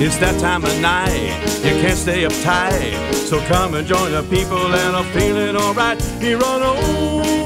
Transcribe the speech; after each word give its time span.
It's 0.00 0.16
that 0.18 0.38
time 0.40 0.64
of 0.64 0.80
night, 0.80 1.40
you 1.64 1.72
can't 1.82 1.98
stay 1.98 2.22
uptight. 2.22 3.12
So 3.14 3.40
come 3.46 3.74
and 3.74 3.84
join 3.84 4.12
the 4.12 4.22
people 4.22 4.56
and 4.56 4.96
I'm 4.96 5.04
feeling 5.12 5.56
alright. 5.56 6.00
Here 6.20 6.38
on 6.40 6.62
over 6.62 7.38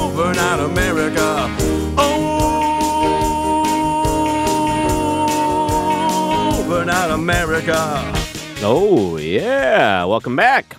Overnight 0.00 0.60
America. 0.60 1.50
Over 1.98 2.46
Overnight 6.72 7.10
America. 7.10 8.12
Oh, 8.62 9.18
yeah. 9.18 10.04
Welcome 10.04 10.36
back. 10.36 10.78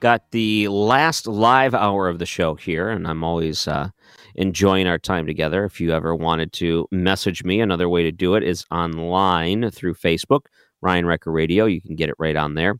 Got 0.00 0.32
the 0.32 0.66
last 0.66 1.28
live 1.28 1.72
hour 1.72 2.08
of 2.08 2.18
the 2.18 2.26
show 2.26 2.56
here, 2.56 2.90
and 2.90 3.06
I'm 3.06 3.22
always 3.22 3.68
uh, 3.68 3.90
enjoying 4.34 4.86
our 4.86 4.98
time 4.98 5.26
together. 5.26 5.64
If 5.64 5.80
you 5.80 5.92
ever 5.92 6.14
wanted 6.14 6.52
to 6.54 6.86
message 6.90 7.44
me, 7.44 7.60
another 7.60 7.88
way 7.88 8.02
to 8.02 8.12
do 8.12 8.34
it 8.34 8.42
is 8.42 8.64
online 8.70 9.70
through 9.70 9.94
Facebook, 9.94 10.46
Ryan 10.80 11.06
Wrecker 11.06 11.30
Radio. 11.32 11.66
You 11.66 11.80
can 11.80 11.94
get 11.96 12.08
it 12.08 12.16
right 12.18 12.36
on 12.36 12.54
there. 12.54 12.76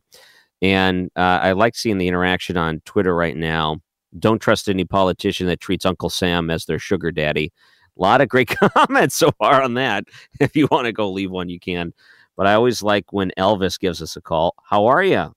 And 0.61 1.09
uh, 1.15 1.39
I 1.41 1.51
like 1.51 1.75
seeing 1.75 1.97
the 1.97 2.07
interaction 2.07 2.57
on 2.57 2.81
Twitter 2.85 3.15
right 3.15 3.35
now. 3.35 3.77
Don't 4.17 4.39
trust 4.39 4.69
any 4.69 4.85
politician 4.85 5.47
that 5.47 5.59
treats 5.59 5.85
Uncle 5.85 6.09
Sam 6.09 6.49
as 6.49 6.65
their 6.65 6.79
sugar 6.79 7.11
daddy. 7.11 7.51
A 7.97 8.01
lot 8.01 8.21
of 8.21 8.29
great 8.29 8.47
comments 8.75 9.15
so 9.15 9.31
far 9.31 9.61
on 9.61 9.73
that. 9.75 10.05
If 10.39 10.55
you 10.55 10.67
want 10.71 10.85
to 10.85 10.93
go 10.93 11.11
leave 11.11 11.31
one, 11.31 11.49
you 11.49 11.59
can. 11.59 11.93
But 12.37 12.47
I 12.47 12.53
always 12.53 12.81
like 12.83 13.11
when 13.11 13.31
Elvis 13.37 13.79
gives 13.79 14.01
us 14.01 14.15
a 14.15 14.21
call. 14.21 14.55
How 14.69 14.85
are 14.85 15.03
you? 15.03 15.33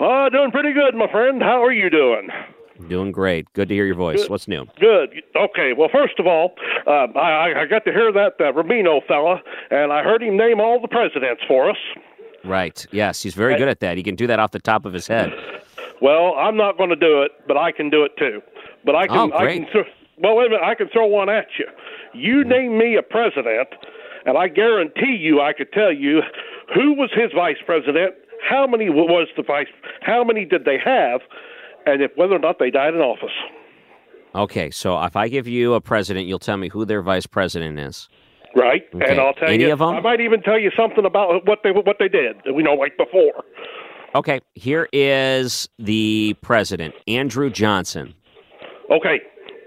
Uh, 0.00 0.28
doing 0.30 0.50
pretty 0.50 0.72
good, 0.72 0.94
my 0.94 1.10
friend. 1.10 1.42
How 1.42 1.62
are 1.62 1.72
you 1.72 1.90
doing? 1.90 2.28
Doing 2.88 3.12
great. 3.12 3.52
Good 3.52 3.68
to 3.68 3.74
hear 3.74 3.86
your 3.86 3.94
voice. 3.94 4.22
Good. 4.22 4.30
What's 4.30 4.48
new? 4.48 4.66
Good. 4.80 5.22
Okay. 5.36 5.72
Well, 5.76 5.88
first 5.92 6.18
of 6.18 6.26
all, 6.26 6.54
uh, 6.86 7.06
I, 7.18 7.62
I 7.62 7.66
got 7.66 7.84
to 7.84 7.92
hear 7.92 8.12
that 8.12 8.34
uh, 8.40 8.52
Rubino 8.52 9.00
fella, 9.06 9.40
and 9.70 9.92
I 9.92 10.02
heard 10.02 10.22
him 10.22 10.36
name 10.36 10.60
all 10.60 10.80
the 10.80 10.88
presidents 10.88 11.42
for 11.46 11.70
us. 11.70 11.76
Right. 12.44 12.84
Yes, 12.90 13.22
he's 13.22 13.34
very 13.34 13.56
good 13.56 13.68
at 13.68 13.80
that. 13.80 13.96
He 13.96 14.02
can 14.02 14.16
do 14.16 14.26
that 14.26 14.38
off 14.38 14.50
the 14.50 14.58
top 14.58 14.84
of 14.84 14.92
his 14.92 15.06
head. 15.06 15.32
Well, 16.00 16.34
I'm 16.34 16.56
not 16.56 16.76
going 16.76 16.90
to 16.90 16.96
do 16.96 17.22
it, 17.22 17.30
but 17.46 17.56
I 17.56 17.70
can 17.70 17.88
do 17.88 18.02
it 18.04 18.12
too. 18.18 18.42
But 18.84 18.96
I 18.96 19.06
can. 19.06 19.16
Oh, 19.16 19.36
I 19.36 19.44
great. 19.44 19.64
can. 19.64 19.72
Th- 19.72 19.86
well, 20.18 20.36
wait 20.36 20.46
a 20.46 20.50
minute. 20.50 20.64
I 20.64 20.74
can 20.74 20.88
throw 20.88 21.06
one 21.06 21.28
at 21.28 21.46
you. 21.58 21.66
You 22.14 22.44
name 22.44 22.76
me 22.78 22.96
a 22.96 23.02
president, 23.02 23.68
and 24.26 24.36
I 24.36 24.48
guarantee 24.48 25.16
you, 25.20 25.40
I 25.40 25.52
could 25.52 25.72
tell 25.72 25.92
you 25.92 26.20
who 26.74 26.94
was 26.94 27.10
his 27.14 27.30
vice 27.34 27.56
president, 27.64 28.14
how 28.48 28.66
many 28.66 28.90
was 28.90 29.28
the 29.36 29.42
vice, 29.42 29.68
how 30.00 30.24
many 30.24 30.44
did 30.44 30.64
they 30.64 30.78
have, 30.84 31.20
and 31.86 32.02
if 32.02 32.10
whether 32.16 32.34
or 32.34 32.38
not 32.38 32.58
they 32.58 32.70
died 32.70 32.94
in 32.94 33.00
office. 33.00 33.30
Okay, 34.34 34.70
so 34.70 35.00
if 35.02 35.14
I 35.16 35.28
give 35.28 35.46
you 35.46 35.74
a 35.74 35.80
president, 35.80 36.26
you'll 36.26 36.38
tell 36.38 36.56
me 36.56 36.68
who 36.68 36.84
their 36.84 37.02
vice 37.02 37.26
president 37.26 37.78
is. 37.78 38.08
Right, 38.54 38.82
Okay. 38.94 39.10
and 39.10 39.20
I'll 39.20 39.34
tell 39.34 39.48
Any 39.48 39.64
you. 39.64 39.72
of 39.72 39.80
'em? 39.80 39.88
I 39.88 40.00
might 40.00 40.20
even 40.20 40.42
tell 40.42 40.58
you 40.58 40.70
something 40.76 41.04
about 41.04 41.46
what 41.46 41.60
they 41.62 41.70
what 41.70 41.96
they 41.98 42.08
did. 42.08 42.36
You 42.44 42.62
know, 42.62 42.74
like 42.74 42.96
before. 42.96 43.44
Okay, 44.14 44.40
here 44.54 44.88
is 44.92 45.68
the 45.78 46.34
president, 46.42 46.94
Andrew 47.08 47.48
Johnson. 47.48 48.14
Okay, 48.90 49.20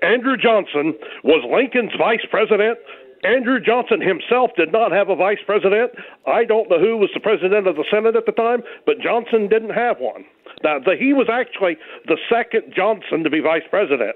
Andrew 0.03 0.37
Johnson 0.37 0.93
was 1.23 1.43
Lincoln's 1.51 1.93
vice 1.97 2.25
president. 2.29 2.77
Andrew 3.23 3.59
Johnson 3.59 4.01
himself 4.01 4.51
did 4.55 4.71
not 4.71 4.91
have 4.91 5.09
a 5.09 5.15
vice 5.15 5.39
president. 5.47 5.91
I 6.27 6.43
don't 6.45 6.69
know 6.69 6.77
who 6.77 6.95
was 6.97 7.09
the 7.15 7.19
president 7.19 7.65
of 7.67 7.75
the 7.75 7.85
Senate 7.89 8.15
at 8.15 8.27
the 8.27 8.31
time, 8.33 8.61
but 8.85 8.99
Johnson 8.99 9.47
didn't 9.47 9.71
have 9.71 9.97
one. 9.99 10.25
The, 10.65 10.95
he 10.97 11.13
was 11.13 11.27
actually 11.31 11.77
the 12.07 12.17
second 12.29 12.73
Johnson 12.75 13.23
to 13.23 13.29
be 13.29 13.39
vice 13.39 13.65
president. 13.69 14.15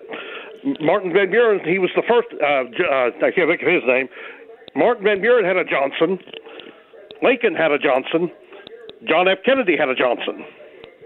Martin 0.81 1.13
Van 1.13 1.29
Buren, 1.29 1.61
he 1.63 1.79
was 1.79 1.89
the 1.95 2.03
first. 2.03 2.27
Uh, 2.41 2.67
uh, 2.67 3.25
I 3.25 3.31
can't 3.31 3.47
think 3.47 3.61
of 3.61 3.69
his 3.69 3.85
name. 3.87 4.09
Martin 4.75 5.03
Van 5.03 5.21
Buren 5.21 5.45
had 5.45 5.57
a 5.57 5.63
Johnson. 5.63 6.19
Lincoln 7.21 7.55
had 7.55 7.71
a 7.71 7.79
Johnson. 7.79 8.31
John 9.07 9.27
F. 9.27 9.39
Kennedy 9.45 9.77
had 9.77 9.89
a 9.89 9.95
Johnson. 9.95 10.43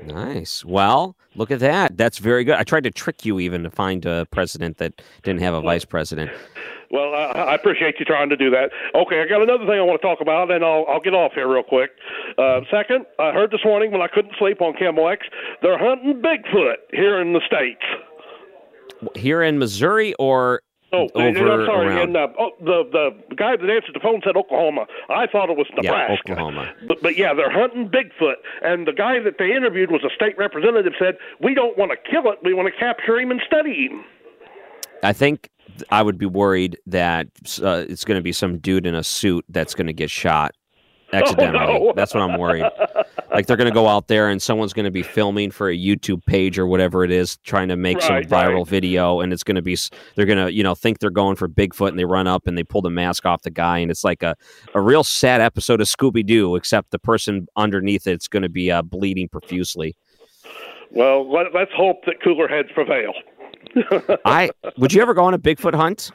Nice. 0.07 0.65
Well, 0.65 1.15
look 1.35 1.51
at 1.51 1.59
that. 1.59 1.97
That's 1.97 2.17
very 2.17 2.43
good. 2.43 2.55
I 2.55 2.63
tried 2.63 2.83
to 2.83 2.91
trick 2.91 3.25
you 3.25 3.39
even 3.39 3.63
to 3.63 3.69
find 3.69 4.05
a 4.05 4.25
president 4.31 4.77
that 4.77 5.01
didn't 5.23 5.41
have 5.41 5.53
a 5.53 5.61
vice 5.61 5.85
president. 5.85 6.31
Well, 6.91 7.15
I, 7.15 7.55
appreciate 7.55 7.95
you 7.97 8.05
trying 8.05 8.29
to 8.29 8.37
do 8.37 8.51
that. 8.51 8.69
Okay, 8.93 9.21
I 9.21 9.27
got 9.27 9.41
another 9.41 9.65
thing 9.65 9.79
I 9.79 9.81
want 9.81 9.99
to 9.99 10.07
talk 10.07 10.21
about, 10.21 10.51
and 10.51 10.63
I'll, 10.63 10.85
I'll 10.87 10.99
get 10.99 11.15
off 11.15 11.31
here 11.33 11.51
real 11.51 11.63
quick. 11.63 11.89
Uh, 12.37 12.61
second, 12.69 13.05
I 13.17 13.31
heard 13.31 13.49
this 13.49 13.61
morning 13.65 13.91
when 13.91 14.01
I 14.01 14.07
couldn't 14.07 14.35
sleep 14.37 14.61
on 14.61 14.73
KMOX, 14.73 15.17
they're 15.63 15.79
hunting 15.79 16.21
Bigfoot 16.21 16.75
here 16.91 17.19
in 17.19 17.33
the 17.33 17.41
States. 17.47 17.81
Here 19.15 19.41
in 19.41 19.57
Missouri 19.57 20.13
or 20.19 20.61
Oh, 20.93 21.09
over 21.15 21.51
I'm 21.51 21.65
sorry. 21.65 21.87
around? 21.87 22.09
And 22.09 22.17
uh, 22.17 22.27
oh, 22.39 22.51
the 22.59 22.83
the 22.91 23.35
guy 23.35 23.55
that 23.57 23.69
answered 23.69 23.95
the 23.95 23.99
phone 23.99 24.21
said 24.23 24.37
Oklahoma. 24.37 24.85
I 25.09 25.25
thought 25.27 25.49
it 25.49 25.57
was 25.57 25.67
Nebraska. 25.75 26.21
Yeah, 26.27 26.33
Oklahoma. 26.33 26.71
But, 26.87 27.01
but 27.01 27.17
yeah, 27.17 27.33
they're 27.33 27.51
hunting 27.51 27.89
Bigfoot. 27.89 28.35
And 28.61 28.87
the 28.87 28.93
guy 28.93 29.19
that 29.19 29.37
they 29.39 29.51
interviewed 29.51 29.91
was 29.91 30.03
a 30.03 30.13
state 30.13 30.37
representative. 30.37 30.93
Said 30.99 31.17
we 31.41 31.53
don't 31.53 31.77
want 31.77 31.91
to 31.91 31.97
kill 32.09 32.31
it. 32.31 32.39
We 32.43 32.53
want 32.53 32.71
to 32.71 32.79
capture 32.79 33.19
him 33.19 33.31
and 33.31 33.41
study 33.45 33.87
him. 33.87 34.05
I 35.01 35.13
think 35.13 35.49
I 35.89 36.01
would 36.03 36.17
be 36.17 36.25
worried 36.25 36.77
that 36.85 37.27
uh, 37.61 37.85
it's 37.89 38.05
going 38.05 38.17
to 38.19 38.23
be 38.23 38.31
some 38.31 38.59
dude 38.59 38.85
in 38.85 38.95
a 38.95 39.03
suit 39.03 39.45
that's 39.49 39.73
going 39.73 39.87
to 39.87 39.93
get 39.93 40.09
shot 40.09 40.55
accidentally. 41.21 41.63
Oh, 41.63 41.85
no. 41.87 41.93
That's 41.95 42.13
what 42.13 42.21
I'm 42.21 42.39
worried. 42.39 42.65
like 43.31 43.47
they're 43.47 43.57
going 43.57 43.69
to 43.69 43.73
go 43.73 43.87
out 43.87 44.07
there 44.07 44.29
and 44.29 44.41
someone's 44.41 44.73
going 44.73 44.85
to 44.85 44.91
be 44.91 45.03
filming 45.03 45.51
for 45.51 45.69
a 45.69 45.77
YouTube 45.77 46.25
page 46.25 46.59
or 46.59 46.67
whatever 46.67 47.03
it 47.03 47.11
is, 47.11 47.37
trying 47.37 47.67
to 47.69 47.75
make 47.75 47.97
Right, 47.97 48.23
some 48.23 48.31
viral 48.31 48.57
right. 48.59 48.67
video, 48.67 49.21
and 49.21 49.31
it's 49.33 49.43
going 49.43 49.55
to 49.55 49.61
be 49.61 49.77
they're 50.15 50.25
going 50.25 50.43
to 50.45 50.51
you 50.51 50.63
know 50.63 50.75
think 50.75 50.99
they're 50.99 51.09
going 51.09 51.35
for 51.35 51.47
Bigfoot, 51.47 51.89
and 51.89 51.99
they 51.99 52.05
run 52.05 52.27
up 52.27 52.47
and 52.47 52.57
they 52.57 52.63
pull 52.63 52.81
the 52.81 52.89
mask 52.89 53.25
off 53.25 53.41
the 53.43 53.51
guy, 53.51 53.77
and 53.79 53.89
it's 53.89 54.03
like 54.03 54.23
a 54.23 54.35
a 54.73 54.81
real 54.81 55.03
sad 55.03 55.41
episode 55.41 55.81
of 55.81 55.87
Scooby 55.87 56.25
Doo, 56.25 56.55
except 56.55 56.91
the 56.91 56.99
person 56.99 57.47
underneath 57.55 58.07
it's 58.07 58.27
going 58.27 58.43
to 58.43 58.49
be 58.49 58.69
uh, 58.71 58.81
bleeding 58.81 59.29
profusely. 59.29 59.95
Well, 60.91 61.31
let, 61.31 61.53
let's 61.55 61.71
hope 61.75 62.05
that 62.05 62.21
cooler 62.23 62.47
heads 62.47 62.69
prevail. 62.73 63.13
I 64.25 64.51
would 64.77 64.93
you 64.93 65.01
ever 65.01 65.13
go 65.13 65.23
on 65.23 65.33
a 65.33 65.39
Bigfoot 65.39 65.73
hunt? 65.73 66.11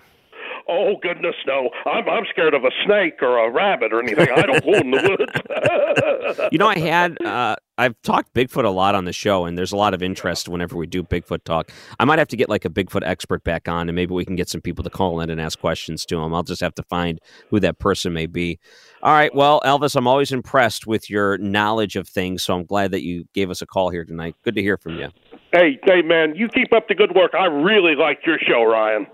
Oh 0.70 0.97
goodness, 1.00 1.35
no! 1.47 1.70
I'm 1.87 2.06
I'm 2.09 2.25
scared 2.31 2.53
of 2.53 2.62
a 2.65 2.70
snake 2.85 3.23
or 3.23 3.38
a 3.38 3.50
rabbit 3.50 3.93
or 3.93 4.03
anything. 4.03 4.29
I 4.31 4.43
don't 4.43 4.62
go 4.62 4.75
in 4.75 4.91
the 4.91 5.17
woods. 5.19 6.49
You 6.53 6.59
know, 6.59 6.69
I 6.69 6.79
had 6.79 7.20
uh, 7.25 7.56
I've 7.79 8.00
talked 8.03 8.35
Bigfoot 8.35 8.65
a 8.65 8.69
lot 8.69 8.94
on 8.94 9.06
the 9.06 9.12
show, 9.12 9.47
and 9.47 9.56
there's 9.56 9.73
a 9.73 9.76
lot 9.76 9.94
of 9.94 10.03
interest 10.03 10.49
whenever 10.49 10.76
we 10.76 10.87
do 10.87 11.03
Bigfoot 11.03 11.44
talk. 11.44 11.70
I 11.99 12.05
might 12.05 12.19
have 12.19 12.29
to 12.29 12.37
get 12.37 12.49
like 12.50 12.65
a 12.65 12.69
Bigfoot 12.69 13.03
expert 13.03 13.44
back 13.44 13.67
on, 13.67 13.88
and 13.88 13.97
maybe 13.97 14.12
we 14.12 14.26
can 14.26 14.37
get 14.37 14.49
some 14.49 14.61
people 14.61 14.85
to 14.85 14.91
call 14.91 15.20
in 15.20 15.31
and 15.31 15.41
ask 15.41 15.59
questions 15.59 16.05
to 16.06 16.19
him. 16.19 16.35
I'll 16.35 16.43
just 16.43 16.61
have 16.61 16.75
to 16.75 16.82
find 16.82 17.19
who 17.49 17.61
that 17.61 17.79
person 17.79 18.12
may 18.12 18.26
be. 18.26 18.59
All 19.03 19.12
right. 19.12 19.35
Well, 19.35 19.62
Elvis, 19.65 19.97
I'm 19.97 20.06
always 20.06 20.32
impressed 20.32 20.87
with 20.87 21.09
your 21.09 21.38
knowledge 21.38 21.97
of 21.97 22.09
things, 22.09 22.43
so 22.43 22.55
I'm 22.55 22.65
glad 22.65 22.91
that 22.91 23.03
you 23.03 23.25
gave 23.32 23.50
us 23.50 23.62
a 23.62 23.67
call 23.67 23.91
here 23.91 24.05
tonight. 24.05 24.37
Good 24.44 24.56
to 24.56 24.62
hear 24.62 24.76
from 24.76 24.99
you. 24.99 25.09
Hey, 25.53 25.79
hey, 25.87 26.03
man, 26.03 26.35
you 26.35 26.49
keep 26.49 26.73
up 26.75 26.88
the 26.88 26.94
good 26.94 27.15
work. 27.15 27.32
I 27.35 27.47
really 27.47 27.94
like 27.94 28.20
your 28.26 28.38
show, 28.47 28.65
Ryan. 28.65 29.06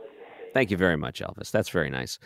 Thank 0.55 0.71
you 0.71 0.77
very 0.77 0.97
much, 0.97 1.21
Elvis. 1.21 1.51
That's 1.51 1.69
very 1.69 1.91
nice. 1.91 2.19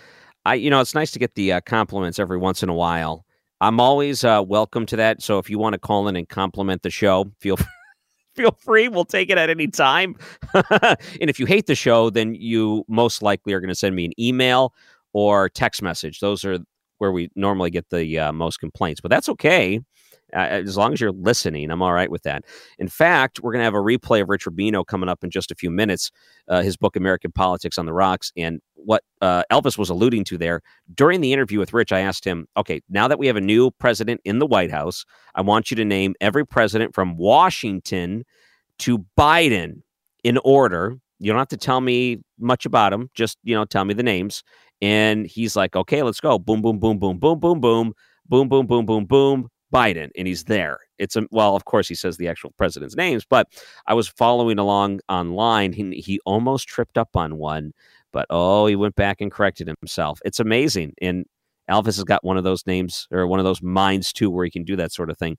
I, 0.45 0.55
you 0.55 0.71
know, 0.71 0.81
it's 0.81 0.95
nice 0.95 1.11
to 1.13 1.19
get 1.19 1.35
the 1.35 1.55
uh, 1.55 1.61
compliments 1.63 2.19
every 2.19 2.39
once 2.39 2.63
in 2.63 2.69
a 2.69 2.75
while. 2.75 3.25
I'm 3.61 3.81
always 3.81 4.23
uh, 4.23 4.45
welcome 4.47 4.87
to 4.87 4.97
that. 4.97 5.23
So 5.23 5.39
if 5.39 5.51
you 5.51 5.59
want 5.59 5.73
to 5.73 5.79
call 5.79 6.07
in 6.09 6.15
and 6.15 6.29
compliment 6.29 6.83
the 6.83 6.91
show, 6.91 7.33
feel 7.41 7.57
feel 8.37 8.53
free. 8.53 8.89
We'll 8.89 9.07
take 9.07 9.31
it 9.31 9.39
at 9.39 9.51
any 9.51 9.67
time. 9.67 10.15
and 10.55 10.99
if 11.29 11.41
you 11.41 11.47
hate 11.47 11.67
the 11.67 11.75
show, 11.75 12.11
then 12.11 12.35
you 12.35 12.85
most 12.87 13.23
likely 13.23 13.53
are 13.55 13.61
going 13.61 13.69
to 13.69 13.75
send 13.75 13.97
me 13.97 14.05
an 14.05 14.13
email 14.21 14.75
or 15.13 15.49
text 15.49 15.83
message. 15.83 16.21
Those 16.21 16.45
are 16.45 16.59
where 16.99 17.13
we 17.13 17.31
normally 17.35 17.71
get 17.71 17.89
the 17.91 18.19
uh, 18.19 18.33
most 18.33 18.59
complaints, 18.59 19.01
but 19.01 19.11
that's 19.11 19.29
okay. 19.31 19.81
Uh, 20.35 20.41
as 20.41 20.77
long 20.77 20.93
as 20.93 21.01
you're 21.01 21.13
listening, 21.13 21.71
I'm 21.71 21.81
all 21.83 21.93
right 21.93 22.11
with 22.11 22.23
that. 22.25 22.45
In 22.79 22.89
fact, 22.89 23.41
we're 23.41 23.53
going 23.53 23.61
to 23.61 23.65
have 23.65 23.75
a 23.75 23.79
replay 23.79 24.21
of 24.21 24.29
Rich 24.29 24.45
Rubino 24.45 24.87
coming 24.87 25.09
up 25.09 25.25
in 25.25 25.31
just 25.31 25.51
a 25.51 25.55
few 25.55 25.71
minutes. 25.71 26.11
Uh, 26.49 26.63
his 26.63 26.77
book, 26.77 26.97
American 26.97 27.33
Politics 27.33 27.79
on 27.79 27.87
the 27.87 27.93
Rocks, 27.95 28.33
and 28.37 28.61
what 28.75 29.03
uh, 29.23 29.43
Elvis 29.51 29.79
was 29.79 29.91
alluding 29.91 30.25
to 30.25 30.39
there 30.39 30.61
during 30.95 31.21
the 31.21 31.33
interview 31.33 31.59
with 31.59 31.73
Rich. 31.73 31.93
I 31.93 32.01
asked 32.01 32.25
him, 32.25 32.47
"Okay, 32.57 32.81
now 32.91 33.09
that 33.09 33.19
we 33.19 33.27
have 33.27 33.37
a 33.37 33.41
new 33.41 33.71
president 33.73 34.21
in 34.25 34.39
the 34.39 34.47
White 34.47 34.71
House, 34.71 35.05
I 35.35 35.41
want 35.41 35.71
you 35.71 35.77
to 35.77 35.85
name 35.85 36.15
every 36.21 36.47
president 36.47 36.95
from 36.95 37.17
Washington 37.17 38.25
to 38.81 39.05
Biden 39.19 39.83
in 40.25 40.39
order. 40.45 40.99
You 41.21 41.33
don't 41.33 41.39
have 41.39 41.49
to 41.49 41.57
tell 41.57 41.81
me 41.81 42.19
much 42.39 42.67
about 42.67 42.91
them; 42.91 43.11
just 43.15 43.39
you 43.45 43.55
know, 43.55 43.65
tell 43.65 43.85
me 43.85 43.95
the 43.95 44.03
names." 44.03 44.43
And 44.83 45.27
he's 45.27 45.57
like, 45.57 45.77
"Okay, 45.77 46.03
let's 46.03 46.21
go. 46.21 46.39
Boom, 46.39 46.63
boom, 46.63 46.79
boom, 46.79 46.99
boom, 46.99 47.19
boom, 47.19 47.41
boom, 47.41 47.61
boom, 47.61 47.93
boom, 48.29 48.49
boom, 48.49 48.67
boom, 48.67 48.87
boom, 48.87 49.05
boom." 49.07 49.49
Biden, 49.73 50.11
and 50.17 50.27
he's 50.27 50.45
there. 50.45 50.79
It's 50.99 51.17
a 51.17 51.27
well, 51.31 51.55
of 51.55 51.65
course, 51.65 51.89
he 51.89 51.95
says 51.95 52.17
the 52.17 52.29
actual 52.29 52.51
president's 52.57 52.97
names, 52.97 53.25
but 53.25 53.49
I 53.87 53.95
was 53.95 54.09
following 54.09 54.59
along 54.59 55.01
online. 55.09 55.73
He, 55.73 56.01
he 56.01 56.21
almost 56.25 56.69
tripped 56.69 56.99
up 56.99 57.17
on 57.17 57.37
one, 57.37 57.73
but 58.13 58.27
oh, 58.31 58.67
he 58.67 58.77
went 58.77 58.97
back 58.97 59.21
and 59.21 59.31
corrected 59.31 59.69
himself. 59.69 60.21
It's 60.25 60.41
amazing. 60.41 60.95
And 61.01 61.27
Elvis 61.71 61.97
has 61.97 62.05
got 62.05 62.25
one 62.25 62.39
of 62.39 62.45
those 62.45 62.67
names 62.67 63.07
or 63.11 63.27
one 63.27 63.39
of 63.39 63.45
those 63.45 63.63
minds 63.63 64.13
too, 64.13 64.31
where 64.31 64.45
he 64.45 64.51
can 64.51 64.65
do 64.65 64.77
that 64.77 64.93
sort 64.93 65.11
of 65.11 65.19
thing. 65.19 65.37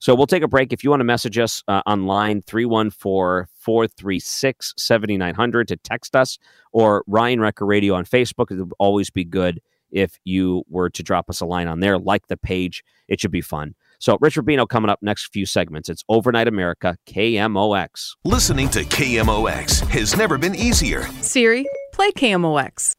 So 0.00 0.14
we'll 0.14 0.26
take 0.26 0.44
a 0.44 0.48
break. 0.48 0.72
If 0.72 0.84
you 0.84 0.90
want 0.90 1.00
to 1.00 1.04
message 1.04 1.38
us 1.38 1.62
uh, 1.66 1.82
online, 1.86 2.42
314 2.42 3.48
436 3.58 4.74
7900 4.76 5.68
to 5.68 5.76
text 5.76 6.14
us 6.14 6.38
or 6.72 7.02
Ryan 7.06 7.40
Wrecker 7.40 7.66
Radio 7.66 7.94
on 7.94 8.04
Facebook. 8.04 8.50
It 8.50 8.58
would 8.58 8.72
always 8.78 9.10
be 9.10 9.24
good 9.24 9.60
if 9.90 10.18
you 10.24 10.64
were 10.68 10.90
to 10.90 11.02
drop 11.02 11.30
us 11.30 11.40
a 11.40 11.46
line 11.46 11.68
on 11.68 11.80
there, 11.80 11.98
like 11.98 12.26
the 12.28 12.36
page. 12.36 12.82
It 13.08 13.20
should 13.20 13.30
be 13.30 13.40
fun. 13.40 13.74
So, 14.00 14.16
Rich 14.20 14.36
Rubino 14.36 14.68
coming 14.68 14.90
up 14.90 15.00
next 15.02 15.32
few 15.32 15.44
segments. 15.44 15.88
It's 15.88 16.04
Overnight 16.08 16.46
America, 16.46 16.96
KMOX. 17.06 18.16
Listening 18.24 18.68
to 18.70 18.84
KMOX 18.84 19.86
has 19.88 20.16
never 20.16 20.38
been 20.38 20.54
easier. 20.54 21.02
Siri, 21.20 21.66
play 21.92 22.12
KMOX. 22.12 22.94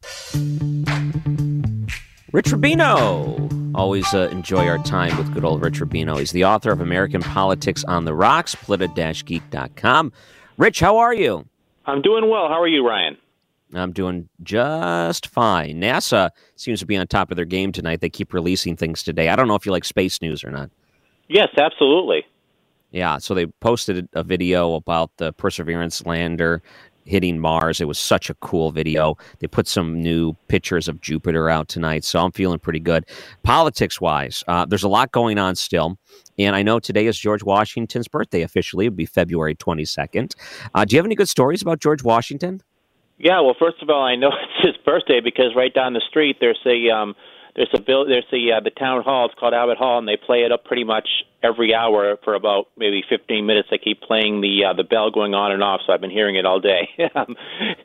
Rich 2.34 2.48
Rubino. 2.48 3.76
Always 3.76 4.14
uh, 4.14 4.28
enjoy 4.32 4.68
our 4.68 4.78
time 4.80 5.16
with 5.18 5.34
good 5.34 5.46
old 5.46 5.64
Rich 5.64 5.80
Rubino. 5.80 6.20
He's 6.20 6.32
the 6.32 6.44
author 6.44 6.72
of 6.72 6.82
American 6.82 7.22
Politics 7.22 7.84
on 7.86 8.06
the 8.06 8.14
Rocks, 8.14 8.56
polita-geek.com. 8.56 10.12
Rich, 10.58 10.80
how 10.82 10.98
are 10.98 11.14
you? 11.14 11.46
I'm 11.86 12.02
doing 12.02 12.30
well. 12.30 12.50
How 12.50 12.62
are 12.62 12.68
you, 12.68 12.86
Ryan? 12.86 13.18
I'm 13.74 13.92
doing 13.92 14.30
just 14.42 15.28
fine. 15.28 15.80
NASA 15.82 16.32
seems 16.56 16.80
to 16.80 16.86
be 16.86 16.98
on 16.98 17.08
top 17.08 17.32
of 17.32 17.36
their 17.36 17.46
game 17.46 17.72
tonight. 17.72 18.02
They 18.02 18.10
keep 18.10 18.34
releasing 18.34 18.76
things 18.76 19.04
today. 19.04 19.30
I 19.30 19.36
don't 19.36 19.48
know 19.48 19.56
if 19.56 19.66
you 19.66 19.72
like 19.72 19.86
space 19.86 20.22
news 20.22 20.44
or 20.44 20.50
not. 20.50 20.70
Yes, 21.28 21.50
absolutely. 21.58 22.26
Yeah, 22.92 23.20
so 23.20 23.36
they 23.36 23.46
posted 23.46 24.10
a 24.14 24.24
video 24.24 24.74
about 24.74 25.12
the 25.18 25.32
Perseverance 25.34 26.04
lander 26.06 26.64
hitting 27.06 27.40
Mars. 27.40 27.82
It 27.82 27.88
was 27.88 28.00
such 28.00 28.30
a 28.30 28.34
cool 28.36 28.72
video. 28.72 29.18
They 29.40 29.48
put 29.48 29.68
some 29.68 30.02
new 30.02 30.34
pictures 30.48 30.88
of 30.88 31.02
Jupiter 31.02 31.50
out 31.50 31.68
tonight, 31.68 32.04
so 32.04 32.20
I'm 32.20 32.32
feeling 32.32 32.60
pretty 32.60 32.80
good. 32.80 33.06
Politics 33.44 34.00
wise, 34.00 34.44
uh, 34.48 34.66
there's 34.66 34.84
a 34.84 34.90
lot 34.90 35.12
going 35.12 35.38
on 35.38 35.56
still. 35.56 35.98
And 36.38 36.56
I 36.56 36.64
know 36.64 36.80
today 36.80 37.08
is 37.08 37.18
George 37.20 37.44
Washington's 37.44 38.08
birthday 38.08 38.42
officially. 38.42 38.86
It 38.86 38.90
would 38.90 38.98
be 38.98 39.06
February 39.06 39.56
22nd. 39.56 40.36
Uh, 40.74 40.86
do 40.86 40.96
you 40.96 41.00
have 41.00 41.06
any 41.06 41.16
good 41.16 41.30
stories 41.30 41.62
about 41.62 41.80
George 41.80 42.04
Washington? 42.04 42.62
Yeah, 43.20 43.42
well, 43.42 43.56
first 43.60 43.82
of 43.82 43.90
all, 43.90 44.04
I 44.04 44.16
know 44.16 44.30
it's 44.62 44.76
his 44.76 44.86
birthday 44.86 45.20
because 45.20 45.54
right 45.56 45.74
down 45.74 45.94
the 45.94 46.02
street 46.10 46.38
there's 46.40 46.60
a 46.66 46.90
um, 46.90 47.16
there's 47.56 47.70
a 47.74 47.82
bill 47.82 48.06
there's 48.08 48.26
the 48.32 48.54
uh, 48.54 48.62
the 48.62 48.70
town 48.72 49.04
hall. 49.04 49.26
It's 49.26 49.36
called 49.38 49.54
Abbott 49.54 49.78
Hall, 49.78 50.00
and 50.00 50.08
they 50.08 50.16
play 50.18 50.40
it 50.44 50.52
up 50.52 50.64
pretty 50.64 50.86
much 50.86 51.08
every 51.44 51.74
hour 51.74 52.18
for 52.24 52.34
about 52.34 52.68
maybe 52.78 53.04
15 53.10 53.46
minutes. 53.46 53.68
They 53.72 53.78
keep 53.78 54.02
playing 54.02 54.40
the 54.42 54.66
uh, 54.70 54.74
the 54.74 54.84
bell 54.84 55.12
going 55.12 55.34
on 55.34 55.52
and 55.52 55.62
off, 55.62 55.82
so 55.86 55.92
I've 55.94 56.02
been 56.02 56.10
hearing 56.12 56.36
it 56.36 56.46
all 56.46 56.60
day. 56.60 56.90
Um, 57.16 57.36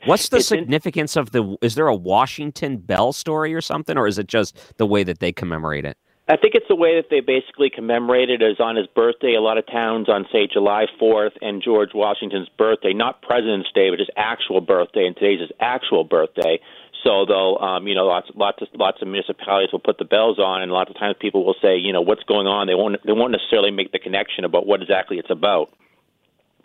What's 0.05 0.29
the 0.29 0.41
significance 0.41 1.17
in- 1.17 1.21
of 1.23 1.31
the? 1.33 1.57
Is 1.63 1.75
there 1.75 1.89
a 1.89 1.95
Washington 1.97 2.77
Bell 2.77 3.13
story 3.13 3.55
or 3.55 3.61
something, 3.61 3.97
or 3.97 4.07
is 4.07 4.19
it 4.19 4.29
just 4.29 4.77
the 4.77 4.87
way 4.87 5.03
that 5.03 5.19
they 5.19 5.33
commemorate 5.33 5.85
it? 5.87 5.97
I 6.26 6.38
think 6.38 6.55
it's 6.55 6.69
the 6.69 6.76
way 6.76 6.97
that 6.97 7.11
they 7.11 7.21
basically 7.21 7.69
commemorated 7.69 8.41
it 8.41 8.53
as 8.53 8.61
on 8.61 8.76
his 8.76 8.87
birthday. 8.87 9.35
A 9.35 9.43
lot 9.43 9.59
of 9.59 9.67
towns 9.67 10.09
on, 10.09 10.25
say, 10.32 10.49
July 10.50 10.87
4th 11.00 11.37
and 11.43 11.62
George 11.62 11.91
Washington's 11.94 12.49
birthday, 12.56 12.94
not 12.94 13.21
President's 13.21 13.71
Day, 13.73 13.91
but 13.91 13.99
his 13.99 14.09
actual 14.17 14.62
birthday, 14.62 15.06
and 15.06 15.15
today's 15.15 15.41
his 15.41 15.50
actual 15.61 16.03
birthday. 16.03 16.61
So 17.05 17.26
they'll, 17.26 17.59
um, 17.61 17.87
you 17.87 17.94
know, 17.94 18.06
lots, 18.06 18.31
lots 18.35 18.62
of 18.62 18.69
lots 18.73 19.03
of 19.03 19.09
municipalities 19.09 19.71
will 19.71 19.81
put 19.81 19.99
the 19.99 20.06
bells 20.06 20.38
on, 20.38 20.62
and 20.62 20.73
lots 20.73 20.88
of 20.88 20.97
times 20.97 21.17
people 21.21 21.44
will 21.44 21.56
say, 21.61 21.76
you 21.76 21.93
know, 21.93 22.00
what's 22.00 22.25
going 22.25 22.47
on. 22.47 22.67
They 22.67 22.75
won't 22.75 22.97
they 23.05 23.12
won't 23.12 23.32
necessarily 23.32 23.71
make 23.71 23.93
the 23.93 23.99
connection 23.99 24.47
about 24.47 24.67
what 24.67 24.81
exactly 24.81 25.19
it's 25.19 25.31
about. 25.31 25.71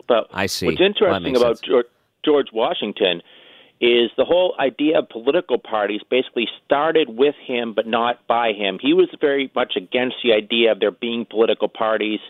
But 0.08 0.28
I 0.32 0.46
see. 0.46 0.64
What's 0.64 0.80
interesting 0.80 1.34
well, 1.34 1.42
about 1.42 1.60
George, 1.60 1.86
George 2.24 2.48
Washington 2.54 3.20
is 3.80 4.10
the 4.18 4.26
whole 4.26 4.54
idea 4.60 4.98
of 4.98 5.08
political 5.08 5.58
parties 5.58 6.02
basically 6.10 6.46
started 6.64 7.08
with 7.08 7.34
him 7.46 7.72
but 7.74 7.86
not 7.86 8.26
by 8.26 8.52
him. 8.52 8.78
He 8.80 8.92
was 8.92 9.08
very 9.20 9.50
much 9.54 9.72
against 9.76 10.16
the 10.22 10.34
idea 10.34 10.72
of 10.72 10.80
there 10.80 10.90
being 10.90 11.24
political 11.24 11.68
parties. 11.68 12.20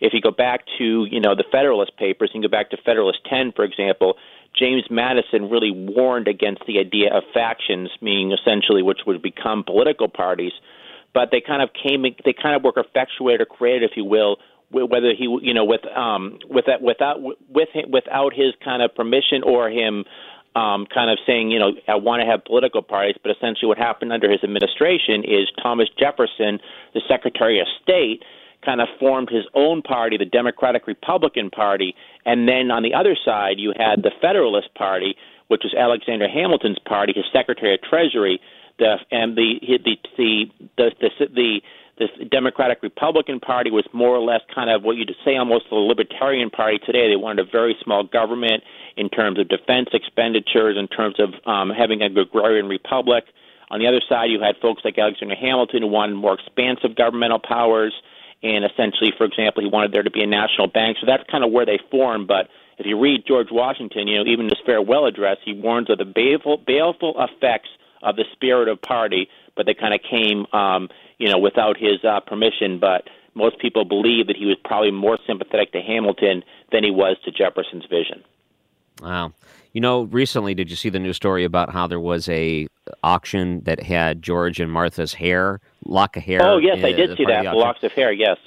If 0.00 0.14
you 0.14 0.22
go 0.22 0.30
back 0.30 0.64
to, 0.78 1.06
you 1.10 1.20
know, 1.20 1.34
the 1.34 1.44
Federalist 1.52 1.96
Papers, 1.98 2.30
you 2.32 2.40
go 2.40 2.48
back 2.48 2.70
to 2.70 2.78
Federalist 2.78 3.18
10, 3.28 3.52
for 3.54 3.64
example, 3.64 4.16
James 4.58 4.84
Madison 4.90 5.50
really 5.50 5.70
warned 5.70 6.26
against 6.26 6.62
the 6.66 6.78
idea 6.78 7.12
of 7.12 7.22
factions, 7.34 7.90
meaning 8.00 8.32
essentially 8.32 8.82
which 8.82 9.00
would 9.06 9.20
become 9.20 9.62
political 9.62 10.08
parties. 10.08 10.52
But 11.12 11.30
they 11.30 11.40
kind 11.40 11.62
of 11.62 11.70
came, 11.74 12.02
they 12.02 12.32
kind 12.32 12.56
of 12.56 12.62
were 12.62 12.72
effectuated 12.76 13.42
or 13.42 13.46
created, 13.46 13.90
if 13.90 13.96
you 13.96 14.04
will, 14.04 14.38
whether 14.70 15.12
he, 15.16 15.24
you 15.42 15.54
know, 15.54 15.64
with 15.64 15.86
um, 15.94 16.38
with 16.48 16.64
that, 16.66 16.82
without 16.82 17.20
with 17.20 17.68
him, 17.72 17.90
without 17.92 18.32
his 18.34 18.54
kind 18.64 18.82
of 18.82 18.94
permission 18.94 19.42
or 19.44 19.70
him 19.70 20.04
um, 20.54 20.86
kind 20.86 21.10
of 21.10 21.18
saying, 21.26 21.50
you 21.50 21.58
know, 21.58 21.72
I 21.88 21.96
want 21.96 22.22
to 22.22 22.26
have 22.26 22.44
political 22.44 22.82
parties, 22.82 23.16
but 23.22 23.30
essentially 23.34 23.68
what 23.68 23.78
happened 23.78 24.12
under 24.12 24.30
his 24.30 24.42
administration 24.44 25.24
is 25.24 25.50
Thomas 25.62 25.88
Jefferson, 25.98 26.60
the 26.94 27.02
Secretary 27.08 27.60
of 27.60 27.66
State, 27.82 28.22
kind 28.64 28.80
of 28.80 28.88
formed 28.98 29.28
his 29.30 29.44
own 29.54 29.82
party, 29.82 30.16
the 30.16 30.24
Democratic 30.24 30.86
Republican 30.86 31.50
Party, 31.50 31.94
and 32.24 32.48
then 32.48 32.70
on 32.70 32.82
the 32.82 32.94
other 32.94 33.16
side 33.24 33.58
you 33.58 33.72
had 33.76 34.02
the 34.02 34.12
Federalist 34.20 34.72
Party, 34.74 35.16
which 35.48 35.62
was 35.64 35.74
Alexander 35.74 36.28
Hamilton's 36.28 36.78
party, 36.78 37.12
his 37.14 37.24
Secretary 37.32 37.74
of 37.74 37.82
Treasury, 37.82 38.40
the 38.78 38.96
and 39.10 39.36
the 39.36 39.60
the 39.60 39.96
the 40.16 40.44
the, 40.76 40.90
the, 41.00 41.26
the 41.34 41.60
the 41.98 42.24
Democratic 42.24 42.82
Republican 42.82 43.38
Party 43.38 43.70
was 43.70 43.84
more 43.92 44.16
or 44.16 44.20
less 44.20 44.40
kind 44.52 44.68
of 44.68 44.82
what 44.82 44.96
you'd 44.96 45.14
say 45.24 45.36
almost 45.36 45.66
the 45.70 45.76
Libertarian 45.76 46.50
Party 46.50 46.78
today. 46.84 47.08
They 47.08 47.16
wanted 47.16 47.46
a 47.46 47.50
very 47.50 47.76
small 47.82 48.02
government 48.02 48.64
in 48.96 49.08
terms 49.08 49.38
of 49.38 49.48
defense 49.48 49.88
expenditures, 49.92 50.76
in 50.76 50.88
terms 50.88 51.16
of 51.20 51.34
um, 51.46 51.70
having 51.70 52.02
a 52.02 52.06
agrarian 52.06 52.66
republic. 52.68 53.24
On 53.70 53.78
the 53.78 53.86
other 53.86 54.00
side, 54.08 54.30
you 54.30 54.40
had 54.40 54.56
folks 54.60 54.82
like 54.84 54.98
Alexander 54.98 55.34
Hamilton 55.34 55.82
who 55.82 55.88
wanted 55.88 56.14
more 56.14 56.34
expansive 56.34 56.96
governmental 56.96 57.38
powers, 57.38 57.94
and 58.42 58.64
essentially, 58.64 59.12
for 59.16 59.24
example, 59.24 59.62
he 59.62 59.68
wanted 59.68 59.92
there 59.92 60.02
to 60.02 60.10
be 60.10 60.22
a 60.22 60.26
national 60.26 60.66
bank. 60.66 60.98
So 61.00 61.06
that's 61.06 61.22
kind 61.30 61.44
of 61.44 61.50
where 61.50 61.64
they 61.64 61.78
formed. 61.90 62.26
But 62.26 62.48
if 62.78 62.86
you 62.86 62.98
read 63.00 63.24
George 63.26 63.48
Washington, 63.50 64.08
you 64.08 64.18
know, 64.18 64.30
even 64.30 64.46
his 64.46 64.58
farewell 64.66 65.06
address, 65.06 65.38
he 65.44 65.54
warns 65.54 65.90
of 65.90 65.98
the 65.98 66.04
baleful, 66.04 66.58
baleful 66.58 67.14
effects 67.18 67.68
of 68.02 68.16
the 68.16 68.24
spirit 68.32 68.68
of 68.68 68.82
party, 68.82 69.28
but 69.56 69.64
they 69.64 69.74
kind 69.74 69.94
of 69.94 70.00
came 70.02 70.46
um, 70.52 70.88
you 71.18 71.28
know, 71.28 71.38
without 71.38 71.76
his 71.76 72.04
uh, 72.04 72.20
permission. 72.20 72.78
But 72.78 73.08
most 73.34 73.58
people 73.58 73.84
believe 73.84 74.26
that 74.26 74.36
he 74.36 74.46
was 74.46 74.56
probably 74.64 74.90
more 74.90 75.18
sympathetic 75.26 75.72
to 75.72 75.80
Hamilton 75.80 76.42
than 76.72 76.84
he 76.84 76.90
was 76.90 77.16
to 77.24 77.30
Jefferson's 77.30 77.86
vision. 77.86 78.22
Wow. 79.02 79.32
You 79.72 79.80
know, 79.80 80.02
recently, 80.04 80.54
did 80.54 80.70
you 80.70 80.76
see 80.76 80.88
the 80.88 81.00
new 81.00 81.12
story 81.12 81.44
about 81.44 81.70
how 81.70 81.88
there 81.88 81.98
was 81.98 82.28
a 82.28 82.68
auction 83.02 83.60
that 83.64 83.82
had 83.82 84.22
George 84.22 84.60
and 84.60 84.70
Martha's 84.70 85.14
hair, 85.14 85.60
lock 85.84 86.16
of 86.16 86.22
hair? 86.22 86.40
Oh 86.42 86.58
yes, 86.58 86.78
I 86.84 86.92
did 86.92 87.16
see 87.16 87.24
that. 87.24 87.44
Locks 87.56 87.82
of 87.82 87.92
hair. 87.92 88.12
Yes. 88.12 88.38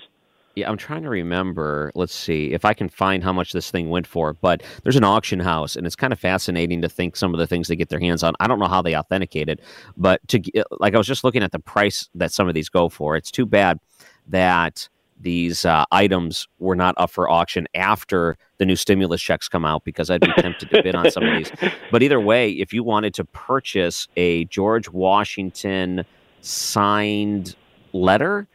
Yeah, 0.57 0.67
I'm 0.67 0.77
trying 0.77 1.03
to 1.03 1.09
remember. 1.09 1.91
Let's 1.93 2.15
see 2.15 2.51
if 2.51 2.65
I 2.65 2.73
can 2.73 2.89
find 2.89 3.23
how 3.23 3.31
much 3.31 3.53
this 3.53 3.69
thing 3.69 3.91
went 3.91 4.07
for. 4.07 4.33
But 4.33 4.63
there's 4.81 4.95
an 4.95 5.03
auction 5.03 5.39
house, 5.39 5.75
and 5.75 5.85
it's 5.85 5.95
kind 5.95 6.11
of 6.11 6.19
fascinating 6.19 6.81
to 6.81 6.89
think 6.89 7.15
some 7.15 7.31
of 7.31 7.37
the 7.37 7.45
things 7.45 7.67
they 7.67 7.75
get 7.75 7.89
their 7.89 7.99
hands 7.99 8.23
on. 8.23 8.33
I 8.39 8.47
don't 8.47 8.57
know 8.57 8.67
how 8.67 8.81
they 8.81 8.97
authenticate 8.97 9.49
it, 9.49 9.59
but 9.97 10.19
to 10.29 10.41
like 10.79 10.95
I 10.95 10.97
was 10.97 11.05
just 11.05 11.23
looking 11.23 11.43
at 11.43 11.51
the 11.51 11.59
price 11.59 12.09
that 12.15 12.31
some 12.31 12.47
of 12.47 12.55
these 12.55 12.69
go 12.69 12.89
for. 12.89 13.15
It's 13.15 13.29
too 13.29 13.45
bad 13.45 13.79
that 14.29 14.89
these 15.19 15.63
uh, 15.63 15.85
items 15.91 16.47
were 16.57 16.75
not 16.75 16.95
up 16.97 17.11
for 17.11 17.29
auction 17.29 17.67
after 17.75 18.35
the 18.57 18.65
new 18.65 18.75
stimulus 18.75 19.21
checks 19.21 19.47
come 19.47 19.63
out 19.63 19.83
because 19.83 20.09
I'd 20.09 20.21
be 20.21 20.33
tempted 20.39 20.71
to 20.71 20.81
bid 20.81 20.95
on 20.95 21.11
some 21.11 21.23
of 21.23 21.37
these. 21.37 21.51
But 21.91 22.01
either 22.03 22.19
way, 22.19 22.51
if 22.51 22.73
you 22.73 22.83
wanted 22.83 23.13
to 23.15 23.25
purchase 23.25 24.07
a 24.17 24.45
George 24.45 24.89
Washington 24.89 26.03
signed 26.41 27.55
letter 27.93 28.47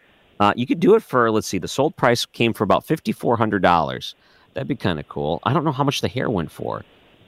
uh, 0.42 0.52
you 0.56 0.66
could 0.66 0.80
do 0.80 0.96
it 0.96 1.04
for, 1.04 1.30
let's 1.30 1.46
see, 1.46 1.58
the 1.58 1.68
sold 1.68 1.94
price 1.94 2.26
came 2.26 2.52
for 2.52 2.64
about 2.64 2.84
$5,400. 2.84 4.14
That'd 4.54 4.66
be 4.66 4.74
kind 4.74 4.98
of 4.98 5.08
cool. 5.08 5.38
I 5.44 5.52
don't 5.52 5.64
know 5.64 5.70
how 5.70 5.84
much 5.84 6.00
the 6.00 6.08
hair 6.08 6.28
went 6.28 6.50
for. 6.50 6.84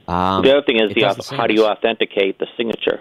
Um, 0.08 0.42
the 0.42 0.50
other 0.50 0.66
thing 0.66 0.80
is 0.80 0.92
the, 0.92 1.36
how 1.36 1.46
do 1.46 1.54
you 1.54 1.64
authenticate 1.64 2.40
the 2.40 2.48
signature? 2.56 3.00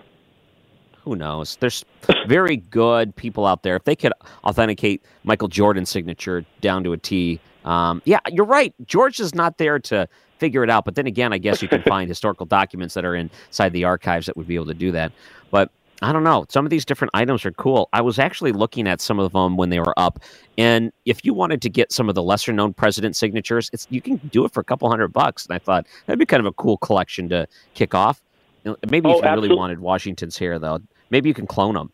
Who 1.02 1.16
knows? 1.16 1.58
There's 1.60 1.84
very 2.28 2.58
good 2.58 3.16
people 3.16 3.48
out 3.48 3.64
there. 3.64 3.76
If 3.76 3.86
they 3.86 3.96
could 3.96 4.14
authenticate 4.46 5.04
Michael 5.24 5.48
Jordan's 5.48 5.90
signature 5.90 6.46
down 6.62 6.84
to 6.84 6.94
a 6.94 6.98
T, 6.98 7.40
um, 7.66 8.04
yeah, 8.06 8.20
you're 8.32 8.46
right. 8.46 8.74
George 8.86 9.20
is 9.20 9.34
not 9.34 9.58
there 9.58 9.80
to 9.80 10.08
figure 10.38 10.64
it 10.64 10.70
out. 10.70 10.86
But 10.86 10.94
then 10.94 11.08
again, 11.08 11.34
I 11.34 11.40
guess 11.40 11.64
you 11.64 11.68
can 11.68 11.82
find 11.88 12.08
historical 12.08 12.46
documents 12.46 12.94
that 12.94 13.04
are 13.04 13.16
inside 13.16 13.74
the 13.74 13.84
archives 13.84 14.28
that 14.28 14.38
would 14.38 14.48
be 14.48 14.56
able 14.56 14.68
to 14.68 14.76
do 14.76 14.92
that. 14.92 15.12
But 15.50 15.72
I 16.02 16.12
don't 16.12 16.24
know. 16.24 16.46
Some 16.50 16.66
of 16.66 16.70
these 16.70 16.84
different 16.84 17.12
items 17.14 17.46
are 17.46 17.52
cool. 17.52 17.88
I 17.94 18.02
was 18.02 18.20
actually 18.20 18.52
looking 18.52 18.88
at 18.88 19.00
some 19.00 19.20
of 19.20 19.32
them 19.32 19.56
when 19.56 19.70
they 19.70 19.80
were 19.80 19.94
up, 19.98 20.20
and 20.58 20.92
if 21.06 21.24
you 21.24 21.34
wanted 21.34 21.62
to 21.62 21.70
get 21.70 21.92
some 21.92 22.10
of 22.10 22.16
the 22.16 22.24
lesser 22.24 22.52
known 22.52 22.74
president 22.74 23.16
signatures, 23.16 23.70
it's 23.72 23.88
you 23.90 24.02
can 24.02 24.18
do 24.32 24.44
it 24.44 24.54
for 24.54 24.60
a 24.60 24.64
couple 24.64 24.90
hundred 24.90 25.10
bucks. 25.10 25.46
And 25.46 25.56
I 25.56 25.60
thought 25.60 25.88
that'd 26.06 26.20
be 26.20 26.26
kind 26.26 26.42
of 26.42 26.46
a 26.46 26.52
cool 26.54 26.78
collection 26.78 27.30
to 27.30 27.48
kick 27.74 27.96
off. 27.96 28.22
Maybe 28.66 29.08
oh, 29.08 29.18
if 29.18 29.18
you 29.18 29.24
absolutely. 29.24 29.50
really 29.50 29.56
wanted 29.58 29.80
Washington's 29.80 30.38
hair, 30.38 30.58
though, 30.60 30.80
maybe 31.10 31.30
you 31.30 31.34
can 31.34 31.48
clone 31.48 31.76
them. 31.76 31.92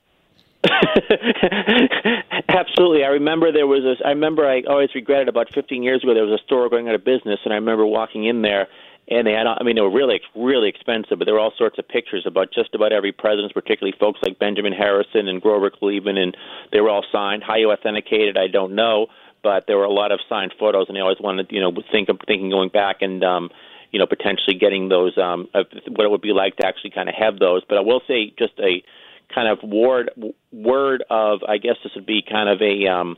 Absolutely. 2.50 3.03
I 3.03 3.08
remember 3.08 3.51
there 3.51 3.68
was 3.68 3.84
a. 3.86 3.96
I 4.06 4.10
remember 4.10 4.48
I 4.48 4.62
always 4.68 4.89
regretted 4.94 5.29
about 5.29 5.48
15 5.53 5.84
years 5.84 6.03
ago 6.03 6.13
there 6.13 6.25
was 6.25 6.39
a 6.39 6.44
store 6.44 6.70
going 6.70 6.89
out 6.89 6.96
of 6.96 7.06
business, 7.06 7.39
and 7.46 7.53
I 7.53 7.56
remember 7.56 7.86
walking 7.86 8.25
in 8.25 8.41
there 8.41 8.68
and 9.10 9.25
they 9.25 9.34
had 9.34 9.48
I 9.48 9.63
mean 9.63 9.75
they 9.75 9.82
were 9.82 9.92
really 9.92 10.22
really 10.36 10.70
expensive, 10.70 11.18
but 11.20 11.25
there 11.25 11.34
were 11.34 11.39
all 11.39 11.54
sorts 11.58 11.78
of 11.80 11.88
pictures 11.88 12.24
about 12.25 12.54
just 12.54 12.75
about 12.75 12.94
every 12.94 13.12
president, 13.12 13.54
particularly 13.54 13.98
folks 14.00 14.20
like 14.24 14.39
Benjamin 14.39 14.74
Harrison 14.74 15.28
and 15.28 15.42
Grover 15.42 15.70
Cleveland, 15.70 16.18
and 16.18 16.38
they 16.72 16.82
were 16.82 16.89
all 16.89 17.06
signed. 17.12 17.44
How 17.46 17.56
you 17.56 17.72
authenticated, 17.72 18.38
I 18.38 18.48
don't 18.48 18.75
know, 18.75 19.08
but 19.44 19.66
there 19.68 19.78
were 19.78 19.86
a 19.86 19.92
lot 19.92 20.12
of 20.12 20.20
signed 20.30 20.54
photos, 20.60 20.86
and 20.88 20.96
they 20.96 21.01
always 21.01 21.20
wanted 21.20 21.48
you 21.50 21.62
know 21.62 21.72
think 21.92 22.10
of 22.10 22.20
thinking 22.28 22.50
going 22.50 22.70
back 22.70 22.98
and. 23.01 23.24
um 23.24 23.50
you 23.92 23.98
know, 23.98 24.06
potentially 24.06 24.56
getting 24.56 24.88
those, 24.88 25.18
um, 25.18 25.48
what 25.51 26.06
it 26.06 26.12
would 26.12 26.22
be 26.22 26.32
like 26.32 26.56
to 26.58 26.68
actually 26.68 26.92
kind 26.92 27.10
of 27.10 27.16
have 27.16 27.39
those. 27.39 27.63
But 27.68 27.80
I 27.80 27.82
will 27.82 28.01
say, 28.08 28.32
just 28.38 28.54
a 28.60 28.84
kind 29.34 29.48
of 29.48 29.68
word 29.68 30.12
word 30.51 31.04
of, 31.10 31.39
I 31.48 31.58
guess 31.58 31.74
this 31.84 31.94
would 31.96 32.06
be 32.06 32.22
kind 32.22 32.50
of 32.50 32.62
a, 32.62 32.88
um, 32.88 33.18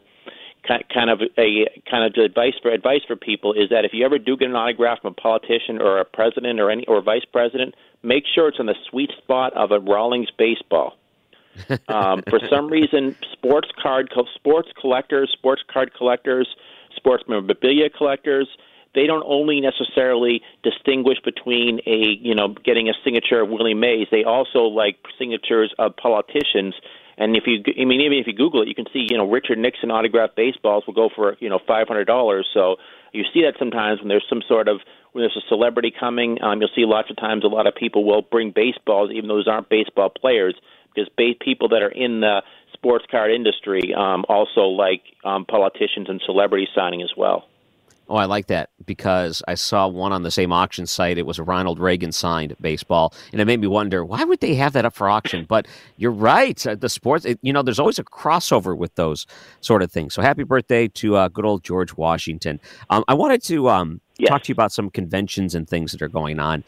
kind 0.93 1.09
of 1.09 1.21
a 1.37 1.67
kind 1.89 2.03
of 2.05 2.23
advice 2.23 2.53
for 2.61 2.71
advice 2.71 3.01
for 3.07 3.15
people 3.15 3.53
is 3.53 3.69
that 3.69 3.85
if 3.85 3.91
you 3.93 4.05
ever 4.05 4.17
do 4.17 4.37
get 4.37 4.49
an 4.49 4.55
autograph 4.55 5.01
from 5.01 5.13
a 5.13 5.21
politician 5.21 5.81
or 5.81 5.99
a 5.99 6.05
president 6.05 6.59
or 6.59 6.69
any 6.69 6.85
or 6.87 7.01
vice 7.01 7.25
president, 7.31 7.75
make 8.03 8.23
sure 8.33 8.49
it's 8.49 8.59
in 8.59 8.65
the 8.65 8.75
sweet 8.89 9.11
spot 9.17 9.53
of 9.53 9.71
a 9.71 9.79
Rawlings 9.79 10.29
baseball. 10.37 10.97
um, 11.89 12.23
for 12.29 12.39
some 12.49 12.67
reason, 12.67 13.15
sports 13.33 13.69
card 13.81 14.11
sports 14.35 14.69
collectors, 14.79 15.29
sports 15.31 15.61
card 15.71 15.93
collectors, 15.93 16.47
sports 16.95 17.23
memorabilia 17.27 17.89
collectors, 17.89 18.47
they 18.93 19.07
don't 19.07 19.23
only 19.25 19.61
necessarily 19.61 20.41
distinguish 20.63 21.17
between 21.23 21.79
a 21.85 22.17
you 22.21 22.35
know 22.35 22.49
getting 22.63 22.89
a 22.89 22.93
signature 23.03 23.41
of 23.41 23.49
Willie 23.49 23.73
Mays. 23.73 24.07
They 24.11 24.23
also 24.23 24.63
like 24.63 24.97
signatures 25.17 25.73
of 25.79 25.95
politicians 25.95 26.75
and 27.21 27.35
if 27.35 27.43
you, 27.45 27.61
I 27.79 27.85
mean, 27.85 28.01
even 28.01 28.17
if 28.17 28.25
you 28.25 28.33
Google 28.33 28.63
it, 28.63 28.67
you 28.67 28.73
can 28.73 28.87
see, 28.91 29.05
you 29.07 29.17
know, 29.17 29.29
Richard 29.29 29.59
Nixon 29.59 29.91
autographed 29.91 30.35
baseballs 30.35 30.85
will 30.87 30.95
go 30.95 31.09
for, 31.15 31.37
you 31.39 31.49
know, 31.49 31.59
five 31.67 31.87
hundred 31.87 32.05
dollars. 32.05 32.47
So 32.51 32.77
you 33.13 33.23
see 33.31 33.43
that 33.43 33.53
sometimes 33.59 33.99
when 33.99 34.09
there's 34.09 34.25
some 34.27 34.41
sort 34.47 34.67
of 34.67 34.79
when 35.11 35.21
there's 35.21 35.37
a 35.37 35.47
celebrity 35.47 35.93
coming. 35.97 36.41
Um, 36.41 36.59
you'll 36.59 36.75
see 36.75 36.85
lots 36.85 37.11
of 37.11 37.17
times 37.17 37.43
a 37.43 37.47
lot 37.47 37.67
of 37.67 37.75
people 37.75 38.05
will 38.05 38.23
bring 38.23 38.51
baseballs, 38.51 39.11
even 39.11 39.27
though 39.27 39.35
those 39.35 39.47
aren't 39.47 39.69
baseball 39.69 40.09
players, 40.09 40.55
because 40.95 41.09
ba- 41.15 41.37
people 41.39 41.69
that 41.69 41.83
are 41.83 41.91
in 41.91 42.21
the 42.21 42.41
sports 42.73 43.05
card 43.11 43.31
industry 43.31 43.93
um, 43.93 44.25
also 44.27 44.61
like 44.61 45.03
um, 45.23 45.45
politicians 45.45 46.07
and 46.09 46.21
celebrities 46.25 46.69
signing 46.73 47.03
as 47.03 47.11
well. 47.15 47.45
Oh, 48.11 48.17
I 48.17 48.25
like 48.25 48.47
that 48.47 48.71
because 48.85 49.41
I 49.47 49.53
saw 49.53 49.87
one 49.87 50.11
on 50.11 50.23
the 50.23 50.31
same 50.31 50.51
auction 50.51 50.85
site. 50.85 51.17
It 51.17 51.25
was 51.25 51.39
a 51.39 51.43
Ronald 51.43 51.79
Reagan 51.79 52.11
signed 52.11 52.53
baseball, 52.59 53.13
and 53.31 53.39
it 53.39 53.45
made 53.45 53.61
me 53.61 53.67
wonder 53.67 54.03
why 54.03 54.25
would 54.25 54.41
they 54.41 54.53
have 54.55 54.73
that 54.73 54.83
up 54.83 54.93
for 54.93 55.07
auction. 55.07 55.45
But 55.47 55.65
you're 55.95 56.11
right, 56.11 56.67
uh, 56.67 56.75
the 56.75 56.89
sports. 56.89 57.23
It, 57.23 57.39
you 57.41 57.53
know, 57.53 57.61
there's 57.61 57.79
always 57.79 57.99
a 57.99 58.03
crossover 58.03 58.75
with 58.77 58.93
those 58.95 59.25
sort 59.61 59.81
of 59.81 59.93
things. 59.93 60.13
So 60.13 60.21
happy 60.21 60.43
birthday 60.43 60.89
to 60.89 61.15
uh, 61.15 61.29
good 61.29 61.45
old 61.45 61.63
George 61.63 61.95
Washington. 61.95 62.59
Um, 62.89 63.05
I 63.07 63.13
wanted 63.13 63.41
to 63.43 63.69
um, 63.69 64.01
yes. 64.21 64.29
talk 64.29 64.43
to 64.43 64.49
you 64.49 64.53
about 64.53 64.71
some 64.71 64.89
conventions 64.89 65.55
and 65.55 65.67
things 65.67 65.91
that 65.91 66.01
are 66.01 66.07
going 66.07 66.39
on. 66.39 66.63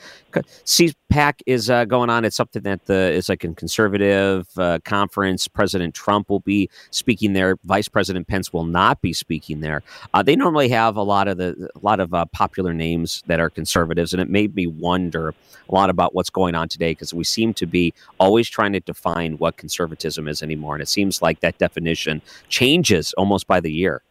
CPAC 0.66 1.42
is 1.46 1.70
uh, 1.70 1.86
going 1.86 2.10
on. 2.10 2.26
It's 2.26 2.36
something 2.36 2.64
that 2.64 2.86
the 2.86 3.12
is 3.12 3.30
like 3.30 3.44
a 3.44 3.54
conservative 3.54 4.48
uh, 4.58 4.80
conference. 4.84 5.48
President 5.48 5.94
Trump 5.94 6.30
will 6.30 6.40
be 6.40 6.70
speaking 6.92 7.34
there. 7.34 7.58
Vice 7.64 7.88
President 7.88 8.28
Pence 8.28 8.52
will 8.52 8.66
not 8.66 9.02
be 9.02 9.14
speaking 9.14 9.62
there. 9.62 9.84
Uh, 10.14 10.24
they 10.24 10.36
normally 10.36 10.70
have 10.70 10.96
a 10.96 11.04
lot 11.04 11.28
of 11.28 11.38
the 11.38 11.70
a 11.76 11.80
lot 11.86 12.00
of 12.00 12.14
uh, 12.14 12.26
popular 12.26 12.74
names 12.74 13.24
that 13.28 13.40
are 13.40 13.50
conservatives, 13.50 14.14
and 14.14 14.22
it 14.22 14.30
made 14.30 14.56
me 14.56 14.68
wonder 14.68 15.34
a 15.70 15.74
lot 15.74 15.90
about 15.90 16.14
what's 16.14 16.30
going 16.30 16.56
on 16.56 16.68
today 16.68 16.92
because 16.92 17.14
we 17.14 17.24
seem 17.24 17.54
to 17.54 17.66
be 17.66 17.94
always 18.20 18.50
trying 18.50 18.74
to 18.74 18.80
define 18.80 19.34
what 19.38 19.58
conservatism 19.58 20.28
is 20.28 20.42
anymore, 20.42 20.76
and 20.76 20.82
it 20.82 20.90
seems 20.90 21.22
like 21.22 21.40
that 21.42 21.58
definition 21.58 22.22
changes 22.50 23.14
almost 23.14 23.48
by 23.48 23.60
the 23.60 23.72
year. 23.72 24.02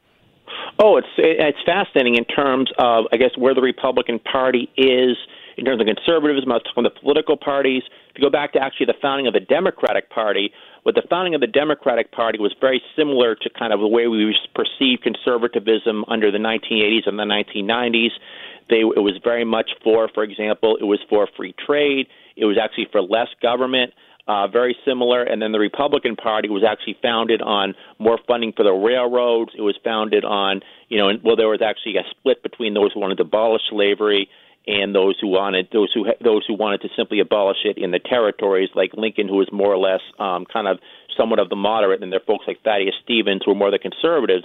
Oh, 0.78 0.96
it's 0.96 1.08
it's 1.18 1.58
fascinating 1.64 2.16
in 2.16 2.24
terms 2.24 2.70
of 2.78 3.04
I 3.12 3.16
guess 3.16 3.30
where 3.36 3.54
the 3.54 3.60
Republican 3.60 4.18
Party 4.18 4.70
is 4.76 5.16
in 5.56 5.64
terms 5.64 5.80
of 5.80 5.86
conservatism. 5.86 6.50
I 6.50 6.56
was 6.56 6.62
talking 6.64 6.84
the 6.84 6.90
political 6.90 7.36
parties. 7.36 7.82
If 8.10 8.18
you 8.18 8.22
go 8.22 8.30
back 8.30 8.52
to 8.54 8.58
actually 8.58 8.86
the 8.86 8.98
founding 9.00 9.26
of 9.26 9.34
the 9.34 9.40
Democratic 9.40 10.10
Party, 10.10 10.52
what 10.82 10.94
the 10.94 11.02
founding 11.08 11.34
of 11.34 11.40
the 11.40 11.46
Democratic 11.46 12.10
Party 12.12 12.38
was 12.38 12.54
very 12.60 12.82
similar 12.96 13.34
to 13.34 13.50
kind 13.50 13.72
of 13.72 13.80
the 13.80 13.88
way 13.88 14.06
we 14.08 14.34
perceived 14.54 15.02
conservatism 15.02 16.04
under 16.08 16.30
the 16.30 16.38
1980s 16.38 17.06
and 17.06 17.18
the 17.18 17.24
1990s. 17.24 18.10
They 18.70 18.80
it 18.80 19.02
was 19.02 19.18
very 19.22 19.44
much 19.44 19.70
for, 19.84 20.08
for 20.14 20.24
example, 20.24 20.76
it 20.80 20.84
was 20.84 21.00
for 21.08 21.28
free 21.36 21.54
trade. 21.64 22.06
It 22.36 22.46
was 22.46 22.56
actually 22.56 22.88
for 22.90 23.02
less 23.02 23.28
government 23.42 23.92
uh, 24.28 24.46
very 24.48 24.76
similar. 24.84 25.22
And 25.22 25.42
then 25.42 25.52
the 25.52 25.58
Republican 25.58 26.16
Party 26.16 26.48
was 26.48 26.64
actually 26.68 26.96
founded 27.02 27.42
on 27.42 27.74
more 27.98 28.18
funding 28.26 28.52
for 28.52 28.62
the 28.62 28.72
railroads. 28.72 29.52
It 29.56 29.62
was 29.62 29.76
founded 29.82 30.24
on, 30.24 30.60
you 30.88 30.98
know, 30.98 31.10
well, 31.24 31.36
there 31.36 31.48
was 31.48 31.62
actually 31.62 31.96
a 31.96 32.04
split 32.10 32.42
between 32.42 32.74
those 32.74 32.92
who 32.92 33.00
wanted 33.00 33.16
to 33.16 33.22
abolish 33.22 33.62
slavery 33.68 34.28
and 34.66 34.94
those 34.94 35.16
who 35.20 35.26
wanted 35.26 35.68
those 35.72 35.90
who 35.92 36.06
those 36.22 36.44
who 36.46 36.54
wanted 36.54 36.80
to 36.82 36.88
simply 36.96 37.18
abolish 37.18 37.58
it 37.64 37.78
in 37.78 37.90
the 37.90 37.98
territories, 37.98 38.68
like 38.74 38.92
Lincoln, 38.94 39.28
who 39.28 39.36
was 39.36 39.48
more 39.52 39.72
or 39.72 39.78
less 39.78 40.00
um, 40.18 40.46
kind 40.46 40.68
of 40.68 40.78
somewhat 41.16 41.40
of 41.40 41.48
the 41.48 41.56
moderate, 41.56 42.02
and 42.02 42.12
there 42.12 42.20
are 42.20 42.24
folks 42.24 42.44
like 42.46 42.62
Thaddeus 42.62 42.94
Stevens 43.02 43.42
who 43.44 43.50
were 43.50 43.58
more 43.58 43.70
the 43.70 43.78
conservatives. 43.78 44.44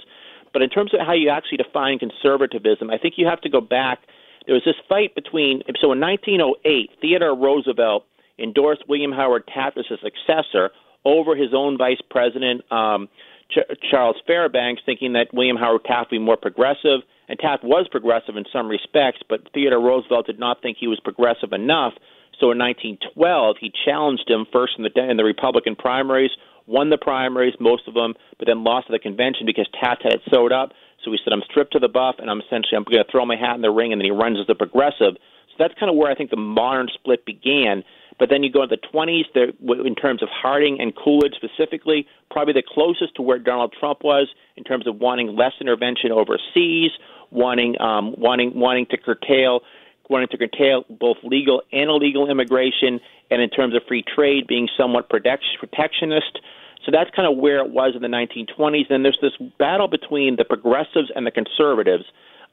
But 0.52 0.62
in 0.62 0.70
terms 0.70 0.92
of 0.94 1.00
how 1.06 1.12
you 1.12 1.28
actually 1.28 1.58
define 1.58 1.98
conservatism, 1.98 2.90
I 2.90 2.98
think 2.98 3.14
you 3.16 3.26
have 3.26 3.40
to 3.42 3.48
go 3.48 3.60
back. 3.60 4.00
There 4.46 4.54
was 4.54 4.64
this 4.64 4.76
fight 4.88 5.14
between 5.14 5.62
so 5.80 5.92
in 5.92 6.00
1908, 6.00 6.90
Theodore 7.00 7.36
Roosevelt 7.36 8.04
endorsed 8.38 8.84
William 8.88 9.12
Howard 9.12 9.46
Taft 9.52 9.78
as 9.78 9.86
his 9.88 9.98
successor 10.00 10.70
over 11.04 11.36
his 11.36 11.54
own 11.54 11.78
vice 11.78 12.00
president, 12.10 12.70
um, 12.72 13.08
Ch- 13.50 13.78
Charles 13.90 14.16
Fairbanks, 14.26 14.82
thinking 14.84 15.14
that 15.14 15.32
William 15.32 15.56
Howard 15.56 15.84
Taft 15.84 16.10
would 16.10 16.18
be 16.18 16.24
more 16.24 16.36
progressive. 16.36 17.00
And 17.28 17.38
Taft 17.38 17.62
was 17.62 17.86
progressive 17.90 18.36
in 18.36 18.44
some 18.52 18.68
respects, 18.68 19.20
but 19.28 19.40
Theodore 19.52 19.80
Roosevelt 19.80 20.26
did 20.26 20.38
not 20.38 20.62
think 20.62 20.78
he 20.78 20.88
was 20.88 21.00
progressive 21.00 21.52
enough. 21.52 21.92
So 22.40 22.52
in 22.52 22.58
1912, 22.58 23.56
he 23.60 23.72
challenged 23.84 24.30
him 24.30 24.46
first 24.52 24.74
in 24.78 24.84
the 24.84 24.92
in 25.10 25.16
the 25.16 25.24
Republican 25.24 25.76
primaries, 25.76 26.30
won 26.66 26.90
the 26.90 26.98
primaries, 26.98 27.54
most 27.58 27.88
of 27.88 27.94
them, 27.94 28.14
but 28.38 28.46
then 28.46 28.64
lost 28.64 28.86
to 28.86 28.92
the 28.92 28.98
convention 28.98 29.44
because 29.44 29.66
Taft 29.78 30.04
had 30.04 30.14
it 30.14 30.22
sewed 30.30 30.52
up. 30.52 30.72
So 31.04 31.10
he 31.10 31.18
said, 31.22 31.32
"I'm 31.32 31.42
stripped 31.42 31.72
to 31.72 31.78
the 31.78 31.88
buff, 31.88 32.16
and 32.18 32.30
I'm 32.30 32.40
essentially 32.40 32.76
I'm 32.76 32.84
going 32.84 33.02
to 33.04 33.10
throw 33.10 33.26
my 33.26 33.36
hat 33.36 33.56
in 33.56 33.62
the 33.62 33.70
ring." 33.70 33.92
And 33.92 34.00
then 34.00 34.06
he 34.06 34.10
runs 34.10 34.38
as 34.38 34.46
the 34.46 34.54
progressive. 34.54 35.14
So 35.16 35.54
that's 35.58 35.74
kind 35.78 35.90
of 35.90 35.96
where 35.96 36.10
I 36.10 36.14
think 36.14 36.30
the 36.30 36.36
modern 36.36 36.88
split 36.94 37.24
began. 37.24 37.82
But 38.18 38.30
then 38.30 38.42
you 38.42 38.50
go 38.50 38.66
to 38.66 38.66
the 38.66 38.80
20s, 38.92 39.24
there, 39.34 39.50
in 39.86 39.94
terms 39.94 40.22
of 40.22 40.28
Harding 40.30 40.80
and 40.80 40.94
Coolidge 40.94 41.34
specifically, 41.36 42.06
probably 42.30 42.52
the 42.52 42.64
closest 42.66 43.14
to 43.16 43.22
where 43.22 43.38
Donald 43.38 43.74
Trump 43.78 44.02
was 44.02 44.28
in 44.56 44.64
terms 44.64 44.86
of 44.86 44.96
wanting 44.96 45.36
less 45.36 45.52
intervention 45.60 46.10
overseas, 46.10 46.90
wanting 47.30 47.80
um, 47.80 48.14
wanting 48.18 48.58
wanting 48.58 48.86
to 48.90 48.96
curtail 48.96 49.60
wanting 50.08 50.28
to 50.28 50.38
curtail 50.38 50.84
both 50.88 51.18
legal 51.22 51.62
and 51.72 51.90
illegal 51.90 52.30
immigration, 52.30 53.00
and 53.30 53.42
in 53.42 53.50
terms 53.50 53.74
of 53.74 53.82
free 53.86 54.02
trade, 54.02 54.46
being 54.46 54.68
somewhat 54.76 55.08
protect, 55.08 55.44
protectionist. 55.58 56.40
So 56.84 56.92
that's 56.92 57.10
kind 57.14 57.30
of 57.30 57.36
where 57.36 57.58
it 57.58 57.70
was 57.70 57.94
in 57.94 58.02
the 58.02 58.08
1920s. 58.08 58.90
And 58.90 59.04
there's 59.04 59.18
this 59.20 59.36
battle 59.58 59.88
between 59.88 60.36
the 60.36 60.44
progressives 60.44 61.10
and 61.14 61.26
the 61.26 61.30
conservatives. 61.30 62.04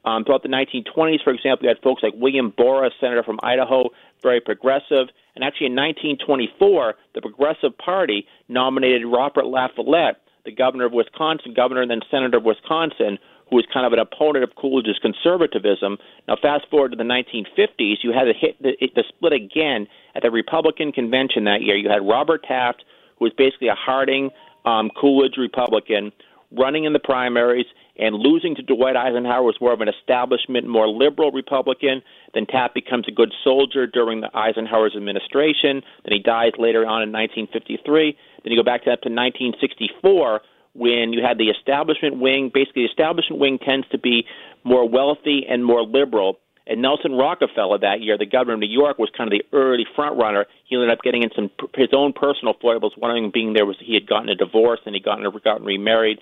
Um, 0.05 0.24
throughout 0.24 0.43
the 0.43 0.50
1920s, 0.50 1.24
for 1.24 1.33
example, 1.33 1.65
you 1.65 1.69
had 1.69 1.81
folks 1.81 2.03
like 2.03 2.13
William 2.15 2.53
Borah, 2.55 2.91
senator 3.01 3.24
from 3.24 3.39
Idaho, 3.41 3.89
very 4.21 4.39
progressive. 4.39 5.09
And 5.35 5.43
actually, 5.43 5.67
in 5.67 5.75
1924, 5.75 6.93
the 7.15 7.21
Progressive 7.21 7.77
Party 7.77 8.27
nominated 8.47 9.05
Robert 9.05 9.45
La 9.45 9.67
Follette, 9.75 10.21
the 10.45 10.51
governor 10.51 10.85
of 10.85 10.93
Wisconsin, 10.93 11.53
governor 11.55 11.81
and 11.81 11.89
then 11.89 12.01
senator 12.12 12.38
of 12.38 12.43
Wisconsin, 12.43 13.17
who 13.50 13.55
was 13.57 13.65
kind 13.74 13.85
of 13.85 13.93
an 13.93 14.00
opponent 14.00 14.43
of 14.43 14.55
Coolidge's 14.55 15.00
conservatism. 15.01 15.97
Now, 16.27 16.38
fast 16.41 16.65
forward 16.69 16.91
to 16.91 16.97
the 16.97 17.03
1950s, 17.03 17.97
you 18.03 18.12
had 18.12 18.27
a 18.27 18.33
hit, 18.33 18.62
the, 18.62 18.74
the 18.95 19.03
split 19.09 19.33
again 19.33 19.88
at 20.15 20.21
the 20.21 20.31
Republican 20.31 20.91
convention 20.91 21.45
that 21.45 21.62
year. 21.62 21.75
You 21.75 21.89
had 21.89 22.07
Robert 22.07 22.43
Taft, 22.43 22.85
who 23.17 23.25
was 23.25 23.33
basically 23.38 23.67
a 23.67 23.75
Harding 23.75 24.29
um, 24.65 24.89
Coolidge 25.00 25.38
Republican, 25.38 26.12
running 26.57 26.85
in 26.85 26.93
the 26.93 27.00
primaries 27.00 27.65
and 27.97 28.15
losing 28.15 28.55
to 28.55 28.62
Dwight 28.62 28.95
Eisenhower 28.95 29.43
was 29.43 29.55
more 29.62 29.74
of 29.74 29.81
an 29.81 29.88
establishment, 29.88 30.67
more 30.67 30.88
liberal 30.88 31.31
Republican. 31.31 32.01
Then 32.33 32.45
Taft 32.45 32.74
becomes 32.74 33.05
a 33.07 33.12
good 33.12 33.33
soldier 33.43 33.88
during 33.88 34.21
the 34.21 34.35
Eisenhower's 34.35 34.95
administration. 34.95 35.81
Then 36.03 36.12
he 36.12 36.19
dies 36.19 36.51
later 36.57 36.85
on 36.85 37.03
in 37.03 37.12
1953. 37.12 38.17
Then 38.43 38.51
you 38.51 38.59
go 38.59 38.63
back 38.63 38.83
to 38.83 38.91
up 38.91 39.01
to 39.01 39.09
1964 39.09 40.41
when 40.74 41.13
you 41.13 41.24
had 41.24 41.38
the 41.38 41.50
establishment 41.50 42.19
wing. 42.19 42.51
Basically, 42.53 42.83
the 42.83 42.91
establishment 42.91 43.39
wing 43.39 43.59
tends 43.59 43.88
to 43.89 43.97
be 43.97 44.25
more 44.63 44.88
wealthy 44.88 45.45
and 45.47 45.63
more 45.63 45.83
liberal. 45.83 46.39
And 46.67 46.81
Nelson 46.81 47.13
Rockefeller 47.13 47.77
that 47.79 48.01
year, 48.01 48.17
the 48.17 48.25
governor 48.25 48.55
of 48.55 48.59
New 48.59 48.67
York, 48.67 48.97
was 48.97 49.09
kind 49.15 49.31
of 49.31 49.39
the 49.39 49.45
early 49.55 49.85
front 49.95 50.17
runner. 50.17 50.45
He 50.65 50.75
ended 50.75 50.89
up 50.89 51.00
getting 51.03 51.24
in 51.24 51.29
some 51.35 51.51
his 51.75 51.89
own 51.93 52.12
personal 52.12 52.55
foibles. 52.59 52.93
One 52.97 53.12
of 53.12 53.21
them 53.21 53.31
being 53.31 53.53
there 53.53 53.65
was 53.65 53.77
he 53.79 53.93
had 53.93 54.07
gotten 54.07 54.29
a 54.29 54.35
divorce 54.35 54.79
and 54.85 54.95
he 54.95 55.00
gotten 55.00 55.25
gotten 55.43 55.65
remarried. 55.65 56.19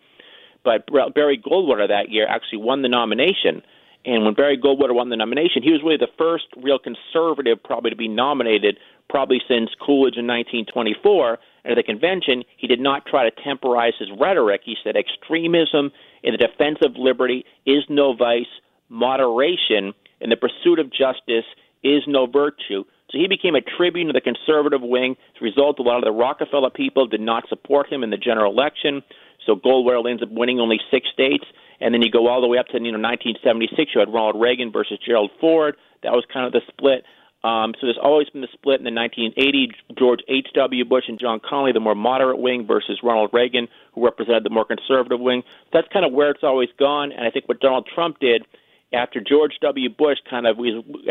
But 0.63 0.85
Barry 1.13 1.37
Goldwater 1.37 1.87
that 1.87 2.09
year 2.09 2.27
actually 2.27 2.59
won 2.59 2.81
the 2.81 2.89
nomination. 2.89 3.61
And 4.05 4.25
when 4.25 4.33
Barry 4.33 4.57
Goldwater 4.57 4.93
won 4.93 5.09
the 5.09 5.15
nomination, 5.15 5.63
he 5.63 5.71
was 5.71 5.81
really 5.83 5.97
the 5.97 6.11
first 6.17 6.45
real 6.57 6.79
conservative 6.79 7.63
probably 7.63 7.89
to 7.89 7.95
be 7.95 8.07
nominated, 8.07 8.77
probably 9.09 9.41
since 9.47 9.69
Coolidge 9.79 10.17
in 10.17 10.27
1924. 10.27 11.39
And 11.63 11.71
at 11.71 11.75
the 11.75 11.83
convention, 11.83 12.43
he 12.57 12.67
did 12.67 12.81
not 12.81 13.05
try 13.05 13.29
to 13.29 13.43
temporize 13.43 13.93
his 13.97 14.09
rhetoric. 14.19 14.61
He 14.65 14.75
said 14.83 14.95
extremism 14.97 15.91
in 16.21 16.33
the 16.33 16.37
defense 16.37 16.79
of 16.83 16.97
liberty 16.97 17.45
is 17.65 17.83
no 17.89 18.13
vice, 18.13 18.51
moderation 18.89 19.93
in 20.19 20.29
the 20.29 20.37
pursuit 20.37 20.79
of 20.79 20.91
justice 20.91 21.45
is 21.83 22.03
no 22.07 22.25
virtue. 22.25 22.83
So 23.09 23.19
he 23.19 23.27
became 23.27 23.55
a 23.55 23.61
tribune 23.61 24.09
of 24.09 24.15
the 24.15 24.21
conservative 24.21 24.81
wing. 24.81 25.15
As 25.35 25.41
a 25.41 25.43
result, 25.45 25.79
a 25.79 25.83
lot 25.83 25.97
of 25.97 26.03
the 26.03 26.11
Rockefeller 26.11 26.71
people 26.71 27.07
did 27.07 27.21
not 27.21 27.47
support 27.47 27.91
him 27.91 28.03
in 28.03 28.09
the 28.09 28.17
general 28.17 28.51
election. 28.51 29.03
So 29.45 29.55
Goldwater 29.55 30.09
ends 30.09 30.23
up 30.23 30.29
winning 30.31 30.59
only 30.59 30.79
six 30.91 31.07
states. 31.13 31.45
And 31.79 31.93
then 31.93 32.01
you 32.01 32.09
go 32.09 32.27
all 32.27 32.41
the 32.41 32.47
way 32.47 32.57
up 32.57 32.67
to 32.67 32.73
you 32.73 32.91
know 32.91 32.99
1976. 32.99 33.91
You 33.93 33.99
had 33.99 34.13
Ronald 34.13 34.39
Reagan 34.39 34.71
versus 34.71 34.99
Gerald 35.05 35.31
Ford. 35.39 35.75
That 36.03 36.13
was 36.13 36.23
kind 36.31 36.45
of 36.45 36.53
the 36.53 36.61
split. 36.67 37.03
Um, 37.43 37.73
so 37.75 37.87
there's 37.87 37.99
always 38.01 38.29
been 38.29 38.41
the 38.41 38.47
split 38.53 38.79
in 38.79 38.85
the 38.85 38.91
1980 38.91 39.71
George 39.99 40.21
H.W. 40.29 40.85
Bush 40.85 41.05
and 41.09 41.19
John 41.19 41.41
Connally, 41.41 41.73
the 41.73 41.81
more 41.81 41.95
moderate 41.95 42.39
wing, 42.39 42.65
versus 42.65 42.99
Ronald 43.03 43.31
Reagan, 43.33 43.67
who 43.93 44.05
represented 44.05 44.45
the 44.45 44.49
more 44.49 44.63
conservative 44.63 45.19
wing. 45.19 45.43
That's 45.73 45.87
kind 45.91 46.05
of 46.05 46.13
where 46.13 46.31
it's 46.31 46.43
always 46.43 46.69
gone. 46.79 47.11
And 47.11 47.27
I 47.27 47.31
think 47.31 47.49
what 47.49 47.59
Donald 47.59 47.89
Trump 47.93 48.19
did 48.19 48.45
after 48.93 49.19
George 49.19 49.53
W. 49.61 49.89
Bush 49.89 50.19
kind 50.29 50.47
of 50.47 50.57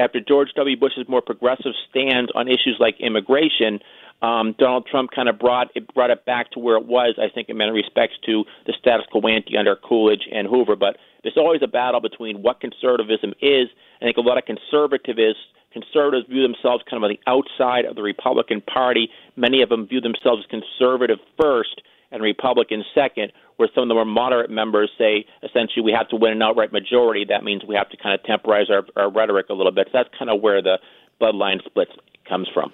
after 0.00 0.20
George 0.20 0.48
W. 0.56 0.76
Bush's 0.76 1.06
more 1.08 1.20
progressive 1.20 1.72
stance 1.90 2.30
on 2.34 2.48
issues 2.48 2.76
like 2.78 2.98
immigration, 3.00 3.80
um, 4.22 4.54
Donald 4.58 4.86
Trump 4.86 5.10
kind 5.10 5.28
of 5.28 5.38
brought 5.38 5.68
it 5.74 5.92
brought 5.94 6.10
it 6.10 6.24
back 6.24 6.50
to 6.52 6.60
where 6.60 6.76
it 6.76 6.86
was. 6.86 7.18
I 7.18 7.28
think 7.28 7.48
in 7.48 7.56
many 7.56 7.72
respects 7.72 8.14
to 8.26 8.44
the 8.66 8.72
status 8.78 9.04
quo 9.10 9.20
ante 9.28 9.56
under 9.56 9.76
Coolidge 9.76 10.28
and 10.32 10.46
Hoover. 10.46 10.76
But 10.76 10.96
there's 11.22 11.36
always 11.36 11.60
a 11.62 11.66
battle 11.66 12.00
between 12.00 12.42
what 12.42 12.60
conservatism 12.60 13.34
is. 13.42 13.68
I 14.00 14.04
think 14.04 14.16
a 14.16 14.20
lot 14.20 14.38
of 14.38 14.44
conservatives 14.44 15.36
conservatives 15.72 16.26
view 16.28 16.42
themselves 16.42 16.84
kind 16.88 17.02
of 17.02 17.08
on 17.08 17.16
the 17.16 17.20
outside 17.26 17.84
of 17.84 17.96
the 17.96 18.02
Republican 18.02 18.60
Party. 18.60 19.08
Many 19.36 19.62
of 19.62 19.70
them 19.70 19.86
view 19.86 20.00
themselves 20.00 20.44
as 20.44 20.50
conservative 20.50 21.18
first 21.40 21.80
and 22.10 22.22
Republican 22.22 22.84
second, 22.94 23.32
where 23.56 23.70
some 23.74 23.84
of 23.84 23.88
the 23.88 23.94
more 23.94 24.04
moderate 24.04 24.50
members 24.50 24.90
say 24.98 25.24
essentially 25.42 25.82
we 25.82 25.92
have 25.92 26.08
to 26.10 26.16
win 26.16 26.32
an 26.32 26.42
outright 26.42 26.70
majority. 26.72 27.24
That 27.24 27.42
means 27.42 27.64
we 27.66 27.74
have 27.74 27.88
to 27.88 27.96
kind 27.96 28.14
of 28.14 28.22
temporize 28.24 28.68
our, 28.70 28.84
our 28.96 29.10
rhetoric 29.10 29.46
a 29.48 29.54
little 29.54 29.72
bit. 29.72 29.88
So 29.90 29.98
that's 29.98 30.10
kind 30.16 30.30
of 30.30 30.42
where 30.42 30.60
the 30.62 30.78
bloodline 31.20 31.64
split 31.64 31.88
comes 32.28 32.48
from. 32.52 32.72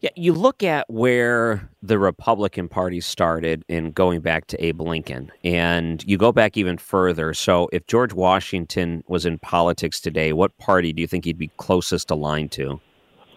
Yeah, 0.00 0.10
you 0.14 0.32
look 0.32 0.62
at 0.62 0.88
where 0.88 1.68
the 1.82 1.98
Republican 1.98 2.68
Party 2.68 3.00
started 3.00 3.64
in 3.68 3.90
going 3.90 4.20
back 4.20 4.46
to 4.48 4.64
Abe 4.64 4.80
Lincoln, 4.80 5.32
and 5.42 6.04
you 6.04 6.16
go 6.16 6.30
back 6.30 6.56
even 6.56 6.78
further. 6.78 7.34
So, 7.34 7.68
if 7.72 7.84
George 7.88 8.12
Washington 8.12 9.02
was 9.08 9.26
in 9.26 9.38
politics 9.40 10.00
today, 10.00 10.32
what 10.32 10.56
party 10.58 10.92
do 10.92 11.00
you 11.00 11.08
think 11.08 11.24
he'd 11.24 11.36
be 11.36 11.50
closest 11.56 12.12
aligned 12.12 12.52
to? 12.52 12.80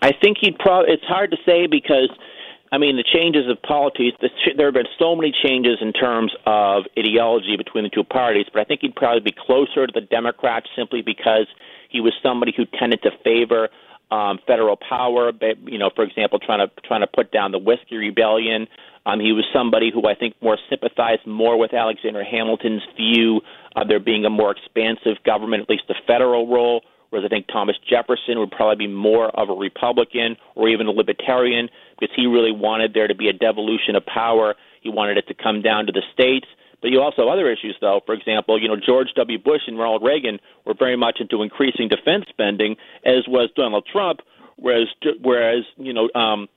I 0.04 0.12
think 0.21 0.38
he'd 0.41 0.60
probably. 0.60 0.93
It's 0.93 1.06
hard 1.06 1.32
to 1.32 1.38
say 1.47 1.65
because 1.65 2.10
I 2.71 2.78
mean, 2.78 2.95
the 2.95 3.04
changes 3.04 3.50
of 3.50 3.62
politics, 3.63 4.15
the, 4.21 4.30
there 4.56 4.67
have 4.67 4.76
been 4.76 4.86
so 4.97 5.13
many 5.13 5.34
changes 5.43 5.80
in 5.82 5.91
terms 5.91 6.34
of 6.45 6.84
ideology 6.97 7.58
between 7.58 7.84
the 7.84 7.89
two 7.89 8.04
parties, 8.04 8.45
but 8.54 8.62
I 8.62 8.63
think 8.63 8.80
he'd 8.82 8.95
probably 8.95 9.19
be 9.19 9.36
closer 9.38 9.86
to 9.88 9.91
the 9.93 10.02
Democrats 10.02 10.67
simply 10.76 11.02
because 11.02 11.47
he 11.89 12.00
was 12.00 12.13
somebody 12.24 12.54
who 12.56 12.65
tended 12.80 13.02
to 13.04 13.12
favor 13.26 13.67
um, 14.12 14.39
federal 14.45 14.78
power. 14.78 15.32
You 15.65 15.78
know, 15.78 15.89
for 15.95 16.04
example, 16.04 16.39
trying 16.39 16.67
to 16.67 16.71
trying 16.88 17.02
to 17.02 17.08
put 17.08 17.32
down 17.32 17.52
the 17.52 17.60
Whiskey 17.60 17.97
Rebellion. 17.97 18.67
Um, 19.06 19.19
he 19.19 19.32
was 19.32 19.45
somebody 19.52 19.89
who 19.91 20.08
I 20.08 20.13
think 20.13 20.36
more 20.41 20.60
sympathized 20.69 21.26
more 21.26 21.58
with 21.58 21.74
Alexander 21.74 22.24
Hamilton's 22.24 22.84
view 22.95 23.41
of 23.76 23.88
there 23.88 24.00
being 24.00 24.26
a 24.26 24.30
more 24.30 24.52
expansive 24.52 25.24
government, 25.26 25.63
at 25.63 25.69
least 25.69 25.84
the 25.88 25.95
federal 26.06 26.47
role. 26.47 26.84
Whereas 27.10 27.26
I 27.26 27.30
think 27.30 27.47
Thomas 27.47 27.76
Jefferson 27.89 28.39
would 28.39 28.52
probably 28.52 28.88
be 28.88 28.93
more 28.93 29.28
of 29.30 29.50
a 29.50 29.54
Republican 29.54 30.38
or 30.56 30.69
even 30.69 30.88
a 30.88 30.91
libertarian 30.91 31.67
because 32.00 32.15
he 32.15 32.26
really 32.26 32.54
wanted 32.54 32.93
there 32.93 33.08
to 33.08 33.15
be 33.15 33.28
a 33.28 33.34
devolution 33.34 33.95
of 33.95 34.06
power. 34.06 34.56
He 34.82 34.89
wanted 34.89 35.17
it 35.17 35.28
to 35.28 35.34
come 35.34 35.62
down 35.62 35.88
to 35.88 35.91
the 35.91 36.04
states. 36.13 36.47
But 36.82 36.91
you 36.91 37.02
also 37.02 37.24
have 37.24 37.32
other 37.32 37.52
issues, 37.52 37.78
though. 37.80 38.02
For 38.06 38.13
example, 38.13 38.62
you 38.62 38.67
know 38.67 38.76
George 38.76 39.10
W. 39.15 39.38
Bush 39.38 39.62
and 39.67 39.78
Ronald 39.78 40.04
Reagan 40.04 40.39
were 40.65 40.74
very 40.74 40.98
much 40.98 41.17
into 41.20 41.44
increasing 41.44 41.88
defense 41.88 42.26
spending, 42.30 42.76
as 43.06 43.28
was 43.28 43.50
Donald 43.56 43.88
Trump. 43.91 44.22
Whereas, 44.58 44.88
whereas 45.22 45.63
you 45.78 45.94
know, 45.94 46.10
um, 46.13 46.48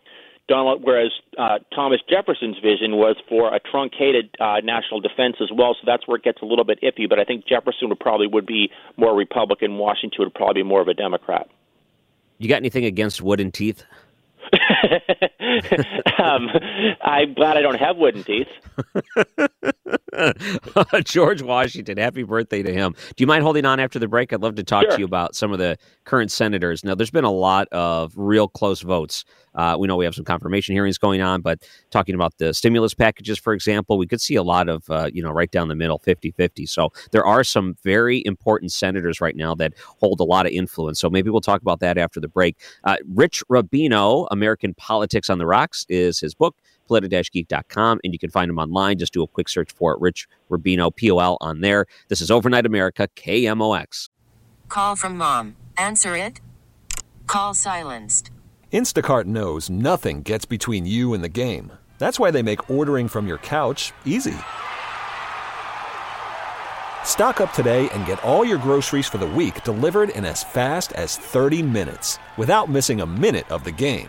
Donald, 0.49 0.83
whereas 0.83 1.11
uh, 1.39 1.59
Thomas 1.75 2.01
Jefferson's 2.09 2.59
vision 2.59 2.97
was 2.97 3.17
for 3.29 3.55
a 3.55 3.61
truncated 3.61 4.35
uh, 4.41 4.57
national 4.63 5.01
defense 5.01 5.37
as 5.41 5.49
well. 5.55 5.75
So 5.75 5.85
that's 5.87 6.07
where 6.07 6.17
it 6.17 6.23
gets 6.23 6.43
a 6.43 6.45
little 6.45 6.65
bit 6.65 6.81
iffy. 6.83 7.09
But 7.09 7.19
I 7.19 7.25
think 7.25 7.47
Jefferson 7.47 7.89
would 7.89 8.01
probably 8.01 8.27
would 8.27 8.47
be 8.47 8.71
more 8.97 9.15
Republican. 9.17 9.79
Washington 9.79 10.25
would 10.25 10.35
probably 10.35 10.63
be 10.63 10.69
more 10.69 10.83
of 10.83 10.89
a 10.89 10.95
Democrat. 10.95 11.49
You 12.39 12.49
got 12.49 12.57
anything 12.57 12.85
against 12.85 13.23
wooden 13.23 13.53
teeth? 13.53 13.85
um, 16.19 16.49
I'm 17.03 17.35
glad 17.35 17.57
I 17.57 17.63
don't 17.63 17.79
have 17.79 17.97
wooden 17.97 18.25
teeth. 18.25 18.49
George 21.05 21.43
Washington, 21.43 21.99
happy 21.99 22.23
birthday 22.23 22.63
to 22.63 22.73
him. 22.73 22.95
Do 23.17 23.23
you 23.23 23.27
mind 23.27 23.43
holding 23.43 23.65
on 23.65 23.81
after 23.81 23.99
the 23.99 24.09
break? 24.09 24.33
I'd 24.33 24.43
love 24.43 24.55
to 24.57 24.65
talk 24.65 24.85
sure. 24.85 24.93
to 24.93 24.99
you 24.99 25.05
about 25.05 25.35
some 25.35 25.53
of 25.53 25.59
the 25.59 25.77
current 26.05 26.31
senators. 26.31 26.85
Now, 26.85 26.95
there's 26.95 27.11
been 27.11 27.25
a 27.25 27.33
lot 27.33 27.69
of 27.73 28.13
real 28.17 28.49
close 28.49 28.81
votes. 28.81 29.25
Uh, 29.55 29.77
we 29.79 29.87
know 29.87 29.97
we 29.97 30.05
have 30.05 30.15
some 30.15 30.25
confirmation 30.25 30.75
hearings 30.75 30.99
going 30.99 31.21
on, 31.21 31.41
but 31.41 31.63
talking 31.91 32.15
about 32.15 32.37
the 32.39 32.53
stimulus 32.53 32.95
packages, 32.95 33.39
for 33.39 33.53
example, 33.53 33.99
we 33.99 34.07
could 34.07 34.21
see 34.21 34.35
a 34.35 34.43
lot 34.43 34.69
of, 34.69 34.89
uh, 34.91 35.09
you 35.13 35.23
know, 35.23 35.31
right 35.31 35.51
down 35.51 35.69
the 35.69 35.75
middle, 35.75 35.99
50 35.99 36.33
50. 36.33 36.67
So 36.67 36.93
there 37.13 37.25
are 37.25 37.45
some 37.45 37.77
very 37.85 38.23
important 38.27 38.73
senators 38.73 39.21
right 39.21 39.37
now 39.37 39.55
that 39.57 39.75
hold 40.01 40.21
a 40.21 40.25
lot 40.25 40.47
of 40.47 40.53
influence. 40.53 41.01
So 41.01 41.09
maybe 41.09 41.31
we'll 41.31 41.41
talk 41.41 41.63
about 41.63 41.81
that 41.81 41.99
after 41.99 42.21
the 42.21 42.29
break. 42.29 42.57
Uh, 42.83 42.97
Rich 43.15 43.43
Rubino, 43.51 44.27
American 44.35 44.75
Politics 44.75 45.31
on 45.31 45.38
the 45.38 45.47
Rocks, 45.47 45.87
is 45.88 46.20
his 46.20 46.35
book 46.35 46.55
politi-geek.com, 46.88 48.01
and 48.05 48.12
you 48.12 48.18
can 48.18 48.31
find 48.31 48.51
him 48.51 48.59
online. 48.59 48.99
Just 48.99 49.12
do 49.12 49.23
a 49.23 49.27
quick 49.27 49.49
search 49.49 49.73
for 49.73 49.94
it, 49.94 50.01
Rich 50.01 50.29
Rubino, 50.51 50.94
P-O-L, 50.94 51.38
on 51.40 51.61
there. 51.61 51.87
This 52.09 52.20
is 52.20 52.31
Overnight 52.31 52.66
America, 52.66 53.09
KMOX. 53.16 54.11
Call 54.68 54.97
from 54.97 55.16
mom. 55.16 55.57
Answer 55.77 56.16
it. 56.16 56.40
Call 57.27 57.55
silenced. 57.55 58.31
Instacart 58.73 59.25
knows 59.25 59.70
nothing 59.70 60.23
gets 60.23 60.44
between 60.44 60.85
you 60.85 61.14
and 61.14 61.23
the 61.23 61.29
game. 61.29 61.73
That's 61.99 62.18
why 62.18 62.31
they 62.31 62.42
make 62.42 62.68
ordering 62.68 63.09
from 63.09 63.27
your 63.27 63.38
couch 63.38 63.92
easy. 64.05 64.35
Stock 67.05 67.40
up 67.40 67.53
today 67.53 67.88
and 67.90 68.05
get 68.07 68.23
all 68.25 68.44
your 68.44 68.59
groceries 68.59 69.07
for 69.07 69.18
the 69.18 69.27
week 69.27 69.62
delivered 69.62 70.11
in 70.11 70.25
as 70.25 70.42
fast 70.42 70.92
as 70.94 71.16
30 71.16 71.62
minutes 71.62 72.18
without 72.37 72.68
missing 72.68 73.01
a 73.01 73.07
minute 73.07 73.49
of 73.51 73.62
the 73.62 73.70
game. 73.70 74.09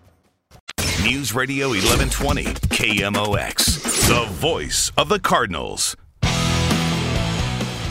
News 1.03 1.33
Radio 1.33 1.69
1120 1.69 2.43
KMOX, 2.43 4.07
the 4.07 4.31
voice 4.33 4.91
of 4.97 5.09
the 5.09 5.19
Cardinals. 5.19 5.95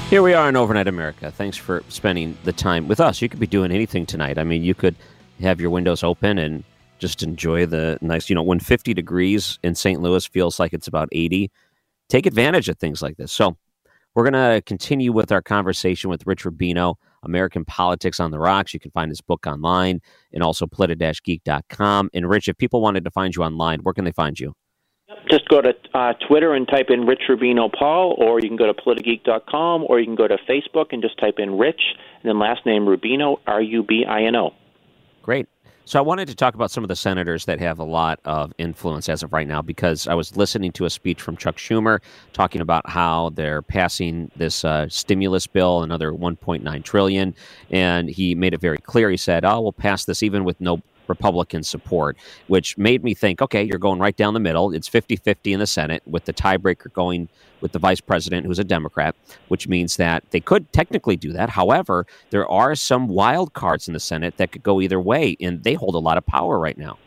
Here 0.08 0.22
we 0.22 0.32
are 0.32 0.48
in 0.48 0.54
Overnight 0.54 0.86
America. 0.86 1.32
Thanks 1.32 1.56
for 1.56 1.82
spending 1.88 2.38
the 2.44 2.52
time 2.52 2.86
with 2.86 3.00
us. 3.00 3.20
You 3.20 3.28
could 3.28 3.40
be 3.40 3.48
doing 3.48 3.72
anything 3.72 4.06
tonight. 4.06 4.38
I 4.38 4.44
mean, 4.44 4.62
you 4.62 4.74
could 4.74 4.94
have 5.40 5.60
your 5.60 5.70
windows 5.70 6.04
open 6.04 6.38
and 6.38 6.62
just 7.00 7.24
enjoy 7.24 7.66
the 7.66 7.98
nice, 8.00 8.30
you 8.30 8.36
know, 8.36 8.44
when 8.44 8.60
50 8.60 8.94
degrees 8.94 9.58
in 9.64 9.74
St. 9.74 10.00
Louis 10.00 10.24
feels 10.24 10.60
like 10.60 10.72
it's 10.72 10.86
about 10.86 11.08
80, 11.10 11.50
take 12.08 12.26
advantage 12.26 12.68
of 12.68 12.78
things 12.78 13.02
like 13.02 13.16
this. 13.16 13.32
So, 13.32 13.56
we're 14.14 14.30
going 14.30 14.54
to 14.54 14.62
continue 14.62 15.12
with 15.12 15.32
our 15.32 15.42
conversation 15.42 16.10
with 16.10 16.26
Rich 16.26 16.44
Rubino, 16.44 16.94
American 17.22 17.64
Politics 17.64 18.20
on 18.20 18.30
the 18.30 18.38
Rocks. 18.38 18.74
You 18.74 18.80
can 18.80 18.90
find 18.90 19.10
his 19.10 19.20
book 19.20 19.46
online 19.46 20.00
and 20.32 20.42
also 20.42 20.66
politi-geek.com. 20.66 22.10
And 22.12 22.28
Rich, 22.28 22.48
if 22.48 22.56
people 22.56 22.80
wanted 22.80 23.04
to 23.04 23.10
find 23.10 23.34
you 23.34 23.42
online, 23.42 23.80
where 23.80 23.94
can 23.94 24.04
they 24.04 24.12
find 24.12 24.38
you? 24.38 24.54
Just 25.30 25.48
go 25.48 25.60
to 25.60 25.72
uh, 25.92 26.12
Twitter 26.28 26.54
and 26.54 26.66
type 26.68 26.86
in 26.88 27.04
Rich 27.04 27.22
Rubino 27.28 27.72
Pol, 27.72 28.14
or 28.18 28.40
you 28.40 28.48
can 28.48 28.56
go 28.56 28.66
to 28.66 28.74
politigeek.com, 28.74 29.84
or 29.88 29.98
you 29.98 30.06
can 30.06 30.14
go 30.14 30.28
to 30.28 30.38
Facebook 30.48 30.86
and 30.92 31.02
just 31.02 31.18
type 31.18 31.34
in 31.38 31.58
Rich, 31.58 31.80
and 32.22 32.28
then 32.28 32.38
last 32.38 32.64
name 32.64 32.82
Rubino, 32.82 33.38
R 33.46 33.60
U 33.60 33.82
B 33.82 34.04
I 34.08 34.22
N 34.22 34.36
O. 34.36 34.54
Great. 35.22 35.48
So 35.90 35.98
I 35.98 36.02
wanted 36.02 36.28
to 36.28 36.36
talk 36.36 36.54
about 36.54 36.70
some 36.70 36.84
of 36.84 36.88
the 36.88 36.94
senators 36.94 37.46
that 37.46 37.58
have 37.58 37.80
a 37.80 37.84
lot 37.84 38.20
of 38.24 38.52
influence 38.58 39.08
as 39.08 39.24
of 39.24 39.32
right 39.32 39.48
now 39.48 39.60
because 39.60 40.06
I 40.06 40.14
was 40.14 40.36
listening 40.36 40.70
to 40.74 40.84
a 40.84 40.90
speech 40.90 41.20
from 41.20 41.36
Chuck 41.36 41.56
Schumer 41.56 41.98
talking 42.32 42.60
about 42.60 42.88
how 42.88 43.30
they're 43.30 43.60
passing 43.60 44.30
this 44.36 44.64
uh, 44.64 44.88
stimulus 44.88 45.48
bill, 45.48 45.82
another 45.82 46.12
1.9 46.12 46.84
trillion, 46.84 47.34
and 47.72 48.08
he 48.08 48.36
made 48.36 48.54
it 48.54 48.60
very 48.60 48.78
clear. 48.78 49.10
He 49.10 49.16
said, 49.16 49.44
"Oh, 49.44 49.62
we'll 49.62 49.72
pass 49.72 50.04
this 50.04 50.22
even 50.22 50.44
with 50.44 50.60
no 50.60 50.80
Republican 51.10 51.62
support, 51.62 52.16
which 52.46 52.78
made 52.78 53.04
me 53.04 53.12
think, 53.12 53.42
okay, 53.42 53.62
you're 53.62 53.78
going 53.78 54.00
right 54.00 54.16
down 54.16 54.32
the 54.32 54.40
middle. 54.40 54.72
It's 54.72 54.88
50 54.88 55.16
50 55.16 55.52
in 55.52 55.60
the 55.60 55.66
Senate, 55.66 56.02
with 56.06 56.24
the 56.24 56.32
tiebreaker 56.32 56.90
going 56.92 57.28
with 57.60 57.72
the 57.72 57.78
vice 57.78 58.00
president, 58.00 58.46
who's 58.46 58.58
a 58.58 58.64
Democrat, 58.64 59.14
which 59.48 59.68
means 59.68 59.96
that 59.96 60.24
they 60.30 60.40
could 60.40 60.72
technically 60.72 61.16
do 61.16 61.32
that. 61.32 61.50
However, 61.50 62.06
there 62.30 62.48
are 62.48 62.74
some 62.74 63.08
wild 63.08 63.52
cards 63.52 63.86
in 63.86 63.92
the 63.92 64.00
Senate 64.00 64.38
that 64.38 64.52
could 64.52 64.62
go 64.62 64.80
either 64.80 64.98
way, 64.98 65.36
and 65.40 65.62
they 65.62 65.74
hold 65.74 65.94
a 65.94 65.98
lot 65.98 66.16
of 66.16 66.24
power 66.24 66.58
right 66.58 66.78
now. 66.78 66.98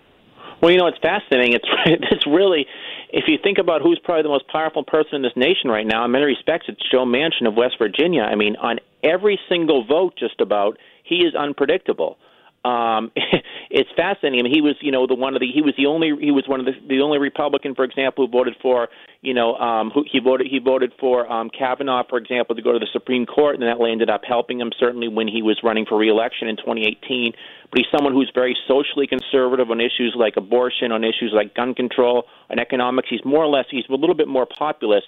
Well, 0.61 0.71
you 0.71 0.77
know, 0.77 0.87
it's 0.87 0.99
fascinating. 0.99 1.53
It's 1.53 1.67
it's 2.11 2.25
really, 2.27 2.65
if 3.09 3.25
you 3.27 3.37
think 3.43 3.57
about 3.57 3.81
who's 3.81 3.99
probably 4.03 4.23
the 4.23 4.29
most 4.29 4.47
powerful 4.47 4.83
person 4.83 5.15
in 5.15 5.21
this 5.21 5.35
nation 5.35 5.69
right 5.69 5.85
now, 5.85 6.05
in 6.05 6.11
many 6.11 6.25
respects, 6.25 6.67
it's 6.69 6.81
Joe 6.89 7.05
Manchin 7.05 7.47
of 7.47 7.55
West 7.55 7.75
Virginia. 7.77 8.21
I 8.23 8.35
mean, 8.35 8.55
on 8.57 8.79
every 9.03 9.39
single 9.49 9.85
vote, 9.85 10.13
just 10.17 10.39
about, 10.39 10.77
he 11.03 11.17
is 11.17 11.35
unpredictable 11.35 12.17
um, 12.63 13.12
it's 13.69 13.89
fascinating. 13.95 14.39
I 14.39 14.43
mean, 14.43 14.54
he 14.54 14.62
was, 14.62 14.76
you 14.82 14.91
know, 14.91 15.06
the 15.08 15.15
one 15.15 15.36
of 15.36 15.41
the 15.41 15.47
he 15.47 15.62
was 15.62 15.73
the 15.78 15.86
only 15.86 16.13
he 16.19 16.32
was 16.32 16.45
one 16.47 16.60
of 16.60 16.65
the 16.65 16.73
the 16.88 17.02
only 17.02 17.19
Republican, 17.19 17.76
for 17.76 17.84
example, 17.84 18.26
who 18.26 18.32
voted 18.32 18.56
for, 18.62 18.88
you 19.21 19.34
know, 19.34 19.56
um, 19.56 19.91
who 19.91 20.04
he 20.10 20.19
voted 20.19 20.47
he 20.47 20.60
voted 20.60 20.93
for 20.99 21.30
um, 21.32 21.49
Kavanaugh, 21.49 22.04
for 22.08 22.17
example, 22.17 22.56
to 22.56 22.62
go 22.62 22.71
to 22.71 22.80
the 22.80 22.88
Supreme 22.93 23.26
Court, 23.26 23.56
and 23.56 23.63
that 23.63 23.84
ended 23.84 24.10
up 24.10 24.21
helping 24.26 24.60
him 24.60 24.71
certainly 24.80 25.08
when 25.08 25.28
he 25.28 25.41
was 25.41 25.60
running 25.63 25.86
for 25.86 25.97
reelection 25.97 26.47
in 26.47 26.56
2018. 26.56 27.34
But 27.69 27.80
he's 27.80 27.88
someone 27.91 28.13
who's 28.13 28.32
very 28.34 28.56
socially 28.67 29.08
conservative 29.08 29.69
on 29.69 29.82
issues 29.82 30.15
like 30.15 30.38
abortion, 30.38 30.91
on 30.91 31.04
issues 31.04 31.34
like 31.34 31.54
gun 31.56 31.76
control, 31.76 32.26
on 32.49 32.60
economics. 32.60 33.10
He's 33.10 33.26
more 33.26 33.43
or 33.43 33.47
less 33.47 33.65
he's 33.69 33.86
a 33.89 33.93
little 33.93 34.15
bit 34.15 34.28
more 34.28 34.45
populist. 34.45 35.08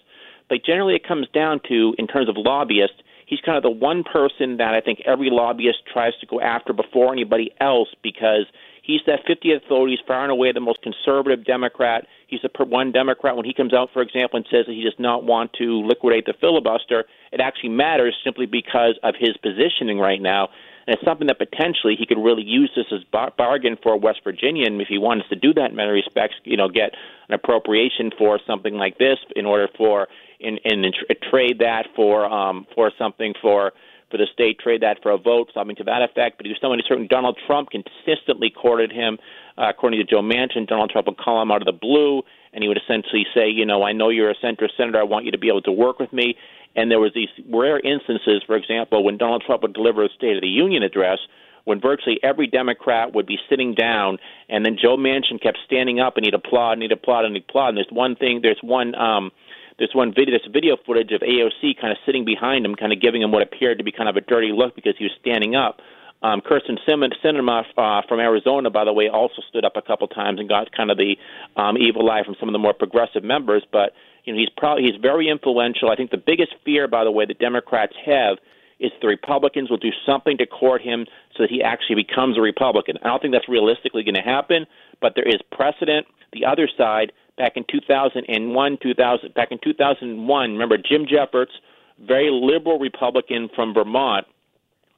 But 0.50 0.64
generally, 0.66 0.96
it 0.96 1.08
comes 1.08 1.28
down 1.34 1.62
to, 1.70 1.96
in 1.98 2.06
terms 2.06 2.30
of 2.30 2.36
lobbyists, 2.38 3.02
he's 3.26 3.40
kind 3.42 3.58
of 3.58 3.64
the 3.64 3.70
one 3.70 4.04
person 4.04 4.58
that 4.58 4.74
I 4.74 4.82
think 4.82 5.02
every 5.06 5.30
lobbyist 5.32 5.80
tries 5.92 6.14
to 6.22 6.26
go 6.26 6.40
after 6.40 6.74
before 6.74 7.12
anybody 7.12 7.52
else 7.60 7.90
because 8.04 8.46
he's 8.84 9.02
that 9.08 9.26
50th 9.28 9.68
vote. 9.68 9.90
He's 9.90 10.00
far 10.08 10.24
and 10.24 10.32
away 10.32 10.52
the 10.52 10.60
most 10.60 10.80
conservative 10.82 11.46
Democrat. 11.46 12.06
He's 12.28 12.42
the 12.42 12.66
one 12.66 12.92
Democrat 12.92 13.36
when 13.36 13.46
he 13.46 13.54
comes 13.54 13.74
out, 13.74 13.90
for 13.94 14.02
example, 14.02 14.38
and 14.38 14.46
says 14.50 14.66
that 14.68 14.74
he 14.74 14.84
does 14.84 14.98
not 15.00 15.24
want 15.24 15.54
to 15.54 15.86
liquidate 15.86 16.26
the 16.26 16.34
filibuster. 16.40 17.06
It 17.32 17.42
actually 17.42 17.70
matters 17.70 18.16
simply 18.24 18.46
because 18.46 18.98
of 19.04 19.16
his 19.20 19.36
positioning 19.42 20.00
right 20.00 20.22
now. 20.22 20.50
And 20.88 20.96
it's 20.96 21.04
something 21.04 21.28
that 21.28 21.40
potentially 21.40 21.96
he 21.98 22.06
could 22.06 22.22
really 22.22 22.44
use 22.44 22.72
this 22.76 22.86
as 22.92 23.04
bar- 23.12 23.34
bargain 23.36 23.76
for 23.82 23.98
West 23.98 24.20
Virginia. 24.24 24.68
If 24.70 24.88
he 24.88 25.00
wants 25.00 25.28
to 25.30 25.36
do 25.36 25.52
that 25.56 25.72
in 25.72 25.76
many 25.76 25.90
respects, 25.90 26.36
you 26.44 26.58
know, 26.58 26.70
get 26.70 26.92
an 27.28 27.34
appropriation 27.34 28.12
for 28.16 28.40
something 28.46 28.76
like 28.76 29.00
this 29.00 29.18
in 29.36 29.48
order 29.48 29.68
for 29.76 30.08
and 30.42 30.60
and 30.64 30.86
trade 31.30 31.60
that 31.60 31.88
for 31.96 32.26
um, 32.26 32.66
for 32.76 32.92
something 32.98 33.34
for 33.42 33.74
for 34.12 34.18
the 34.18 34.28
state, 34.34 34.60
trade 34.60 34.82
that 34.82 35.02
for 35.02 35.12
a 35.12 35.18
vote, 35.18 35.50
something 35.54 35.76
to 35.76 35.84
that 35.84 36.02
effect. 36.02 36.38
But 36.38 36.46
he 36.46 36.52
was 36.52 36.60
someone 36.62 36.80
certain 36.88 37.08
Donald 37.08 37.40
Trump 37.48 37.70
consistently 37.70 38.50
courted 38.50 38.92
him. 38.92 39.18
Uh, 39.58 39.70
according 39.70 40.00
to 40.00 40.06
Joe 40.06 40.22
Manchin, 40.22 40.68
Donald 40.68 40.90
Trump 40.90 41.08
would 41.08 41.18
call 41.18 41.42
him 41.42 41.52
out 41.52 41.62
of 41.62 41.66
the 41.66 41.72
blue, 41.72 42.22
and 42.54 42.64
he 42.64 42.68
would 42.68 42.78
essentially 42.78 43.26
say, 43.34 43.50
you 43.50 43.66
know, 43.66 43.84
I 43.84 43.94
know 43.94 44.10
you're 44.10 44.30
a 44.30 44.36
centrist 44.36 44.78
senator. 44.78 45.00
I 45.00 45.04
want 45.04 45.26
you 45.26 45.32
to 45.32 45.38
be 45.38 45.48
able 45.48 45.62
to 45.64 45.72
work 45.72 46.00
with 46.00 46.14
me. 46.14 46.36
And 46.76 46.92
there 46.92 47.00
was 47.00 47.14
these 47.16 47.30
rare 47.50 47.80
instances, 47.80 48.44
for 48.46 48.58
example, 48.58 49.04
when 49.04 49.18
Donald 49.18 49.44
Trump 49.46 49.62
would 49.62 49.74
deliver 49.74 50.04
a 50.04 50.10
State 50.10 50.36
of 50.36 50.42
the 50.42 50.48
Union 50.48 50.84
address, 50.84 51.20
when 51.64 51.80
virtually 51.80 52.20
every 52.22 52.48
Democrat 52.48 53.14
would 53.16 53.26
be 53.26 53.40
sitting 53.50 53.74
down, 53.74 54.18
and 54.50 54.66
then 54.66 54.78
Joe 54.80 54.98
Manchin 54.98 55.42
kept 55.42 55.58
standing 55.66 56.00
up 56.00 56.18
and 56.18 56.26
he'd 56.26 56.34
applaud 56.34 56.74
and 56.74 56.82
he'd 56.84 56.92
applaud 56.92 57.26
and 57.26 57.34
he'd 57.34 57.46
applaud. 57.50 57.70
And 57.70 57.78
there's 57.78 57.88
one 57.92 58.16
thing, 58.16 58.42
there's 58.44 58.60
one. 58.62 58.94
um 58.96 59.32
there's 59.78 59.94
one 59.94 60.14
video, 60.14 60.38
this 60.38 60.48
video 60.52 60.78
footage 60.86 61.12
of 61.12 61.22
AOC 61.22 61.80
kind 61.80 61.92
of 61.92 61.98
sitting 62.06 62.26
behind 62.26 62.66
him, 62.66 62.76
kind 62.76 62.94
of 62.94 63.02
giving 63.02 63.22
him 63.22 63.32
what 63.32 63.42
appeared 63.42 63.78
to 63.80 63.84
be 63.84 63.92
kind 63.92 64.08
of 64.08 64.16
a 64.16 64.22
dirty 64.22 64.52
look 64.54 64.76
because 64.76 64.96
he 64.98 65.04
was 65.04 65.12
standing 65.20 65.56
up. 65.56 65.80
Um, 66.24 66.42
Kyrsten 66.42 66.80
Sinema 66.88 67.64
uh, 67.78 68.02
from 68.08 68.20
Arizona, 68.20 68.70
by 68.70 68.86
the 68.86 68.94
way, 68.94 69.10
also 69.10 69.42
stood 69.50 69.66
up 69.66 69.74
a 69.76 69.82
couple 69.82 70.08
times 70.08 70.40
and 70.40 70.48
got 70.48 70.72
kind 70.72 70.90
of 70.90 70.98
the 70.98 71.18
um, 71.56 71.78
evil 71.78 72.10
eye 72.10 72.24
from 72.24 72.36
some 72.40 72.50
of 72.50 72.54
the 72.54 72.60
more 72.60 72.74
progressive 72.74 73.24
members. 73.24 73.64
But 73.72 73.92
you 74.24 74.34
know, 74.34 74.40
he's 74.40 74.50
probably 74.58 74.84
he's 74.84 75.00
very 75.00 75.30
influential. 75.30 75.92
I 75.92 75.96
think 75.96 76.12
the 76.12 76.18
biggest 76.18 76.56
fear, 76.64 76.88
by 76.88 77.04
the 77.04 77.12
way, 77.12 77.26
that 77.26 77.38
Democrats 77.38 77.94
have 78.06 78.38
is 78.80 78.92
the 79.02 79.08
Republicans 79.08 79.70
will 79.70 79.78
do 79.78 79.92
something 80.06 80.38
to 80.38 80.46
court 80.46 80.82
him 80.82 81.06
so 81.36 81.44
that 81.44 81.50
he 81.50 81.62
actually 81.62 81.96
becomes 81.96 82.38
a 82.38 82.42
Republican. 82.42 82.98
I 83.04 83.08
don't 83.08 83.22
think 83.22 83.34
that's 83.34 83.48
realistically 83.48 84.04
going 84.04 84.16
to 84.16 84.22
happen, 84.22 84.66
but 85.02 85.14
there 85.16 85.28
is 85.28 85.40
precedent. 85.52 86.08
The 86.34 86.46
other 86.46 86.68
side 86.78 87.12
back 87.38 87.54
in 87.56 87.66
2001, 87.70 88.78
2000, 88.82 89.34
back 89.34 89.52
in 89.52 89.60
2001. 89.64 90.52
Remember 90.52 90.78
Jim 90.78 91.06
Jeffords, 91.10 91.52
very 92.00 92.30
liberal 92.32 92.80
Republican 92.80 93.50
from 93.56 93.74
Vermont. 93.74 94.26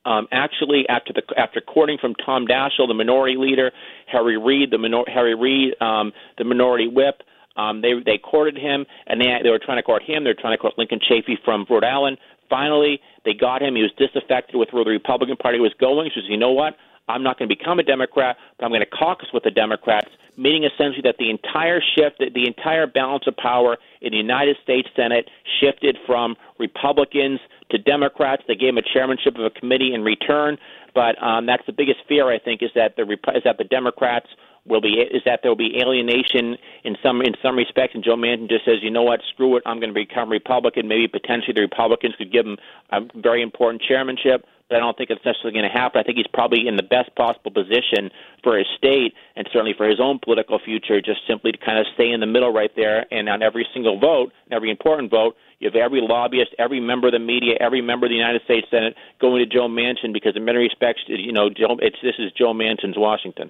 Um, 0.06 0.28
actually, 0.32 0.88
after 0.88 1.12
the 1.12 1.22
after 1.38 1.60
courting 1.60 1.98
from 2.00 2.16
Tom 2.16 2.48
Daschle, 2.48 2.88
the 2.88 2.94
minority 2.94 3.36
leader, 3.38 3.72
Harry 4.06 4.38
Reid, 4.38 4.72
the 4.72 4.78
minor, 4.78 5.04
Harry 5.08 5.36
Reid, 5.36 5.74
um, 5.82 6.14
the 6.38 6.46
minority 6.46 6.88
whip, 6.88 7.24
Um, 7.58 7.82
they 7.82 7.94
they 8.06 8.18
courted 8.18 8.58
him, 8.58 8.86
and 9.08 9.20
they 9.20 9.28
they 9.44 9.50
were 9.50 9.60
trying 9.60 9.80
to 9.80 9.84
court 9.84 10.04
him. 10.04 10.24
They 10.24 10.30
were 10.30 10.42
trying 10.42 10.54
to 10.54 10.62
court 10.62 10.78
Lincoln 10.78 11.00
Chafee 11.00 11.38
from 11.44 11.66
Rhode 11.70 11.84
Island. 11.84 12.20
Finally, 12.50 13.02
they 13.26 13.34
got 13.34 13.62
him. 13.62 13.76
He 13.76 13.82
was 13.82 13.92
disaffected 13.98 14.56
with 14.56 14.70
where 14.72 14.86
the 14.86 14.92
Republican 14.92 15.36
Party 15.36 15.60
was 15.60 15.74
going. 15.80 16.10
So, 16.10 16.22
he 16.22 16.22
says, 16.22 16.30
you 16.30 16.38
know 16.38 16.54
what? 16.54 16.78
I'm 17.08 17.24
not 17.24 17.40
going 17.40 17.50
to 17.50 17.56
become 17.56 17.80
a 17.80 17.84
Democrat, 17.84 18.38
but 18.58 18.66
I'm 18.66 18.72
going 18.72 18.82
to 18.82 18.86
caucus 18.86 19.30
with 19.34 19.44
the 19.44 19.52
Democrats, 19.52 20.10
meaning 20.36 20.64
essentially 20.64 21.02
that 21.04 21.16
the 21.18 21.30
entire 21.30 21.82
shift, 21.82 22.20
the 22.20 22.46
entire 22.46 22.88
balance 22.88 23.24
of 23.28 23.36
power 23.38 23.78
in 24.02 24.12
the 24.12 24.18
United 24.18 24.58
States 24.64 24.90
Senate 24.96 25.30
shifted 25.60 25.98
from 26.06 26.36
Republicans 26.60 27.40
to 27.72 27.78
Democrats. 27.78 28.44
They 28.48 28.56
gave 28.56 28.70
him 28.70 28.78
a 28.78 28.94
chairmanship 28.94 29.36
of 29.36 29.46
a 29.46 29.50
committee 29.50 29.94
in 29.94 30.04
return, 30.04 30.58
but 30.94 31.22
um, 31.22 31.46
that's 31.46 31.66
the 31.66 31.74
biggest 31.74 32.00
fear 32.08 32.32
I 32.32 32.40
think 32.40 32.62
is 32.62 32.72
that 32.76 32.96
the 32.96 33.04
is 33.36 33.44
that 33.44 33.58
the 33.58 33.64
Democrats 33.64 34.28
will 34.66 34.82
be 34.82 35.00
is 35.00 35.22
that 35.26 35.40
there 35.42 35.52
will 35.52 35.56
be 35.56 35.80
alienation 35.82 36.58
in 36.84 36.98
some 37.02 37.22
in 37.22 37.34
some 37.42 37.56
respects. 37.56 37.96
And 37.96 38.04
Joe 38.04 38.16
Manchin 38.16 38.50
just 38.50 38.66
says, 38.66 38.76
you 38.82 38.92
know 38.92 39.04
what, 39.04 39.22
screw 39.34 39.56
it, 39.56 39.64
I'm 39.66 39.80
going 39.80 39.94
to 39.94 40.00
become 40.00 40.30
Republican. 40.30 40.88
Maybe 40.88 41.08
potentially 41.08 41.54
the 41.54 41.62
Republicans 41.62 42.16
could 42.18 42.32
give 42.32 42.46
him 42.46 42.58
a 42.92 43.00
very 43.16 43.42
important 43.42 43.82
chairmanship 43.82 44.46
but 44.70 44.76
I 44.76 44.80
don't 44.80 44.98
think 44.98 45.10
it's 45.10 45.24
necessarily 45.24 45.54
going 45.54 45.70
to 45.70 45.78
happen. 45.78 46.00
I 46.00 46.04
think 46.04 46.18
he's 46.18 46.28
probably 46.34 46.68
in 46.68 46.76
the 46.76 46.84
best 46.84 47.14
possible 47.16 47.52
position 47.52 48.12
for 48.44 48.58
his 48.58 48.68
state 48.78 49.14
and 49.36 49.48
certainly 49.52 49.74
for 49.76 49.88
his 49.88 50.00
own 50.00 50.20
political 50.20 50.60
future, 50.60 51.02
just 51.02 51.22
simply 51.28 51.52
to 51.52 51.58
kind 51.58 51.80
of 51.80 51.86
stay 51.94 52.12
in 52.12 52.20
the 52.20 52.28
middle 52.28 52.52
right 52.52 52.72
there. 52.76 53.06
And 53.12 53.30
on 53.30 53.42
every 53.42 53.66
single 53.74 54.00
vote, 54.00 54.32
every 54.52 54.70
important 54.70 55.12
vote, 55.12 55.36
you 55.60 55.70
have 55.70 55.76
every 55.76 56.02
lobbyist, 56.02 56.54
every 56.60 56.80
member 56.80 57.08
of 57.08 57.14
the 57.14 57.20
media, 57.20 57.56
every 57.60 57.82
member 57.82 58.06
of 58.06 58.12
the 58.12 58.16
United 58.16 58.44
States 58.44 58.68
Senate 58.70 58.96
going 59.20 59.40
to 59.40 59.46
Joe 59.46 59.68
Manchin 59.68 60.14
because, 60.14 60.36
in 60.36 60.46
many 60.46 60.60
respects, 60.60 61.02
you 61.08 61.32
know, 61.32 61.50
Joe, 61.50 61.78
it's 61.82 61.98
this 62.04 62.16
is 62.20 62.32
Joe 62.38 62.54
Manchin's 62.54 62.98
Washington. 62.98 63.50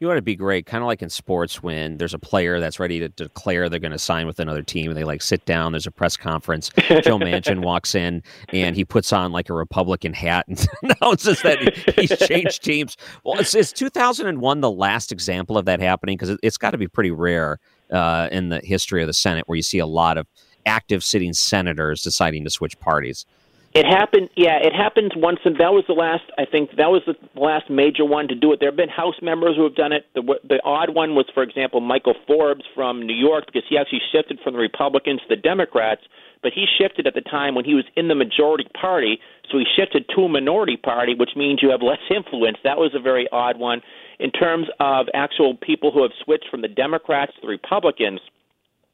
You 0.00 0.06
want 0.06 0.16
to 0.16 0.22
be 0.22 0.34
great, 0.34 0.64
kind 0.64 0.82
of 0.82 0.86
like 0.86 1.02
in 1.02 1.10
sports 1.10 1.62
when 1.62 1.98
there's 1.98 2.14
a 2.14 2.18
player 2.18 2.58
that's 2.58 2.80
ready 2.80 3.00
to 3.00 3.10
declare 3.10 3.68
they're 3.68 3.78
going 3.78 3.92
to 3.92 3.98
sign 3.98 4.26
with 4.26 4.40
another 4.40 4.62
team, 4.62 4.90
and 4.90 4.96
they 4.96 5.04
like 5.04 5.20
sit 5.20 5.44
down. 5.44 5.72
There's 5.72 5.86
a 5.86 5.90
press 5.90 6.16
conference. 6.16 6.70
Joe 6.70 7.18
Manchin 7.18 7.58
walks 7.62 7.94
in 7.94 8.22
and 8.48 8.74
he 8.74 8.82
puts 8.82 9.12
on 9.12 9.30
like 9.30 9.50
a 9.50 9.52
Republican 9.52 10.14
hat 10.14 10.46
and 10.48 10.66
announces 10.82 11.42
that 11.42 11.76
he's 11.98 12.16
changed 12.18 12.64
teams. 12.64 12.96
Well, 13.24 13.38
it's, 13.38 13.54
it's 13.54 13.72
2001 13.72 14.60
the 14.62 14.70
last 14.70 15.12
example 15.12 15.58
of 15.58 15.66
that 15.66 15.80
happening 15.80 16.16
because 16.16 16.30
it, 16.30 16.40
has 16.42 16.56
got 16.56 16.70
to 16.70 16.78
be 16.78 16.88
pretty 16.88 17.10
rare 17.10 17.58
uh, 17.92 18.30
in 18.32 18.48
the 18.48 18.60
history 18.60 19.02
of 19.02 19.06
the 19.06 19.12
Senate 19.12 19.46
where 19.48 19.56
you 19.56 19.62
see 19.62 19.80
a 19.80 19.86
lot 19.86 20.16
of 20.16 20.26
active 20.64 21.04
sitting 21.04 21.34
senators 21.34 22.02
deciding 22.02 22.44
to 22.44 22.50
switch 22.50 22.80
parties. 22.80 23.26
It 23.72 23.86
happened. 23.86 24.30
Yeah, 24.36 24.58
it 24.58 24.72
happens 24.74 25.12
once, 25.14 25.38
and 25.44 25.54
that 25.60 25.70
was 25.70 25.84
the 25.86 25.94
last. 25.94 26.24
I 26.36 26.44
think 26.44 26.70
that 26.70 26.90
was 26.90 27.02
the 27.06 27.14
last 27.38 27.70
major 27.70 28.04
one 28.04 28.26
to 28.26 28.34
do 28.34 28.52
it. 28.52 28.58
There 28.58 28.68
have 28.68 28.76
been 28.76 28.88
House 28.88 29.14
members 29.22 29.54
who 29.56 29.62
have 29.62 29.76
done 29.76 29.92
it. 29.92 30.06
The, 30.14 30.22
the 30.42 30.58
odd 30.64 30.92
one 30.92 31.14
was, 31.14 31.26
for 31.32 31.44
example, 31.44 31.80
Michael 31.80 32.14
Forbes 32.26 32.64
from 32.74 33.06
New 33.06 33.14
York, 33.14 33.46
because 33.46 33.62
he 33.70 33.78
actually 33.78 34.02
shifted 34.10 34.40
from 34.42 34.54
the 34.54 34.58
Republicans 34.58 35.20
to 35.22 35.36
the 35.36 35.40
Democrats. 35.40 36.02
But 36.42 36.50
he 36.52 36.66
shifted 36.80 37.06
at 37.06 37.14
the 37.14 37.20
time 37.20 37.54
when 37.54 37.64
he 37.64 37.74
was 37.74 37.84
in 37.94 38.08
the 38.08 38.16
majority 38.16 38.66
party, 38.80 39.20
so 39.52 39.58
he 39.58 39.66
shifted 39.76 40.06
to 40.16 40.22
a 40.22 40.28
minority 40.28 40.76
party, 40.76 41.14
which 41.14 41.36
means 41.36 41.60
you 41.62 41.70
have 41.70 41.82
less 41.82 42.02
influence. 42.10 42.58
That 42.64 42.78
was 42.78 42.90
a 42.96 43.00
very 43.00 43.28
odd 43.30 43.56
one. 43.56 43.82
In 44.18 44.32
terms 44.32 44.66
of 44.80 45.06
actual 45.14 45.56
people 45.56 45.92
who 45.92 46.02
have 46.02 46.12
switched 46.24 46.50
from 46.50 46.62
the 46.62 46.68
Democrats 46.68 47.32
to 47.36 47.42
the 47.42 47.48
Republicans, 47.48 48.20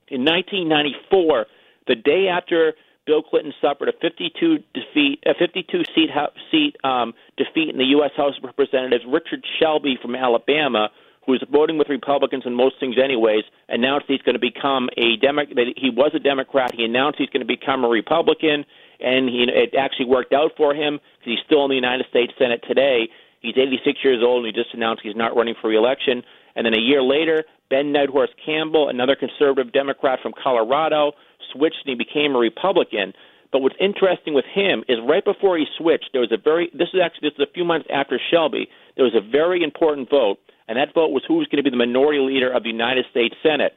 in 0.08 0.22
1994, 0.24 1.46
the 1.88 1.94
day 1.94 2.28
after 2.28 2.74
Bill 3.06 3.22
Clinton 3.22 3.54
suffered 3.60 3.88
a 3.88 3.92
52 3.92 4.58
defeat, 4.74 5.22
a 5.24 5.34
52 5.38 5.84
seat 5.94 6.10
seat 6.50 6.76
um, 6.82 7.14
defeat 7.36 7.70
in 7.70 7.78
the 7.78 7.94
U.S. 7.96 8.10
House 8.16 8.34
of 8.36 8.44
Representatives. 8.44 9.04
Richard 9.06 9.46
Shelby 9.60 9.96
from 10.02 10.16
Alabama, 10.16 10.90
who 11.24 11.32
was 11.32 11.44
voting 11.50 11.78
with 11.78 11.88
Republicans 11.88 12.42
in 12.46 12.54
most 12.54 12.80
things 12.80 12.96
anyways, 13.02 13.44
announced 13.68 14.06
he's 14.08 14.22
going 14.22 14.34
to 14.34 14.40
become 14.40 14.90
a 14.96 15.16
Democrat. 15.16 15.68
He 15.76 15.90
was 15.90 16.10
a 16.14 16.18
Democrat. 16.18 16.74
He 16.74 16.84
announced 16.84 17.18
he's 17.18 17.30
going 17.30 17.46
to 17.46 17.48
become 17.48 17.84
a 17.84 17.88
Republican, 17.88 18.66
and 18.98 19.28
he, 19.28 19.46
it 19.46 19.74
actually 19.78 20.06
worked 20.06 20.32
out 20.32 20.52
for 20.56 20.74
him 20.74 20.98
because 21.18 21.38
he's 21.38 21.44
still 21.46 21.64
in 21.64 21.70
the 21.70 21.76
United 21.76 22.06
States 22.10 22.32
Senate 22.38 22.64
today. 22.66 23.08
He's 23.40 23.54
86 23.56 23.98
years 24.02 24.22
old, 24.24 24.44
and 24.44 24.52
he 24.52 24.60
just 24.60 24.74
announced 24.74 25.02
he's 25.04 25.14
not 25.14 25.36
running 25.36 25.54
for 25.60 25.68
reelection. 25.68 26.24
And 26.56 26.66
then 26.66 26.74
a 26.74 26.80
year 26.80 27.02
later, 27.02 27.44
Ben 27.70 27.92
Nighthorse 27.92 28.34
Campbell, 28.44 28.88
another 28.88 29.14
conservative 29.14 29.72
Democrat 29.72 30.18
from 30.22 30.32
Colorado, 30.32 31.12
switched 31.52 31.86
and 31.86 31.90
he 31.90 31.94
became 31.94 32.34
a 32.34 32.38
Republican. 32.38 33.12
But 33.52 33.60
what's 33.60 33.76
interesting 33.78 34.34
with 34.34 34.44
him 34.46 34.82
is 34.88 34.98
right 35.06 35.24
before 35.24 35.56
he 35.56 35.66
switched, 35.78 36.10
there 36.12 36.20
was 36.20 36.32
a 36.32 36.36
very 36.36 36.70
this 36.74 36.88
is 36.92 37.00
actually 37.02 37.30
this 37.30 37.38
is 37.38 37.46
a 37.48 37.52
few 37.52 37.64
months 37.64 37.86
after 37.92 38.18
Shelby, 38.30 38.68
there 38.96 39.04
was 39.04 39.14
a 39.14 39.20
very 39.20 39.62
important 39.62 40.10
vote, 40.10 40.38
and 40.66 40.76
that 40.76 40.94
vote 40.94 41.10
was 41.12 41.22
who 41.28 41.34
was 41.34 41.46
going 41.46 41.62
to 41.62 41.62
be 41.62 41.70
the 41.70 41.76
minority 41.76 42.18
leader 42.18 42.50
of 42.50 42.64
the 42.64 42.70
United 42.70 43.04
States 43.10 43.36
Senate. 43.42 43.74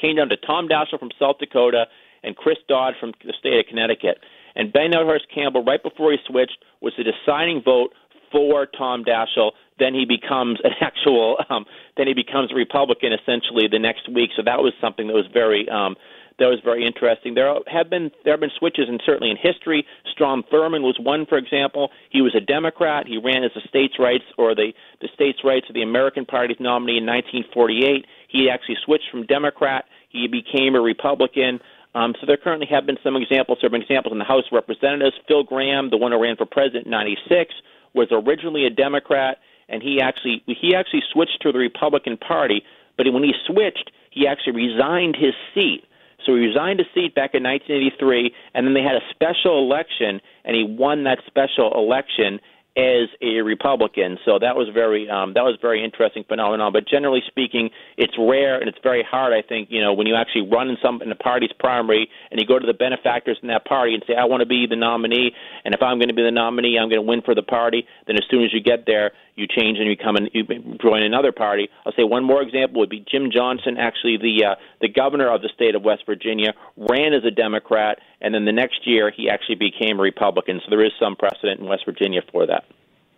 Came 0.00 0.16
down 0.16 0.28
to 0.30 0.36
Tom 0.36 0.68
Daschle 0.68 0.98
from 0.98 1.10
South 1.18 1.38
Dakota 1.38 1.86
and 2.22 2.36
Chris 2.36 2.58
Dodd 2.68 2.94
from 2.98 3.12
the 3.24 3.34
state 3.38 3.58
of 3.58 3.66
Connecticut. 3.66 4.18
And 4.54 4.72
Ben 4.72 4.90
Nighthorse 4.90 5.26
Campbell, 5.32 5.64
right 5.64 5.82
before 5.82 6.10
he 6.12 6.18
switched, 6.26 6.58
was 6.80 6.92
the 6.96 7.04
deciding 7.04 7.62
vote 7.64 7.92
for 8.32 8.66
Tom 8.66 9.04
Daschle. 9.04 9.52
Then 9.78 9.94
he 9.94 10.04
becomes 10.04 10.58
an 10.64 10.72
actual, 10.80 11.38
um, 11.48 11.64
then 11.98 12.06
he 12.06 12.14
becomes 12.14 12.52
a 12.52 12.54
Republican 12.54 13.12
essentially 13.12 13.68
the 13.68 13.78
next 13.78 14.08
week. 14.08 14.30
So 14.36 14.42
that 14.46 14.62
was 14.62 14.72
something 14.80 15.08
that 15.08 15.14
was 15.14 15.26
very 15.34 15.68
um, 15.68 15.96
that 16.38 16.46
was 16.46 16.60
very 16.64 16.86
interesting. 16.86 17.34
There 17.34 17.52
have 17.66 17.90
been 17.90 18.10
there 18.24 18.32
have 18.32 18.40
been 18.40 18.54
switches, 18.56 18.88
and 18.88 19.02
certainly 19.04 19.30
in 19.30 19.36
history, 19.36 19.84
Strom 20.12 20.44
Thurmond 20.52 20.82
was 20.82 20.96
one. 21.00 21.26
For 21.26 21.36
example, 21.36 21.90
he 22.10 22.22
was 22.22 22.34
a 22.34 22.40
Democrat. 22.40 23.06
He 23.06 23.18
ran 23.18 23.42
as 23.42 23.50
the 23.54 23.62
states' 23.68 23.98
rights 23.98 24.24
or 24.38 24.54
the 24.54 24.72
the 25.02 25.08
states' 25.12 25.40
rights 25.44 25.66
of 25.68 25.74
the 25.74 25.82
American 25.82 26.24
Party's 26.24 26.60
nominee 26.60 26.98
in 26.98 27.06
1948. 27.06 28.06
He 28.28 28.48
actually 28.48 28.78
switched 28.84 29.10
from 29.10 29.26
Democrat. 29.26 29.84
He 30.08 30.28
became 30.28 30.76
a 30.76 30.80
Republican. 30.80 31.60
Um, 31.94 32.14
so 32.20 32.26
there 32.26 32.36
currently 32.36 32.68
have 32.70 32.86
been 32.86 32.98
some 33.02 33.16
examples. 33.16 33.58
There 33.60 33.66
have 33.66 33.72
been 33.72 33.82
examples 33.82 34.12
in 34.12 34.18
the 34.18 34.24
House 34.24 34.44
of 34.46 34.54
Representatives. 34.54 35.16
Phil 35.26 35.42
Gramm, 35.42 35.90
the 35.90 35.96
one 35.96 36.12
who 36.12 36.22
ran 36.22 36.36
for 36.36 36.46
president 36.46 36.86
in 36.86 36.92
'96, 36.92 37.52
was 37.94 38.06
originally 38.12 38.64
a 38.66 38.70
Democrat, 38.70 39.38
and 39.68 39.82
he 39.82 40.00
actually 40.00 40.42
he 40.46 40.74
actually 40.74 41.02
switched 41.12 41.40
to 41.42 41.52
the 41.52 41.58
Republican 41.58 42.16
Party. 42.16 42.62
But 42.96 43.12
when 43.12 43.22
he 43.22 43.34
switched, 43.46 43.92
he 44.10 44.26
actually 44.26 44.54
resigned 44.54 45.16
his 45.16 45.34
seat 45.54 45.84
so 46.28 46.34
he 46.34 46.40
resigned 46.42 46.80
his 46.80 46.88
seat 46.94 47.14
back 47.14 47.34
in 47.34 47.42
1983, 47.42 48.34
and 48.54 48.66
then 48.66 48.74
they 48.74 48.82
had 48.82 48.96
a 48.96 49.04
special 49.10 49.58
election, 49.58 50.20
and 50.44 50.56
he 50.56 50.64
won 50.64 51.04
that 51.04 51.20
special 51.26 51.72
election 51.74 52.40
as 52.78 53.10
a 53.20 53.42
Republican. 53.42 54.18
So 54.24 54.38
that 54.38 54.54
was 54.54 54.70
very 54.72 55.10
um, 55.10 55.34
that 55.34 55.42
was 55.42 55.58
very 55.60 55.82
interesting 55.82 56.22
phenomenon. 56.22 56.72
But 56.72 56.86
generally 56.86 57.22
speaking, 57.26 57.70
it's 57.96 58.14
rare 58.16 58.60
and 58.60 58.68
it's 58.68 58.78
very 58.84 59.02
hard. 59.02 59.32
I 59.32 59.42
think 59.42 59.68
you 59.70 59.82
know 59.82 59.92
when 59.92 60.06
you 60.06 60.14
actually 60.14 60.46
run 60.46 60.68
in 60.68 60.76
some 60.80 61.02
in 61.02 61.08
the 61.08 61.18
party's 61.18 61.50
primary 61.58 62.08
and 62.30 62.40
you 62.40 62.46
go 62.46 62.56
to 62.56 62.66
the 62.66 62.78
benefactors 62.78 63.36
in 63.42 63.48
that 63.48 63.64
party 63.64 63.94
and 63.94 64.04
say 64.06 64.14
I 64.14 64.24
want 64.26 64.42
to 64.42 64.46
be 64.46 64.66
the 64.70 64.76
nominee, 64.76 65.34
and 65.64 65.74
if 65.74 65.82
I'm 65.82 65.98
going 65.98 66.08
to 66.08 66.14
be 66.14 66.22
the 66.22 66.30
nominee, 66.30 66.78
I'm 66.78 66.88
going 66.88 67.02
to 67.02 67.08
win 67.08 67.22
for 67.22 67.34
the 67.34 67.42
party. 67.42 67.84
Then 68.06 68.14
as 68.14 68.22
soon 68.30 68.44
as 68.44 68.54
you 68.54 68.62
get 68.62 68.86
there, 68.86 69.10
you 69.34 69.46
change 69.46 69.78
and 69.78 69.88
you 69.88 69.96
come 69.96 70.14
and 70.14 70.30
you 70.32 70.44
join 70.80 71.02
another 71.02 71.32
party. 71.32 71.68
I'll 71.84 71.92
say 71.96 72.04
one 72.04 72.22
more 72.22 72.42
example 72.42 72.78
would 72.80 72.90
be 72.90 73.04
Jim 73.10 73.30
Johnson, 73.32 73.76
actually 73.76 74.18
the 74.18 74.54
uh, 74.54 74.54
the 74.80 74.88
governor 74.88 75.32
of 75.32 75.42
the 75.42 75.48
state 75.54 75.74
of 75.74 75.82
West 75.82 76.04
Virginia, 76.06 76.52
ran 76.76 77.12
as 77.12 77.24
a 77.24 77.30
Democrat, 77.30 77.98
and 78.20 78.34
then 78.34 78.44
the 78.44 78.52
next 78.52 78.86
year 78.86 79.12
he 79.14 79.28
actually 79.28 79.56
became 79.56 79.98
a 79.98 80.02
Republican. 80.02 80.60
So 80.64 80.70
there 80.70 80.84
is 80.84 80.92
some 81.00 81.16
precedent 81.16 81.60
in 81.60 81.66
West 81.66 81.84
Virginia 81.84 82.20
for 82.30 82.46
that. 82.46 82.64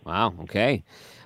Wow. 0.05 0.35
Okay. 0.43 0.83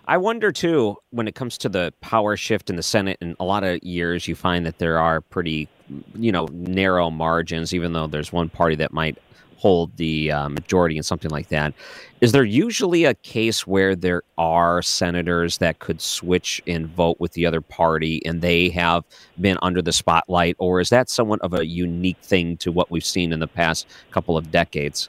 I 0.07 0.19
wonder 0.19 0.53
too 0.53 0.97
when 1.11 1.27
it 1.27 1.35
comes 1.35 1.57
to 1.59 1.69
the 1.69 1.93
power 2.01 2.37
shift 2.37 2.69
in 2.69 2.77
the 2.77 2.83
Senate. 2.83 3.17
In 3.21 3.37
a 3.41 3.45
lot 3.45 3.65
of 3.65 3.83
years, 3.83 4.29
you 4.29 4.35
find 4.35 4.67
that 4.67 4.79
there 4.79 4.99
are 4.99 5.21
pretty, 5.23 5.69
you 6.15 6.31
know, 6.31 6.47
narrow 6.53 7.11
margins. 7.11 7.73
Even 7.73 7.95
though 7.95 8.07
there's 8.07 8.33
one 8.33 8.51
party 8.51 8.77
that 8.77 8.93
might 8.93 9.17
hold 9.57 9.97
the 9.97 10.31
uh, 10.31 10.49
majority 10.49 10.97
in 10.97 11.03
something 11.03 11.31
like 11.31 11.49
that. 11.49 11.75
Is 12.21 12.33
there 12.33 12.45
usually 12.45 13.05
a 13.05 13.15
case 13.15 13.67
where 13.67 13.95
there 13.95 14.23
are 14.39 14.83
senators 14.83 15.59
that 15.59 15.79
could 15.79 16.01
switch 16.01 16.63
and 16.67 16.87
vote 16.87 17.19
with 17.21 17.33
the 17.33 17.47
other 17.47 17.61
party 17.61 18.25
and 18.25 18.41
they 18.41 18.69
have 18.71 19.05
been 19.41 19.59
under 19.63 19.83
the 19.83 19.93
spotlight, 19.93 20.57
or 20.59 20.81
is 20.81 20.89
that 20.89 21.09
somewhat 21.09 21.41
of 21.41 21.55
a 21.55 21.67
unique 21.67 22.19
thing 22.23 22.57
to 22.59 22.73
what 22.73 22.91
we've 22.91 23.05
seen 23.05 23.33
in 23.33 23.41
the 23.41 23.49
past 23.49 23.87
couple 24.11 24.37
of 24.37 24.51
decades? 24.51 25.09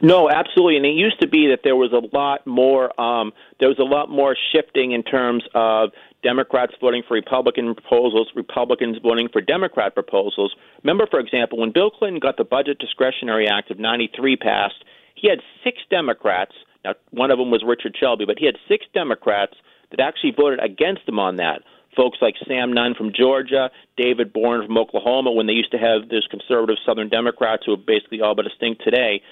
No, 0.00 0.28
absolutely, 0.28 0.76
and 0.76 0.84
it 0.84 0.94
used 0.94 1.20
to 1.20 1.28
be 1.28 1.46
that 1.48 1.60
there 1.64 1.76
was 1.76 1.92
a 1.92 2.14
lot 2.14 2.46
more. 2.46 3.00
Um, 3.00 3.32
there 3.58 3.68
was 3.68 3.78
a 3.78 3.84
lot 3.84 4.10
more 4.10 4.36
shifting 4.52 4.92
in 4.92 5.02
terms 5.02 5.44
of 5.54 5.92
Democrats 6.24 6.72
voting 6.80 7.02
for 7.06 7.14
Republican 7.14 7.74
proposals, 7.74 8.28
Republicans 8.34 8.96
voting 9.00 9.28
for 9.32 9.40
Democrat 9.40 9.94
proposals. 9.94 10.56
Remember, 10.82 11.06
for 11.08 11.20
example, 11.20 11.58
when 11.58 11.70
Bill 11.70 11.90
Clinton 11.90 12.18
got 12.18 12.36
the 12.36 12.44
Budget 12.44 12.78
Discretionary 12.80 13.46
Act 13.46 13.70
of 13.70 13.78
'93 13.78 14.36
passed, 14.36 14.82
he 15.14 15.28
had 15.28 15.38
six 15.62 15.78
Democrats. 15.90 16.52
Now, 16.84 16.94
one 17.10 17.30
of 17.30 17.38
them 17.38 17.50
was 17.50 17.62
Richard 17.64 17.94
Shelby, 17.98 18.24
but 18.24 18.38
he 18.38 18.46
had 18.46 18.56
six 18.66 18.84
Democrats 18.92 19.54
that 19.90 20.00
actually 20.00 20.32
voted 20.36 20.58
against 20.60 21.06
him 21.06 21.18
on 21.18 21.36
that. 21.36 21.62
Folks 21.96 22.18
like 22.20 22.34
Sam 22.48 22.72
Nunn 22.72 22.94
from 22.94 23.12
Georgia, 23.14 23.70
David 23.96 24.32
Boren 24.32 24.66
from 24.66 24.76
Oklahoma, 24.76 25.30
when 25.30 25.46
they 25.46 25.52
used 25.52 25.70
to 25.70 25.78
have 25.78 26.08
those 26.08 26.26
conservative 26.28 26.76
Southern 26.84 27.08
Democrats 27.08 27.62
who 27.64 27.74
are 27.74 27.76
basically 27.76 28.20
all 28.20 28.34
but 28.34 28.46
extinct 28.46 28.82
today. 28.82 29.22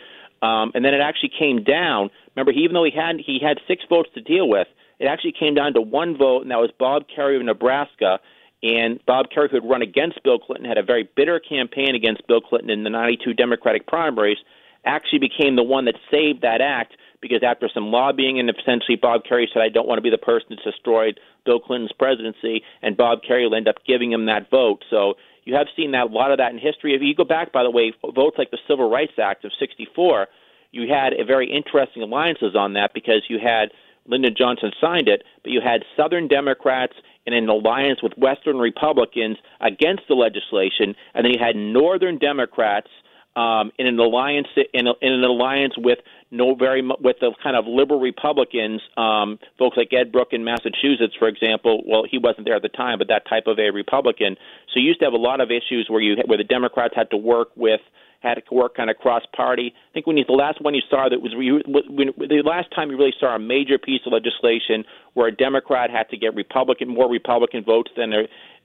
Um, 0.43 0.73
and 0.75 0.85
then 0.85 0.95
it 0.95 1.01
actually 1.01 1.33
came 1.37 1.65
down. 1.65 2.11
Remember, 2.37 2.53
he, 2.53 2.61
even 2.61 2.75
though 2.75 2.85
he 2.85 2.91
had 2.95 3.17
he 3.19 3.39
had 3.43 3.59
six 3.67 3.83
votes 3.89 4.11
to 4.15 4.21
deal 4.21 4.49
with, 4.49 4.67
it 4.99 5.07
actually 5.07 5.35
came 5.39 5.55
down 5.55 5.75
to 5.75 5.81
one 5.81 6.17
vote, 6.17 6.43
and 6.43 6.51
that 6.51 6.59
was 6.59 6.71
Bob 6.79 7.05
Kerrey 7.09 7.37
of 7.37 7.45
Nebraska. 7.45 8.21
And 8.63 9.01
Bob 9.07 9.27
Kerrey, 9.35 9.51
who 9.51 9.57
had 9.57 9.69
run 9.69 9.83
against 9.83 10.23
Bill 10.23 10.39
Clinton, 10.39 10.67
had 10.69 10.79
a 10.79 10.83
very 10.83 11.09
bitter 11.17 11.41
campaign 11.41 11.95
against 11.95 12.27
Bill 12.29 12.41
Clinton 12.41 12.71
in 12.71 12.85
the 12.85 12.91
92 12.91 13.35
Democratic 13.35 13.87
primaries, 13.87 14.39
actually 14.85 15.19
became 15.19 15.57
the 15.57 15.63
one 15.63 15.85
that 15.87 15.95
saved 16.11 16.43
that 16.43 16.61
act 16.61 16.95
because 17.21 17.43
after 17.43 17.71
some 17.73 17.87
lobbying 17.87 18.39
and 18.39 18.51
essentially 18.51 18.97
Bob 18.97 19.23
Kerrey 19.25 19.47
said, 19.53 19.63
I 19.63 19.69
don't 19.69 19.87
want 19.87 19.99
to 19.99 20.03
be 20.03 20.11
the 20.11 20.19
person 20.19 20.49
that 20.51 20.59
destroyed 20.65 21.21
Bill 21.47 21.61
Clinton's 21.61 21.93
presidency, 21.93 22.63
and 22.83 22.97
Bob 22.97 23.21
Kerrey 23.23 23.49
will 23.49 23.55
end 23.55 23.69
up 23.69 23.77
giving 23.87 24.13
him 24.13 24.27
that 24.27 24.51
vote. 24.51 24.85
So 24.91 25.15
you 25.45 25.55
have 25.55 25.69
seen 25.77 25.93
that 25.93 26.07
a 26.07 26.13
lot 26.13 26.33
of 26.33 26.39
that 26.39 26.53
in 26.53 26.59
history. 26.59 26.95
If 26.95 27.03
you 27.03 27.15
go 27.15 27.25
back, 27.25 27.53
by 27.53 27.63
the 27.63 27.71
way, 27.71 27.93
votes 28.15 28.37
like 28.39 28.51
the 28.51 28.59
Civil 28.69 28.91
Rights 28.91 29.13
Act 29.23 29.45
of 29.45 29.53
64, 29.59 30.27
you 30.73 30.89
had 30.89 31.13
a 31.13 31.25
very 31.25 31.51
interesting 31.51 32.03
alliances 32.03 32.57
on 32.57 32.75
that 32.75 32.93
because 32.93 33.23
you 33.29 33.39
had 33.39 33.71
Lyndon 34.07 34.35
Johnson 34.37 34.73
signed 34.81 35.09
it, 35.09 35.23
but 35.43 35.53
you 35.53 35.61
had 35.61 35.83
Southern 35.97 36.29
Democrats 36.29 36.95
in 37.27 37.35
an 37.35 37.49
alliance 37.49 38.03
with 38.03 38.13
Western 38.17 38.59
Republicans 38.59 39.37
against 39.61 40.03
the 40.09 40.15
legislation, 40.15 40.95
and 41.15 41.25
then 41.25 41.33
you 41.33 41.39
had 41.39 41.57
Northern 41.57 42.19
Democrats 42.19 42.89
um, 43.37 43.73
in 43.79 43.87
an 43.87 43.99
alliance 43.99 44.49
in, 44.75 44.87
a, 44.87 44.93
in 45.01 45.13
an 45.13 45.25
alliance 45.25 45.75
with 45.79 45.99
no 46.31 46.55
very 46.55 46.83
with 46.83 47.17
the 47.21 47.33
kind 47.43 47.57
of 47.57 47.67
liberal 47.67 48.01
Republicans, 48.01 48.81
um, 48.97 49.39
folks 49.59 49.77
like 49.77 49.89
Ed 49.93 50.13
Brooke 50.13 50.33
in 50.33 50.45
Massachusetts, 50.45 51.15
for 51.19 51.29
example. 51.29 51.83
Well, 51.87 52.05
he 52.11 52.19
wasn't 52.19 52.47
there 52.47 52.57
at 52.57 52.63
the 52.63 52.69
time, 52.69 52.99
but 52.99 53.09
that 53.09 53.27
type 53.29 53.47
of 53.47 53.59
a 53.59 53.71
Republican. 53.71 54.37
So 54.73 54.81
you 54.81 54.87
used 54.89 55.01
to 55.01 55.07
have 55.07 55.15
a 55.15 55.19
lot 55.19 55.41
of 55.41 55.51
issues 55.51 55.87
where 55.89 56.01
you 56.01 56.17
where 56.27 56.39
the 56.39 56.45
Democrats 56.45 56.95
had 56.95 57.11
to 57.11 57.17
work 57.17 57.49
with 57.57 57.81
had 58.23 58.35
to 58.35 58.55
work 58.55 58.77
kind 58.77 58.89
of 58.89 58.97
cross 58.97 59.23
party. 59.35 59.75
I 59.75 59.93
think 59.93 60.07
when 60.07 60.17
you, 60.17 60.25
the 60.25 60.33
last 60.33 60.63
one 60.63 60.75
you 60.75 60.83
saw 60.89 61.09
that 61.09 61.21
was 61.21 61.33
when, 61.35 62.13
the 62.17 62.43
last 62.45 62.69
time 62.75 62.91
you 62.91 62.97
really 62.97 63.15
saw 63.19 63.35
a 63.35 63.39
major 63.39 63.79
piece 63.79 64.01
of 64.07 64.13
legislation 64.13 64.85
where 65.15 65.29
a 65.29 65.33
Democrat 65.35 65.91
had 65.91 66.09
to 66.11 66.17
get 66.17 66.35
Republican 66.35 66.89
more 66.89 67.11
Republican 67.11 67.65
votes 67.65 67.91
than 67.97 68.13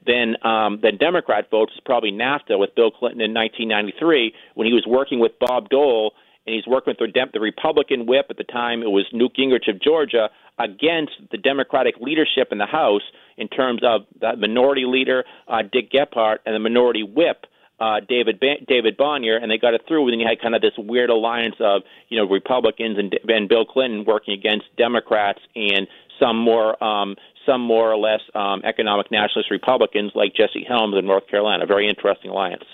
than 0.05 0.35
um, 0.45 0.79
than 0.81 0.97
Democrat 0.97 1.49
votes 1.49 1.73
is 1.73 1.81
probably 1.85 2.11
NAFTA 2.11 2.59
with 2.59 2.75
Bill 2.75 2.91
Clinton 2.91 3.21
in 3.21 3.33
1993 3.33 4.33
when 4.53 4.67
he 4.67 4.73
was 4.73 4.85
working 4.87 5.19
with 5.19 5.31
Bob 5.39 5.69
Dole 5.69 6.13
and 6.45 6.55
he's 6.55 6.67
working 6.67 6.95
with 6.97 7.13
the, 7.13 7.25
the 7.33 7.39
Republican 7.39 8.05
whip 8.05 8.27
at 8.29 8.37
the 8.37 8.43
time. 8.43 8.81
It 8.81 8.91
was 8.91 9.05
Newt 9.11 9.35
Gingrich 9.35 9.67
of 9.67 9.81
Georgia 9.81 10.29
against 10.59 11.13
the 11.31 11.37
Democratic 11.37 11.95
leadership 11.99 12.49
in 12.51 12.57
the 12.57 12.65
House 12.65 13.01
in 13.37 13.47
terms 13.47 13.81
of 13.83 14.01
the 14.19 14.35
minority 14.37 14.85
leader 14.85 15.23
uh, 15.47 15.61
Dick 15.61 15.91
Gephardt 15.91 16.37
and 16.45 16.55
the 16.55 16.59
minority 16.59 17.03
whip 17.03 17.45
uh, 17.79 17.99
David 18.07 18.39
ba- 18.39 18.63
David 18.67 18.97
Bonior, 18.97 19.41
and 19.41 19.51
they 19.51 19.57
got 19.57 19.73
it 19.73 19.81
through. 19.87 20.03
And 20.03 20.13
then 20.13 20.19
you 20.19 20.27
had 20.27 20.41
kind 20.41 20.55
of 20.55 20.61
this 20.61 20.73
weird 20.77 21.09
alliance 21.09 21.55
of 21.59 21.83
you 22.09 22.17
know 22.17 22.27
Republicans 22.27 22.97
and, 22.97 23.13
and 23.27 23.49
Bill 23.49 23.65
Clinton 23.65 24.05
working 24.05 24.33
against 24.33 24.65
Democrats 24.77 25.39
and 25.55 25.87
some 26.19 26.37
more 26.37 26.81
um, 26.83 27.15
some 27.45 27.61
more 27.61 27.91
or 27.91 27.97
less 27.97 28.21
um, 28.35 28.61
economic 28.65 29.11
nationalist 29.11 29.51
Republicans 29.51 30.11
like 30.15 30.33
Jesse 30.33 30.65
Helms 30.67 30.95
in 30.97 31.05
North 31.05 31.27
Carolina. 31.27 31.65
Very 31.65 31.87
interesting 31.87 32.31
alliance. 32.31 32.65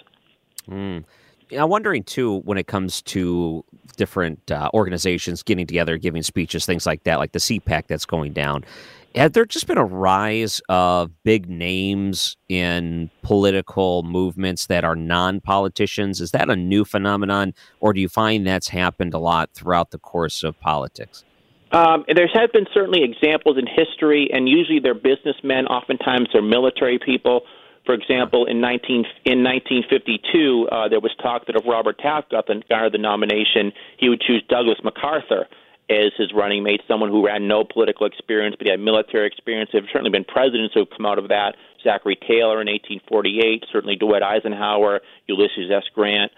Mm. 0.70 1.04
I'm 1.52 1.70
wondering 1.70 2.04
too 2.04 2.40
when 2.40 2.58
it 2.58 2.68
comes 2.68 3.02
to 3.04 3.64
different 3.98 4.50
uh, 4.50 4.70
organizations 4.74 5.44
getting 5.44 5.68
together, 5.68 5.98
giving 5.98 6.24
speeches, 6.24 6.66
things 6.66 6.86
like 6.86 7.04
that, 7.04 7.20
like 7.20 7.34
the 7.34 7.40
CPAC 7.40 7.88
that's 7.88 8.06
going 8.06 8.34
down 8.34 8.64
has 9.16 9.32
there 9.32 9.46
just 9.46 9.68
been 9.68 9.78
a 9.78 9.86
rise 9.86 10.62
of 10.70 11.12
big 11.24 11.50
names 11.50 12.38
in 12.50 13.10
political 13.22 14.04
movements 14.04 14.68
that 14.68 14.84
are 14.84 14.96
non-politicians? 14.96 16.20
Is 16.20 16.32
that 16.32 16.50
a 16.50 16.56
new 16.56 16.84
phenomenon, 16.84 17.54
or 17.80 17.94
do 17.94 18.02
you 18.02 18.10
find 18.10 18.46
that's 18.46 18.70
happened 18.70 19.14
a 19.14 19.20
lot 19.20 19.52
throughout 19.54 19.92
the 19.92 20.00
course 20.00 20.44
of 20.44 20.60
politics? 20.60 21.24
Um, 21.72 22.06
there 22.14 22.28
have 22.34 22.52
been 22.52 22.68
certainly 22.74 23.04
examples 23.04 23.58
in 23.58 23.66
history, 23.68 24.30
and 24.32 24.48
usually 24.48 24.80
they're 24.80 24.94
businessmen. 24.94 25.66
Oftentimes 25.68 26.30
they're 26.32 26.42
military 26.42 27.00
people. 27.00 27.42
For 27.86 27.94
example, 27.94 28.46
in 28.46 28.62
19 28.62 29.06
in 29.26 29.44
1952, 29.44 30.70
uh, 30.72 30.88
there 30.88 31.00
was 31.00 31.12
talk 31.22 31.48
that 31.48 31.56
if 31.56 31.66
Robert 31.66 31.98
Taft 32.00 32.32
got 32.32 32.48
the, 32.48 32.62
got 32.70 32.92
the 32.92 32.98
nomination, 32.98 33.74
he 33.98 34.08
would 34.08 34.22
choose 34.22 34.44
Douglas 34.48 34.78
MacArthur 34.84 35.48
as 35.90 36.12
his 36.18 36.32
running 36.34 36.64
mate, 36.64 36.82
someone 36.88 37.10
who 37.10 37.28
had 37.28 37.42
no 37.42 37.64
political 37.64 38.06
experience, 38.06 38.56
but 38.58 38.66
he 38.66 38.72
had 38.72 38.80
military 38.80 39.28
experience. 39.28 39.70
There 39.72 39.82
have 39.82 39.90
certainly 39.92 40.12
been 40.12 40.24
presidents 40.24 40.74
who 40.74 40.82
have 40.82 40.90
come 40.96 41.06
out 41.06 41.20
of 41.20 41.28
that. 41.30 41.56
Zachary 41.84 42.16
Taylor 42.16 42.62
in 42.62 42.68
1848, 42.68 43.66
certainly 43.72 43.96
Dwight 43.96 44.24
Eisenhower, 44.24 45.02
Ulysses 45.28 45.70
S. 45.70 45.84
Grant. 45.94 46.32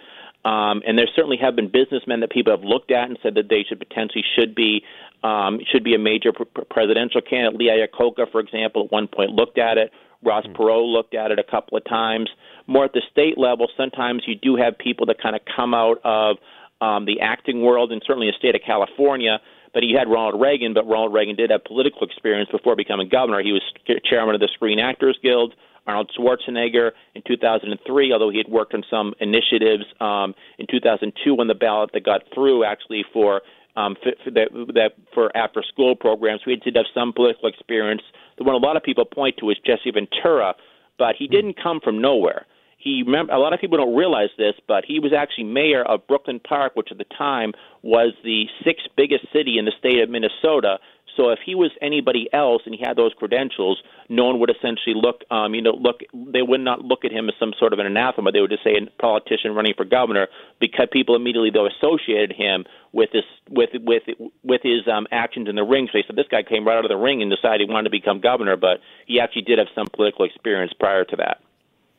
Um, 0.44 0.82
and 0.86 0.98
there 0.98 1.08
certainly 1.16 1.38
have 1.42 1.56
been 1.56 1.70
businessmen 1.72 2.20
that 2.20 2.32
people 2.32 2.56
have 2.56 2.64
looked 2.64 2.92
at 2.92 3.10
and 3.10 3.18
said 3.24 3.36
that 3.36 3.50
they 3.50 3.66
should 3.68 3.80
potentially 3.80 4.24
should 4.38 4.54
be 4.54 4.84
um, 5.24 5.60
should 5.72 5.84
be 5.84 5.96
a 5.96 6.00
major 6.00 6.32
pr- 6.34 6.62
presidential 6.70 7.20
candidate. 7.20 7.60
Lee 7.60 7.72
Iacocca, 7.72 8.32
for 8.32 8.40
example, 8.40 8.86
at 8.86 8.92
one 8.92 9.08
point 9.08 9.32
looked 9.32 9.58
at 9.58 9.80
it. 9.80 9.92
Ross 10.24 10.46
mm-hmm. 10.46 10.62
Perot 10.62 10.92
looked 10.92 11.16
at 11.16 11.32
it 11.32 11.40
a 11.40 11.44
couple 11.44 11.78
of 11.78 11.86
times. 11.86 12.30
More 12.68 12.86
at 12.86 12.94
the 12.94 13.02
state 13.12 13.38
level, 13.38 13.68
sometimes 13.76 14.24
you 14.28 14.36
do 14.36 14.56
have 14.56 14.78
people 14.78 15.08
that 15.08 15.22
kind 15.22 15.36
of 15.36 15.42
come 15.56 15.74
out 15.74 15.98
of 16.04 16.38
um, 16.82 17.06
the 17.06 17.22
acting 17.22 17.62
world, 17.62 17.92
and 17.92 18.02
certainly 18.06 18.28
the 18.28 18.38
state 18.38 18.56
of 18.56 18.62
California. 18.66 19.40
But 19.74 19.84
he 19.84 19.94
had 19.94 20.08
Ronald 20.08 20.40
Reagan, 20.40 20.74
but 20.74 20.88
Ronald 20.88 21.14
Reagan 21.14 21.36
did 21.36 21.50
have 21.50 21.64
political 21.66 22.04
experience 22.08 22.50
before 22.50 22.76
becoming 22.78 23.10
governor. 23.10 23.42
He 23.44 23.52
was 23.52 23.62
chairman 24.10 24.34
of 24.34 24.42
the 24.42 24.50
Screen 24.54 24.80
Actors 24.80 25.20
Guild. 25.22 25.54
Arnold 25.88 26.12
Schwarzenegger 26.18 26.92
in 27.14 27.22
2003, 27.28 28.12
although 28.12 28.32
he 28.32 28.38
had 28.38 28.48
worked 28.48 28.74
on 28.74 28.84
some 28.90 29.14
initiatives 29.20 29.84
um, 30.02 30.34
in 30.58 30.66
2002 30.66 31.36
on 31.40 31.48
the 31.48 31.54
ballot 31.54 31.92
that 31.94 32.04
got 32.04 32.24
through 32.34 32.64
actually 32.64 33.06
for 33.14 33.42
um, 33.76 33.96
for, 34.02 34.14
for 34.24 34.32
that, 34.32 34.48
that 34.74 34.92
for 35.14 35.36
after 35.36 35.62
school 35.62 35.96
programs. 35.96 36.42
We 36.48 36.56
did 36.56 36.76
have 36.78 36.86
some 36.94 37.12
political 37.14 37.50
experience. 37.50 38.02
The 38.38 38.44
one 38.44 38.56
a 38.56 38.58
lot 38.58 38.78
of 38.78 38.84
people 38.84 39.06
point 39.06 39.36
to 39.40 39.50
is 39.50 39.58
Jesse 39.66 39.92
Ventura, 39.92 40.56
but 40.98 41.16
he 41.20 41.28
didn't 41.28 41.62
come 41.62 41.80
from 41.84 42.02
nowhere 42.02 42.46
he 42.86 43.02
remember 43.04 43.34
a 43.34 43.40
lot 43.40 43.52
of 43.52 43.60
people 43.60 43.78
don't 43.80 43.96
realize 43.96 44.30
this, 44.38 44.54
but 44.68 44.86
he 44.86 45.00
was 45.00 45.12
actually 45.12 45.46
mayor 45.46 45.82
of 45.84 46.06
Brooklyn 46.08 46.40
Park, 46.40 46.76
which 46.76 46.90
at 46.92 47.00
the 47.00 47.06
time 47.18 47.52
was 47.82 48.14
the 48.24 48.46
sixth 48.64 48.86
biggest 48.96 49.26
city 49.34 49.58
in 49.58 49.66
the 49.66 49.74
state 49.78 50.00
of 50.02 50.10
Minnesota. 50.10 50.78
So 51.18 51.30
if 51.30 51.40
he 51.44 51.56
was 51.56 51.72
anybody 51.82 52.30
else 52.32 52.62
and 52.66 52.76
he 52.76 52.84
had 52.86 52.96
those 52.96 53.14
credentials, 53.18 53.82
no 54.08 54.26
one 54.26 54.40
would 54.40 54.52
essentially 54.52 54.94
look, 54.94 55.22
um, 55.32 55.56
you 55.56 55.64
know, 55.64 55.72
look. 55.72 56.02
They 56.14 56.44
would 56.44 56.60
not 56.60 56.82
look 56.82 57.06
at 57.06 57.12
him 57.12 57.28
as 57.28 57.36
some 57.40 57.54
sort 57.58 57.74
of 57.74 57.80
an 57.80 57.88
anathema. 57.88 58.32
They 58.32 58.42
would 58.42 58.52
just 58.52 58.64
say 58.64 58.76
a 58.76 59.02
politician 59.02 59.56
running 59.56 59.74
for 59.76 59.86
governor 59.86 60.28
because 60.60 60.88
people 60.92 61.16
immediately 61.16 61.50
though 61.50 61.66
associated 61.66 62.34
him 62.34 62.66
with 62.92 63.10
this, 63.14 63.26
with 63.50 63.72
with 63.82 64.04
with 64.44 64.62
his 64.62 64.88
um, 64.92 65.08
actions 65.10 65.50
in 65.50 65.56
the 65.56 65.64
ring. 65.64 65.88
So 65.88 65.98
they 65.98 66.04
said 66.06 66.18
this 66.18 66.30
guy 66.30 66.44
came 66.44 66.68
right 66.68 66.78
out 66.78 66.86
of 66.86 66.90
the 66.90 67.02
ring 67.02 67.24
and 67.24 67.32
decided 67.32 67.66
he 67.66 67.74
wanted 67.74 67.90
to 67.90 67.98
become 67.98 68.20
governor, 68.22 68.58
but 68.58 68.78
he 69.08 69.20
actually 69.20 69.44
did 69.44 69.58
have 69.58 69.74
some 69.74 69.88
political 69.92 70.26
experience 70.26 70.74
prior 70.78 71.04
to 71.06 71.16
that. 71.16 71.42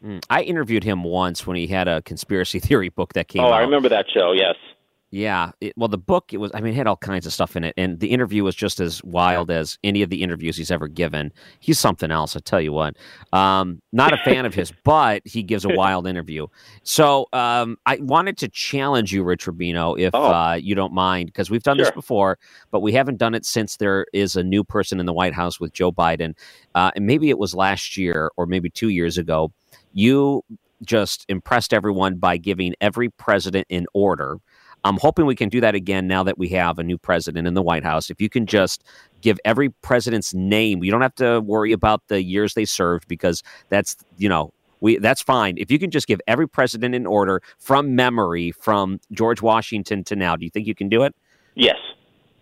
Mm. 0.05 0.23
I 0.31 0.43
interviewed 0.43 0.85
him 0.85 1.05
once 1.05 1.47
when 1.47 1.57
he 1.57 1.67
had 1.67 1.89
a 1.89 2.03
conspiracy 2.03 2.59
theory 2.61 2.89
book 2.89 3.15
that 3.15 3.29
came 3.29 3.43
out. 3.43 3.51
oh, 3.51 3.53
out. 3.53 3.61
I 3.61 3.61
remember 3.63 3.89
that 3.89 4.07
show, 4.13 4.33
yes. 4.33 4.57
Yeah. 5.17 5.53
It, 5.63 5.73
well, 5.79 5.89
the 5.89 5.97
book, 5.97 6.35
it 6.35 6.37
was, 6.37 6.51
I 6.53 6.61
mean, 6.61 6.75
it 6.75 6.77
had 6.77 6.87
all 6.87 6.99
kinds 6.99 7.25
of 7.25 7.33
stuff 7.33 7.57
in 7.57 7.65
it. 7.65 7.73
And 7.79 7.99
the 8.01 8.09
interview 8.09 8.45
was 8.45 8.55
just 8.55 8.81
as 8.81 9.03
wild 9.03 9.51
as 9.51 9.79
any 9.83 10.03
of 10.03 10.11
the 10.11 10.23
interviews 10.23 10.59
he's 10.59 10.71
ever 10.71 10.89
given. 10.89 11.33
He's 11.59 11.79
something 11.79 12.11
else, 12.11 12.37
I 12.37 12.41
tell 12.41 12.61
you 12.61 12.71
what. 12.71 12.97
Um, 13.33 13.81
not 13.95 14.13
a 14.13 14.19
fan 14.19 14.45
of 14.45 14.55
his, 14.55 14.75
but 14.85 15.23
he 15.25 15.43
gives 15.43 15.65
a 15.65 15.71
wild 15.71 16.07
interview. 16.07 16.49
So 16.83 17.29
um, 17.33 17.79
I 17.87 17.97
wanted 17.97 18.37
to 18.39 18.49
challenge 18.49 19.11
you, 19.11 19.25
Rich 19.25 19.47
Rubino, 19.47 19.99
if 19.99 20.11
oh. 20.13 20.23
uh, 20.23 20.55
you 20.55 20.75
don't 20.75 20.93
mind, 20.93 21.29
because 21.29 21.49
we've 21.49 21.63
done 21.63 21.79
sure. 21.79 21.87
this 21.87 21.95
before, 21.95 22.39
but 22.71 22.81
we 22.81 22.93
haven't 22.93 23.17
done 23.17 23.35
it 23.35 23.47
since 23.47 23.79
there 23.79 24.05
is 24.13 24.37
a 24.37 24.45
new 24.45 24.63
person 24.63 25.01
in 25.01 25.07
the 25.07 25.15
White 25.15 25.33
House 25.33 25.59
with 25.59 25.73
Joe 25.73 25.91
Biden. 25.91 26.37
Uh, 26.75 26.91
and 26.95 27.07
maybe 27.07 27.31
it 27.31 27.39
was 27.39 27.55
last 27.55 27.97
year 27.97 28.31
or 28.37 28.45
maybe 28.45 28.69
two 28.69 28.91
years 28.91 29.17
ago 29.17 29.51
you 29.95 30.43
just 30.85 31.25
impressed 31.29 31.73
everyone 31.73 32.17
by 32.17 32.37
giving 32.37 32.75
every 32.81 33.09
president 33.09 33.67
in 33.71 33.87
order. 33.95 34.39
I'm 34.87 34.99
hoping 34.99 35.27
we 35.27 35.35
can 35.35 35.49
do 35.49 35.61
that 35.63 35.75
again 35.75 36.07
now 36.07 36.23
that 36.23 36.39
we 36.39 36.49
have 36.51 36.79
a 36.79 36.85
new 36.85 36.97
president 36.97 37.49
in 37.49 37.55
the 37.55 37.63
White 37.63 37.83
House. 37.83 38.09
If 38.09 38.21
you 38.21 38.29
can 38.29 38.47
just 38.47 38.85
give 39.21 39.37
every 39.45 39.71
president's 39.71 40.33
name, 40.33 40.85
you 40.85 40.93
don't 40.93 41.03
have 41.03 41.17
to 41.17 41.41
worry 41.41 41.73
about 41.73 42.07
the 42.07 42.23
years 42.23 42.55
they 42.55 42.65
served 42.65 43.09
because 43.09 43.43
that's, 43.69 43.97
you 44.17 44.29
know, 44.29 44.53
we 44.81 44.99
that's 44.99 45.23
fine. 45.23 45.57
If 45.59 45.73
you 45.73 45.81
can 45.81 45.91
just 45.91 46.07
give 46.07 46.21
every 46.29 46.49
president 46.49 46.95
in 46.95 47.05
order 47.05 47.43
from 47.59 47.97
memory 47.97 48.53
from 48.53 49.01
George 49.11 49.43
Washington 49.43 50.05
to 50.05 50.15
now, 50.15 50.37
do 50.37 50.45
you 50.45 50.51
think 50.51 50.69
you 50.69 50.75
can 50.75 50.89
do 50.89 51.03
it? 51.03 51.17
Yes. 51.57 51.79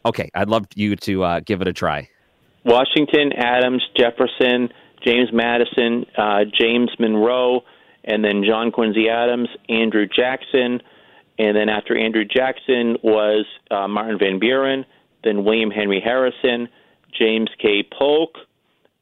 Okay, 0.04 0.28
I'd 0.35 0.50
love 0.50 0.66
you 0.74 0.96
to 0.96 1.24
uh, 1.24 1.40
give 1.40 1.62
it 1.62 1.68
a 1.68 1.72
try. 1.72 2.11
Washington, 2.66 3.33
Adams, 3.33 3.83
Jefferson, 3.96 4.68
James 5.02 5.30
Madison, 5.33 6.04
uh, 6.18 6.40
James 6.61 6.90
Monroe, 6.98 7.62
and 8.04 8.22
then 8.22 8.44
John 8.46 8.70
Quincy 8.70 9.09
Adams, 9.09 9.48
Andrew 9.70 10.07
Jackson, 10.07 10.83
and 11.38 11.56
then 11.56 11.68
after 11.68 11.96
Andrew 11.96 12.24
Jackson 12.24 12.96
was 13.02 13.46
uh, 13.70 13.88
Martin 13.88 14.18
Van 14.18 14.38
Buren, 14.38 14.85
then 15.24 15.44
William 15.44 15.70
Henry 15.70 16.00
Harrison, 16.04 16.68
James 17.18 17.50
K. 17.60 17.82
Polk, 17.82 18.37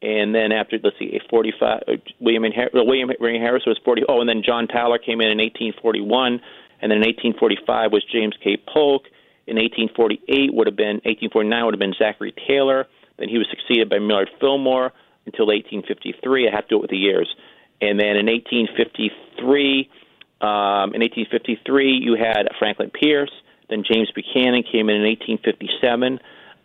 and 0.00 0.34
then 0.34 0.50
after 0.50 0.78
let's 0.82 0.98
see, 0.98 1.18
45 1.30 1.82
uh, 1.86 1.92
William 2.20 2.44
and 2.44 2.54
William 2.74 3.08
Henry 3.08 3.38
Harrison 3.38 3.70
was 3.70 3.80
40. 3.84 4.02
Oh, 4.08 4.20
and 4.20 4.28
then 4.28 4.42
John 4.44 4.66
Tyler 4.66 4.98
came 4.98 5.20
in 5.20 5.28
in 5.30 5.38
1841, 5.38 6.40
and 6.80 6.90
then 6.90 6.98
in 6.98 7.06
1845 7.36 7.92
was 7.92 8.04
James 8.10 8.34
K. 8.42 8.56
Polk. 8.56 9.04
In 9.46 9.56
1848 9.56 10.54
would 10.54 10.66
have 10.66 10.76
been 10.76 11.02
1849 11.02 11.64
would 11.64 11.74
have 11.74 11.80
been 11.80 11.94
Zachary 11.98 12.32
Taylor. 12.46 12.86
Then 13.18 13.28
he 13.28 13.38
was 13.38 13.46
succeeded 13.50 13.90
by 13.90 13.98
Millard 13.98 14.30
Fillmore. 14.40 14.92
until 15.26 15.46
1853. 15.46 16.48
I 16.48 16.54
have 16.54 16.66
to 16.66 16.68
do 16.70 16.76
it 16.78 16.82
with 16.82 16.90
the 16.90 16.96
years. 16.96 17.28
And 17.80 17.98
then 17.98 18.16
in 18.16 18.26
1853, 18.26 19.90
um, 20.42 20.90
in 20.94 21.00
1853, 21.00 22.02
you 22.02 22.16
had 22.18 22.48
Franklin 22.58 22.90
Pierce. 22.90 23.30
Then 23.70 23.84
James 23.86 24.10
Buchanan 24.10 24.64
came 24.64 24.90
in 24.90 24.96
in 24.96 25.06
1857. 25.06 26.18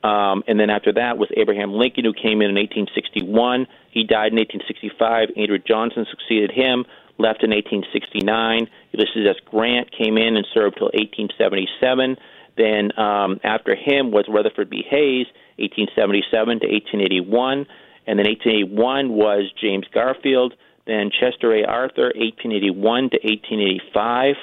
Um, 0.03 0.43
and 0.47 0.59
then 0.59 0.69
after 0.69 0.93
that 0.93 1.17
was 1.17 1.30
Abraham 1.38 1.73
Lincoln, 1.73 2.05
who 2.05 2.13
came 2.13 2.41
in 2.41 2.49
in 2.49 2.57
1861. 2.57 3.67
He 3.91 4.03
died 4.03 4.34
in 4.34 4.41
1865. 4.41 5.30
Andrew 5.38 5.57
Johnson 5.59 6.05
succeeded 6.09 6.51
him, 6.51 6.86
left 7.17 7.43
in 7.43 7.49
1869. 7.51 8.67
Ulysses 8.93 9.25
S. 9.30 9.41
Grant 9.45 9.89
came 9.91 10.17
in 10.17 10.38
and 10.38 10.45
served 10.53 10.78
till 10.78 10.89
1877. 10.93 12.17
Then 12.57 12.97
um, 12.97 13.39
after 13.43 13.75
him 13.75 14.09
was 14.09 14.25
Rutherford 14.28 14.69
B. 14.69 14.84
Hayes, 14.89 15.28
1877 15.61 16.61
to 16.61 16.67
1881. 16.67 17.65
And 18.07 18.17
then 18.17 18.25
1881 18.25 19.13
was 19.13 19.51
James 19.59 19.86
Garfield. 19.93 20.53
Then 20.88 21.12
Chester 21.12 21.54
A. 21.54 21.66
Arthur, 21.66 22.16
1881 22.16 23.12
to 23.12 23.20
1885. 23.22 24.36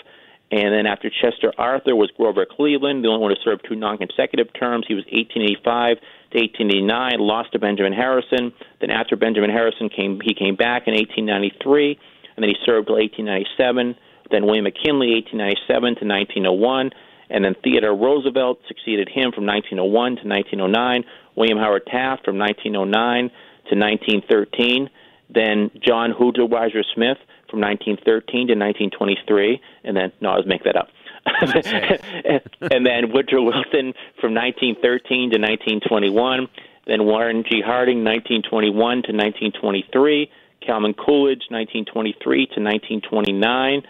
And 0.53 0.73
then 0.73 0.87
after 0.87 1.11
Chester 1.11 1.53
Arthur 1.57 1.97
was 1.97 2.13
Grover 2.17 2.47
Cleveland, 2.47 3.03
the 3.03 3.09
only 3.09 3.23
one 3.23 3.35
to 3.35 3.41
serve 3.43 3.59
two 3.67 3.75
non-consecutive 3.75 4.53
terms. 4.53 4.85
He 4.87 4.95
was 4.95 5.05
1885 5.11 5.99
to 6.31 6.39
1889, 6.39 7.19
lost 7.19 7.53
to 7.53 7.59
Benjamin 7.59 7.93
Harrison. 7.93 8.53
Then 8.81 8.91
after 8.91 9.17
Benjamin 9.17 9.51
Harrison 9.51 9.89
came, 9.89 10.21
he 10.23 10.35
came 10.35 10.55
back 10.55 10.87
in 10.87 10.95
1893, 10.95 11.99
and 12.37 12.43
then 12.43 12.51
he 12.53 12.57
served 12.63 12.87
till 12.87 13.01
1897. 13.01 13.97
Then 14.31 14.45
William 14.45 14.65
McKinley, 14.65 15.17
1897 15.27 15.97
to 15.99 16.05
1901, 16.07 16.91
and 17.31 17.45
then 17.45 17.57
Theodore 17.65 17.97
Roosevelt 17.97 18.61
succeeded 18.69 19.09
him 19.09 19.33
from 19.33 19.49
1901 19.49 19.81
to 20.21 20.29
1909. 20.29 21.05
William 21.35 21.59
Howard 21.59 21.87
Taft 21.87 22.25
from 22.25 22.39
1909 22.39 23.33
to 23.71 23.75
1913. 23.75 24.91
Then 25.31 25.71
John 25.87 26.13
Weiser 26.13 26.85
Smith 26.95 27.19
from 27.51 27.61
1913 27.61 28.49
to 28.49 28.55
1923, 28.55 29.61
and 29.85 29.97
then 29.97 30.13
no, 30.21 30.31
I 30.31 30.37
was 30.37 30.47
making 30.47 30.73
that 30.73 30.77
up. 30.77 30.89
and 32.71 32.85
then 32.85 33.13
Woodrow 33.13 33.43
Wilson 33.43 33.95
from 34.21 34.35
1913 34.35 35.31
to 35.31 35.39
1921. 35.41 36.49
Then 36.87 37.05
Warren 37.07 37.45
G. 37.49 37.63
Harding, 37.65 38.05
1921 38.05 38.77
to 38.77 39.13
1923. 39.13 40.31
Calvin 40.61 40.95
Coolidge, 40.95 41.49
1923 41.49 42.47
to 42.47 42.61
1929. 42.61 43.83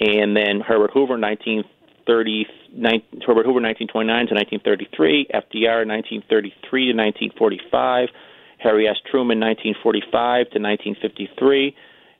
And 0.00 0.36
then 0.36 0.60
Herbert 0.60 0.92
Hoover, 0.92 1.18
1930, 1.18 2.46
Herbert 3.26 3.44
Hoover, 3.44 3.60
1929 3.60 4.26
to 4.28 4.34
1933. 4.34 5.28
FDR, 5.34 5.84
1933 5.84 6.92
to 6.92 6.96
1945. 6.96 8.08
Harry 8.58 8.88
S. 8.88 8.96
Truman, 9.10 9.40
1945 9.40 10.50
to 10.50 10.58
1953. 10.58 11.74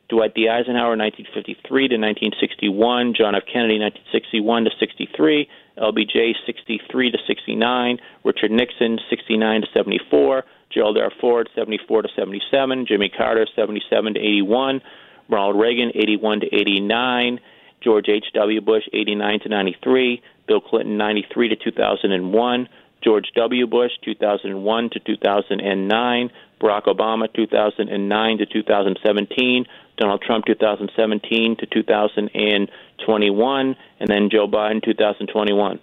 Dwight 0.08 0.34
D. 0.34 0.48
Eisenhower, 0.48 0.96
1953 0.96 1.88
to 1.88 1.96
1961. 2.00 3.14
John 3.14 3.34
F. 3.34 3.44
Kennedy, 3.44 3.78
1961 3.78 4.64
to 4.64 4.70
63. 4.80 5.48
LBJ, 5.76 6.32
63 6.46 7.10
to 7.10 7.18
69. 7.26 7.98
Richard 8.24 8.50
Nixon, 8.50 8.98
69 9.10 9.60
to 9.60 9.66
74. 9.74 10.44
Gerald 10.72 10.96
R. 10.96 11.12
Ford, 11.20 11.48
74 11.54 12.02
to 12.02 12.08
77. 12.16 12.86
Jimmy 12.86 13.10
Carter, 13.10 13.46
77 13.54 14.14
to 14.14 14.20
81. 14.20 14.80
Ronald 15.28 15.60
Reagan, 15.60 15.92
81 15.94 16.40
to 16.40 16.46
89. 16.46 17.40
George 17.82 18.08
H.W. 18.08 18.60
Bush, 18.60 18.84
89 18.92 19.40
to 19.40 19.48
93. 19.48 20.22
Bill 20.46 20.60
Clinton, 20.60 20.96
93 20.96 21.50
to 21.50 21.56
2001. 21.56 22.68
George 23.02 23.26
W. 23.36 23.66
Bush, 23.66 23.92
2001 24.04 24.90
to 24.90 25.00
2009. 25.00 26.30
Barack 26.60 26.86
Obama, 26.86 27.32
2009 27.34 28.38
to 28.38 28.46
2017. 28.46 29.66
Donald 29.96 30.22
Trump, 30.22 30.44
2017 30.46 31.56
to 31.56 31.66
2021. 31.66 33.76
And 34.00 34.08
then 34.08 34.28
Joe 34.30 34.48
Biden, 34.48 34.82
2021. 34.84 35.80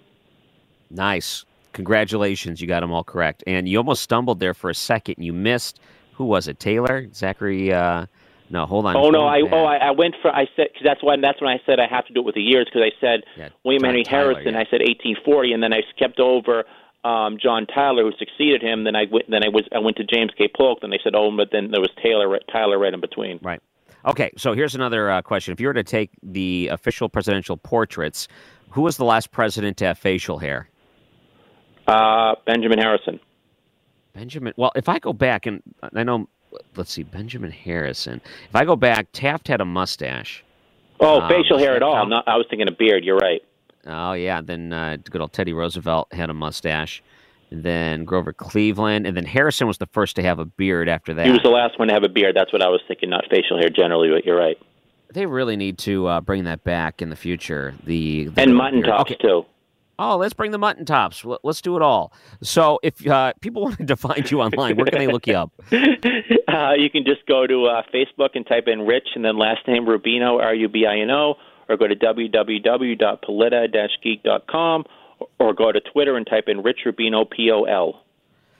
Nice. 0.90 1.44
Congratulations. 1.72 2.60
You 2.60 2.66
got 2.66 2.80
them 2.80 2.92
all 2.92 3.04
correct. 3.04 3.44
And 3.46 3.68
you 3.68 3.78
almost 3.78 4.02
stumbled 4.02 4.40
there 4.40 4.54
for 4.54 4.70
a 4.70 4.74
second. 4.74 5.16
You 5.18 5.32
missed, 5.32 5.80
who 6.14 6.24
was 6.24 6.48
it? 6.48 6.58
Taylor? 6.58 7.06
Zachary? 7.12 7.72
Uh, 7.72 8.06
no, 8.48 8.64
hold 8.64 8.86
on. 8.86 8.96
Oh 8.96 9.10
no, 9.10 9.26
I 9.26 9.40
oh 9.40 9.64
I, 9.64 9.76
I 9.76 9.90
went 9.90 10.14
for 10.22 10.30
I 10.30 10.46
said 10.54 10.68
cause 10.72 10.82
that's 10.84 11.02
when 11.02 11.20
that's 11.20 11.40
when 11.40 11.50
I 11.50 11.60
said 11.66 11.80
I 11.80 11.88
have 11.88 12.06
to 12.06 12.12
do 12.12 12.20
it 12.20 12.26
with 12.26 12.36
the 12.36 12.42
years 12.42 12.66
because 12.66 12.82
I 12.82 12.92
said 13.00 13.24
yeah, 13.36 13.48
William 13.64 13.82
Henry 13.82 14.04
Tyler, 14.04 14.34
Harrison. 14.34 14.54
yeah. 14.54 14.60
I 14.60 14.64
said 14.70 14.80
1840, 14.86 15.52
and 15.52 15.62
then 15.62 15.72
I 15.72 15.82
kept 15.98 16.20
over 16.20 16.64
um, 17.06 17.38
John 17.40 17.66
Tyler, 17.66 18.02
who 18.02 18.12
succeeded 18.18 18.62
him. 18.62 18.84
Then 18.84 18.96
I 18.96 19.04
went, 19.10 19.30
then 19.30 19.42
I 19.44 19.48
was 19.48 19.64
I 19.74 19.78
went 19.78 19.96
to 19.98 20.04
James 20.04 20.32
K. 20.36 20.48
Polk. 20.54 20.80
Then 20.80 20.90
they 20.90 21.00
said, 21.04 21.14
oh, 21.14 21.30
but 21.36 21.48
then 21.52 21.70
there 21.70 21.80
was 21.80 21.90
Taylor 22.02 22.38
Tyler 22.52 22.78
right 22.78 22.92
in 22.92 23.00
between. 23.00 23.38
Right. 23.42 23.60
Okay, 24.04 24.30
so 24.36 24.52
here's 24.52 24.74
another 24.74 25.10
uh, 25.10 25.22
question. 25.22 25.52
If 25.52 25.60
you 25.60 25.66
were 25.66 25.74
to 25.74 25.82
take 25.82 26.10
the 26.22 26.68
official 26.68 27.08
presidential 27.08 27.56
portraits, 27.56 28.28
who 28.70 28.82
was 28.82 28.96
the 28.96 29.04
last 29.04 29.32
president 29.32 29.76
to 29.78 29.86
have 29.86 29.98
facial 29.98 30.38
hair? 30.38 30.68
Uh, 31.88 32.34
Benjamin 32.46 32.78
Harrison. 32.78 33.18
Benjamin. 34.14 34.52
Well, 34.56 34.72
if 34.76 34.88
I 34.88 34.98
go 34.98 35.12
back 35.12 35.46
and 35.46 35.62
I 35.94 36.04
know, 36.04 36.28
let's 36.76 36.92
see, 36.92 37.02
Benjamin 37.02 37.50
Harrison. 37.50 38.20
If 38.48 38.54
I 38.54 38.64
go 38.64 38.76
back, 38.76 39.08
Taft 39.12 39.48
had 39.48 39.60
a 39.60 39.64
mustache. 39.64 40.44
Oh, 41.00 41.20
Um, 41.20 41.28
facial 41.28 41.58
hair 41.58 41.76
at 41.76 41.82
all. 41.82 42.06
Not, 42.06 42.26
I 42.26 42.36
was 42.36 42.46
thinking 42.48 42.68
a 42.68 42.72
beard. 42.72 43.04
You're 43.04 43.16
right. 43.18 43.42
Oh 43.86 44.12
yeah, 44.12 44.40
then 44.40 44.72
uh, 44.72 44.96
good 45.10 45.20
old 45.20 45.32
Teddy 45.32 45.52
Roosevelt 45.52 46.12
had 46.12 46.28
a 46.30 46.34
mustache, 46.34 47.02
and 47.50 47.62
then 47.62 48.04
Grover 48.04 48.32
Cleveland, 48.32 49.06
and 49.06 49.16
then 49.16 49.24
Harrison 49.24 49.66
was 49.66 49.78
the 49.78 49.86
first 49.86 50.16
to 50.16 50.22
have 50.22 50.38
a 50.38 50.44
beard 50.44 50.88
after 50.88 51.14
that. 51.14 51.26
He 51.26 51.32
was 51.32 51.42
the 51.42 51.50
last 51.50 51.78
one 51.78 51.88
to 51.88 51.94
have 51.94 52.02
a 52.04 52.08
beard. 52.08 52.34
That's 52.36 52.52
what 52.52 52.62
I 52.62 52.68
was 52.68 52.80
thinking. 52.88 53.10
Not 53.10 53.24
facial 53.30 53.58
hair 53.58 53.68
generally, 53.70 54.10
but 54.10 54.24
you're 54.26 54.38
right. 54.38 54.58
they 55.14 55.26
really 55.26 55.56
need 55.56 55.78
to 55.78 56.06
uh, 56.08 56.20
bring 56.20 56.44
that 56.44 56.64
back 56.64 57.00
in 57.00 57.10
the 57.10 57.16
future. 57.16 57.74
The, 57.84 58.24
the 58.28 58.40
And 58.42 58.56
mutton 58.56 58.80
beard. 58.82 58.90
tops 58.92 59.12
Okay. 59.12 59.18
too. 59.22 59.46
Oh, 59.98 60.18
let's 60.18 60.34
bring 60.34 60.50
the 60.50 60.58
mutton 60.58 60.84
tops. 60.84 61.24
Let- 61.24 61.40
Let's 61.42 61.62
do 61.62 61.74
it 61.76 61.80
all. 61.82 62.12
So, 62.42 62.78
if 62.82 63.06
uh, 63.06 63.32
people 63.40 63.62
wanted 63.68 63.86
to 63.88 63.96
find 63.96 64.30
you 64.30 64.42
online, 64.42 64.76
where 64.76 64.84
can 64.84 64.98
they 64.98 65.06
look 65.06 65.26
you 65.26 65.34
up? 65.36 65.52
Uh, 66.48 66.72
you 66.74 66.88
can 66.88 67.04
just 67.04 67.26
go 67.26 67.46
to 67.46 67.66
uh, 67.66 67.82
Facebook 67.92 68.30
and 68.34 68.46
type 68.46 68.64
in 68.66 68.80
Rich 68.86 69.08
and 69.14 69.22
then 69.24 69.36
last 69.36 69.66
name 69.68 69.84
Rubino, 69.84 70.40
R 70.40 70.54
U 70.54 70.68
B 70.68 70.86
I 70.86 70.98
N 71.00 71.10
O, 71.10 71.34
or 71.68 71.76
go 71.76 71.86
to 71.86 71.96
www.polita-geek.com, 71.96 74.84
or 75.38 75.54
go 75.54 75.72
to 75.72 75.80
Twitter 75.80 76.16
and 76.16 76.26
type 76.26 76.44
in 76.48 76.62
Rich 76.62 76.80
Rubino, 76.86 77.28
P 77.28 77.50
O 77.50 77.64
L. 77.64 78.02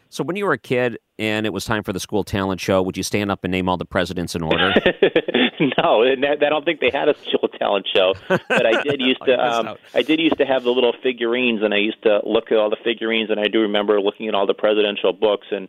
So, 0.08 0.22
when 0.22 0.36
you 0.36 0.46
were 0.46 0.52
a 0.52 0.58
kid 0.58 0.98
and 1.18 1.46
it 1.46 1.52
was 1.52 1.64
time 1.64 1.82
for 1.82 1.92
the 1.92 2.00
school 2.00 2.22
talent 2.22 2.60
show, 2.60 2.80
would 2.80 2.96
you 2.96 3.02
stand 3.02 3.30
up 3.30 3.44
and 3.44 3.50
name 3.50 3.68
all 3.68 3.76
the 3.76 3.84
presidents 3.84 4.34
in 4.34 4.42
order? 4.42 4.72
no, 5.78 6.02
and 6.02 6.24
I 6.24 6.36
don't 6.36 6.64
think 6.64 6.80
they 6.80 6.90
had 6.90 7.08
a 7.08 7.14
school 7.28 7.48
talent 7.58 7.88
show. 7.92 8.14
But 8.28 8.66
I 8.66 8.82
did 8.82 9.00
used 9.04 9.20
to. 9.24 9.32
You 9.32 9.36
Um. 9.36 9.76
I 9.94 10.02
did 10.02 10.20
used 10.20 10.38
to 10.38 10.46
have 10.46 10.62
the 10.62 10.70
little 10.70 10.94
figurines, 11.02 11.62
and 11.62 11.74
I 11.74 11.78
used 11.78 12.02
to 12.04 12.20
look 12.24 12.52
at 12.52 12.58
all 12.58 12.70
the 12.70 12.76
figurines, 12.84 13.30
and 13.30 13.40
I 13.40 13.48
do 13.48 13.60
remember 13.60 14.00
looking 14.00 14.28
at 14.28 14.34
all 14.34 14.46
the 14.46 14.54
presidential 14.54 15.12
books 15.12 15.48
and 15.50 15.68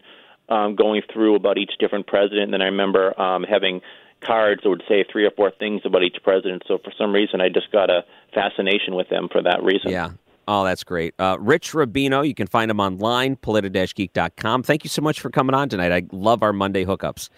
um, 0.49 0.75
going 0.75 1.01
through 1.11 1.35
about 1.35 1.57
each 1.57 1.71
different 1.79 2.07
president. 2.07 2.43
And 2.43 2.53
then 2.53 2.61
I 2.61 2.65
remember 2.65 3.19
um, 3.19 3.43
having 3.43 3.81
cards 4.25 4.61
that 4.63 4.69
would 4.69 4.83
say 4.87 5.05
three 5.11 5.25
or 5.25 5.31
four 5.31 5.51
things 5.51 5.81
about 5.85 6.03
each 6.03 6.17
president. 6.23 6.63
So 6.67 6.77
for 6.83 6.91
some 6.97 7.13
reason, 7.13 7.41
I 7.41 7.49
just 7.49 7.71
got 7.71 7.89
a 7.89 8.03
fascination 8.33 8.95
with 8.95 9.09
them 9.09 9.27
for 9.31 9.41
that 9.41 9.63
reason. 9.63 9.91
yeah. 9.91 10.11
Oh, 10.49 10.63
that's 10.63 10.85
great. 10.85 11.13
Uh, 11.19 11.35
Rich 11.41 11.73
Rubino, 11.73 12.25
you 12.25 12.33
can 12.33 12.47
find 12.47 12.71
him 12.71 12.79
online, 12.79 13.35
polita-geek.com. 13.35 14.63
Thank 14.63 14.85
you 14.85 14.89
so 14.89 15.01
much 15.01 15.19
for 15.19 15.29
coming 15.29 15.53
on 15.53 15.67
tonight. 15.67 15.91
I 15.91 16.03
love 16.13 16.41
our 16.41 16.53
Monday 16.53 16.85
hookups. 16.85 17.29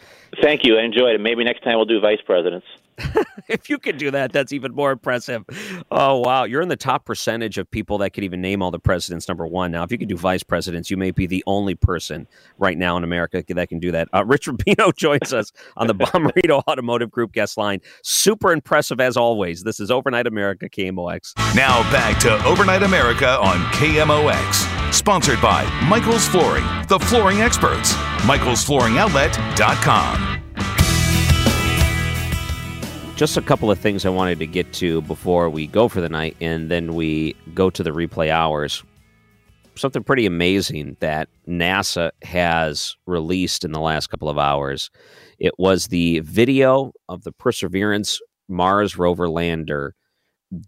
Thank 0.43 0.63
you. 0.63 0.77
I 0.77 0.83
enjoyed 0.83 1.15
it. 1.15 1.21
Maybe 1.21 1.43
next 1.43 1.63
time 1.63 1.77
we'll 1.77 1.85
do 1.85 1.99
vice 1.99 2.21
presidents. 2.23 2.67
if 3.47 3.69
you 3.69 3.77
could 3.77 3.97
do 3.97 4.11
that, 4.11 4.31
that's 4.31 4.53
even 4.53 4.73
more 4.73 4.91
impressive. 4.91 5.43
Oh, 5.91 6.19
wow. 6.19 6.43
You're 6.43 6.61
in 6.61 6.69
the 6.69 6.75
top 6.75 7.05
percentage 7.05 7.57
of 7.57 7.69
people 7.69 7.97
that 7.99 8.11
could 8.11 8.23
even 8.23 8.41
name 8.41 8.61
all 8.61 8.71
the 8.71 8.79
presidents, 8.79 9.27
number 9.27 9.45
one. 9.47 9.71
Now, 9.71 9.83
if 9.83 9.91
you 9.91 9.97
could 9.97 10.09
do 10.09 10.17
vice 10.17 10.43
presidents, 10.43 10.91
you 10.91 10.97
may 10.97 11.11
be 11.11 11.25
the 11.25 11.43
only 11.47 11.75
person 11.75 12.27
right 12.57 12.77
now 12.77 12.97
in 12.97 13.03
America 13.03 13.43
that 13.47 13.69
can 13.69 13.79
do 13.79 13.91
that. 13.91 14.09
Uh, 14.13 14.25
Rich 14.25 14.47
Rubino 14.47 14.95
joins 14.99 15.33
us 15.33 15.51
on 15.77 15.87
the 15.87 15.95
Bommarito 15.95 16.61
Automotive 16.67 17.11
Group 17.11 17.33
guest 17.33 17.57
line. 17.57 17.81
Super 18.03 18.51
impressive 18.51 18.99
as 18.99 19.15
always. 19.17 19.63
This 19.63 19.79
is 19.79 19.91
Overnight 19.91 20.27
America, 20.27 20.69
KMOX. 20.69 21.33
Now 21.55 21.81
back 21.91 22.19
to 22.21 22.43
Overnight 22.45 22.83
America 22.83 23.39
on 23.39 23.57
KMOX. 23.73 24.93
Sponsored 24.93 25.41
by 25.41 25.65
Michael's 25.87 26.27
Flooring, 26.27 26.65
the 26.87 26.99
flooring 26.99 27.41
experts. 27.41 27.93
Michael'sFlooringOutlet.com. 28.23 30.48
Just 33.19 33.35
a 33.35 33.41
couple 33.41 33.69
of 33.69 33.77
things 33.77 34.05
I 34.05 34.09
wanted 34.11 34.39
to 34.39 34.47
get 34.47 34.71
to 34.75 35.01
before 35.01 35.49
we 35.49 35.67
go 35.67 35.89
for 35.89 35.99
the 35.99 36.07
night, 36.07 36.37
and 36.39 36.71
then 36.71 36.95
we 36.95 37.35
go 37.53 37.69
to 37.69 37.83
the 37.83 37.89
replay 37.89 38.29
hours. 38.29 38.81
Something 39.75 40.05
pretty 40.05 40.25
amazing 40.25 40.95
that 41.01 41.27
NASA 41.45 42.11
has 42.21 42.95
released 43.07 43.65
in 43.65 43.73
the 43.73 43.81
last 43.81 44.07
couple 44.07 44.29
of 44.29 44.37
hours. 44.37 44.89
It 45.37 45.51
was 45.57 45.87
the 45.87 46.19
video 46.19 46.93
of 47.09 47.25
the 47.25 47.33
Perseverance 47.33 48.21
Mars 48.47 48.97
rover 48.97 49.27
lander 49.27 49.95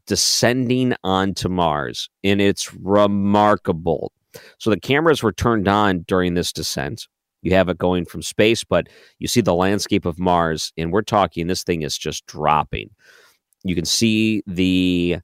descending 0.05 0.93
onto 1.05 1.47
Mars, 1.47 2.09
and 2.21 2.41
it's 2.41 2.73
remarkable. 2.73 4.11
So 4.57 4.71
the 4.71 4.79
cameras 4.79 5.23
were 5.23 5.31
turned 5.31 5.69
on 5.69 6.03
during 6.05 6.33
this 6.33 6.51
descent, 6.51 7.07
you 7.41 7.53
have 7.53 7.69
it 7.69 7.77
going 7.77 8.05
from 8.05 8.21
space, 8.21 8.63
but 8.63 8.87
you 9.19 9.27
see 9.27 9.41
the 9.41 9.55
landscape 9.55 10.05
of 10.05 10.19
Mars, 10.19 10.71
and 10.77 10.91
we're 10.91 11.01
talking 11.01 11.47
this 11.47 11.63
thing 11.63 11.81
is 11.81 11.97
just 11.97 12.25
dropping. 12.25 12.89
You 13.63 13.75
can 13.75 13.85
see 13.85 14.43
the 14.47 15.17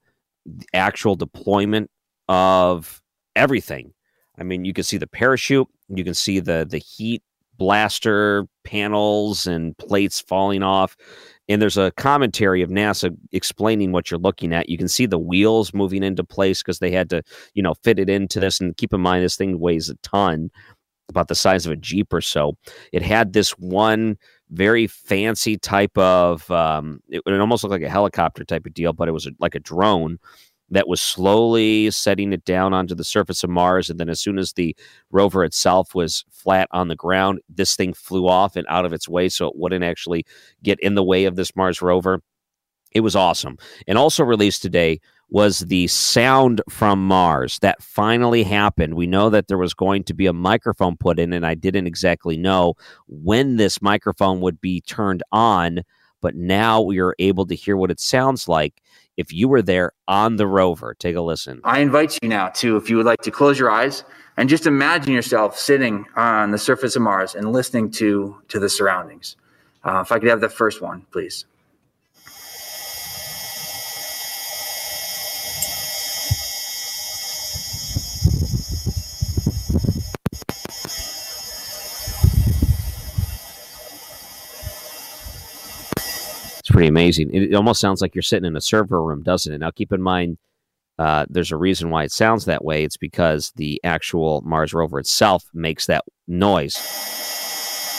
actual 0.74 1.16
deployment 1.16 1.90
of 2.28 3.02
everything. 3.36 3.94
I 4.38 4.44
mean, 4.44 4.66
you 4.66 4.74
can 4.74 4.84
see 4.84 4.98
the 4.98 5.08
parachute, 5.08 5.68
you 5.90 6.04
can 6.04 6.14
see 6.14 6.40
the 6.40 6.66
the 6.70 6.78
heat 6.78 7.24
blaster 7.58 8.46
panels 8.64 9.48
and 9.48 9.78
plates 9.78 10.22
falling 10.22 10.64
off. 10.64 10.96
And 11.50 11.62
there's 11.62 11.78
a 11.78 11.92
commentary 11.92 12.62
of 12.62 12.70
NASA 12.70 13.16
explaining 13.32 13.92
what 13.92 14.12
you're 14.12 14.20
looking 14.20 14.54
at. 14.54 14.70
You 14.70 14.78
can 14.78 14.90
see 14.90 15.06
the 15.06 15.18
wheels 15.18 15.74
moving 15.74 16.04
into 16.04 16.24
place 16.24 16.62
because 16.62 16.80
they 16.80 16.92
had 16.92 17.10
to, 17.12 17.24
you 17.54 17.64
know, 17.64 17.74
fit 17.84 18.00
it 18.00 18.10
into 18.10 18.40
this. 18.40 18.60
And 18.60 18.76
keep 18.76 18.94
in 18.94 19.02
mind, 19.02 19.24
this 19.24 19.38
thing 19.38 19.60
weighs 19.60 19.90
a 19.90 19.96
ton, 20.04 20.52
about 21.10 21.28
the 21.28 21.36
size 21.36 21.66
of 21.66 21.72
a 21.72 21.78
Jeep 21.78 22.14
or 22.14 22.22
so. 22.22 22.58
It 22.92 23.02
had 23.02 23.34
this 23.34 23.52
one 23.52 24.18
very 24.50 24.88
fancy 24.88 25.58
type 25.58 25.98
of, 25.98 26.50
um, 26.52 27.00
it, 27.10 27.22
it 27.26 27.40
almost 27.40 27.64
looked 27.64 27.72
like 27.72 27.82
a 27.82 27.90
helicopter 27.90 28.44
type 28.44 28.66
of 28.66 28.74
deal, 28.74 28.94
but 28.94 29.08
it 29.08 29.14
was 29.14 29.26
a, 29.26 29.32
like 29.40 29.56
a 29.56 29.60
drone 29.60 30.20
that 30.70 30.88
was 30.88 31.00
slowly 31.02 31.90
setting 31.92 32.34
it 32.34 32.44
down 32.44 32.74
onto 32.74 32.94
the 32.94 33.04
surface 33.04 33.44
of 33.44 33.50
Mars. 33.50 33.90
And 33.90 34.00
then, 34.00 34.10
as 34.10 34.20
soon 34.20 34.38
as 34.38 34.54
the 34.54 34.76
rover 35.12 35.44
itself 35.44 35.96
was 35.96 36.26
flat 36.30 36.68
on 36.72 36.88
the 36.88 36.96
ground, 36.96 37.40
this 37.50 37.76
thing 37.76 37.94
flew 37.94 38.28
off 38.28 38.56
and 38.56 38.68
out 38.68 38.86
of 38.86 38.94
its 38.94 39.08
way 39.08 39.30
so 39.30 39.48
it 39.48 39.56
wouldn't 39.56 39.84
actually 39.84 40.26
get 40.64 40.80
in 40.82 40.96
the 40.96 41.04
way 41.04 41.26
of 41.26 41.36
this 41.36 41.56
Mars 41.56 41.82
rover. 41.82 42.22
It 42.92 43.02
was 43.02 43.16
awesome. 43.16 43.58
And 43.88 43.98
also 43.98 44.24
released 44.24 44.62
today 44.62 45.00
was 45.30 45.60
the 45.60 45.88
sound 45.88 46.62
from 46.70 47.06
Mars 47.06 47.60
that 47.60 47.82
finally 47.84 48.44
happened. 48.44 48.94
We 48.94 49.08
know 49.08 49.30
that 49.30 49.48
there 49.48 49.58
was 49.58 49.74
going 49.74 50.04
to 50.06 50.14
be 50.14 50.26
a 50.26 50.34
microphone 50.34 50.96
put 50.96 51.20
in, 51.20 51.34
and 51.34 51.46
I 51.46 51.54
didn't 51.54 51.88
exactly 51.88 52.38
know 52.38 52.76
when 53.08 53.58
this 53.58 53.82
microphone 53.82 54.40
would 54.42 54.62
be 54.62 54.82
turned 54.82 55.24
on, 55.32 55.82
but 56.22 56.36
now 56.36 56.82
we 56.82 57.00
are 57.00 57.16
able 57.20 57.46
to 57.48 57.56
hear 57.56 57.76
what 57.76 57.92
it 57.92 58.00
sounds 58.00 58.48
like 58.48 58.82
if 59.18 59.34
you 59.34 59.48
were 59.50 59.62
there 59.62 59.92
on 60.08 60.38
the 60.38 60.48
rover. 60.48 60.96
Take 60.98 61.16
a 61.16 61.22
listen. 61.22 61.60
I 61.64 61.80
invite 61.80 62.18
you 62.22 62.30
now 62.30 62.50
to, 62.50 62.78
if 62.78 62.90
you 62.90 62.98
would 62.98 63.06
like 63.06 63.22
to 63.24 63.32
close 63.32 63.60
your 63.60 63.70
eyes 63.70 64.04
and 64.38 64.48
just 64.48 64.68
imagine 64.68 65.12
yourself 65.14 65.58
sitting 65.58 66.06
on 66.16 66.52
the 66.52 66.58
surface 66.58 66.96
of 66.96 67.02
Mars 67.02 67.36
and 67.36 67.52
listening 67.52 67.92
to 67.92 68.42
to 68.48 68.60
the 68.60 68.70
surroundings. 68.70 69.36
Uh, 69.84 70.02
if 70.02 70.12
I 70.12 70.20
could 70.20 70.30
have 70.30 70.42
the 70.42 70.50
first 70.50 70.82
one, 70.82 71.06
please. 71.12 71.46
Pretty 86.78 86.90
amazing. 86.90 87.34
It, 87.34 87.56
almost 87.56 87.82
sounds 87.82 88.04
like 88.04 88.14
you're 88.14 88.22
sitting 88.22 88.46
in 88.46 88.56
a 88.56 88.62
server 88.62 89.04
room, 89.04 89.24
doesn't 89.24 89.52
it? 89.52 89.58
Now, 89.58 89.72
keep 89.72 89.92
in 89.92 90.00
mind, 90.00 90.38
uh, 91.00 91.26
there's 91.28 91.52
a 91.52 91.58
reason 91.58 91.90
why 91.90 92.04
it 92.04 92.12
sounds 92.12 92.46
that 92.46 92.64
way. 92.64 92.84
It's 92.84 92.98
because 92.98 93.52
the 93.56 93.82
actual 93.84 94.44
Mars 94.46 94.76
rover 94.76 95.00
itself 95.00 95.50
makes 95.56 95.88
that 95.88 96.06
noise. 96.28 96.76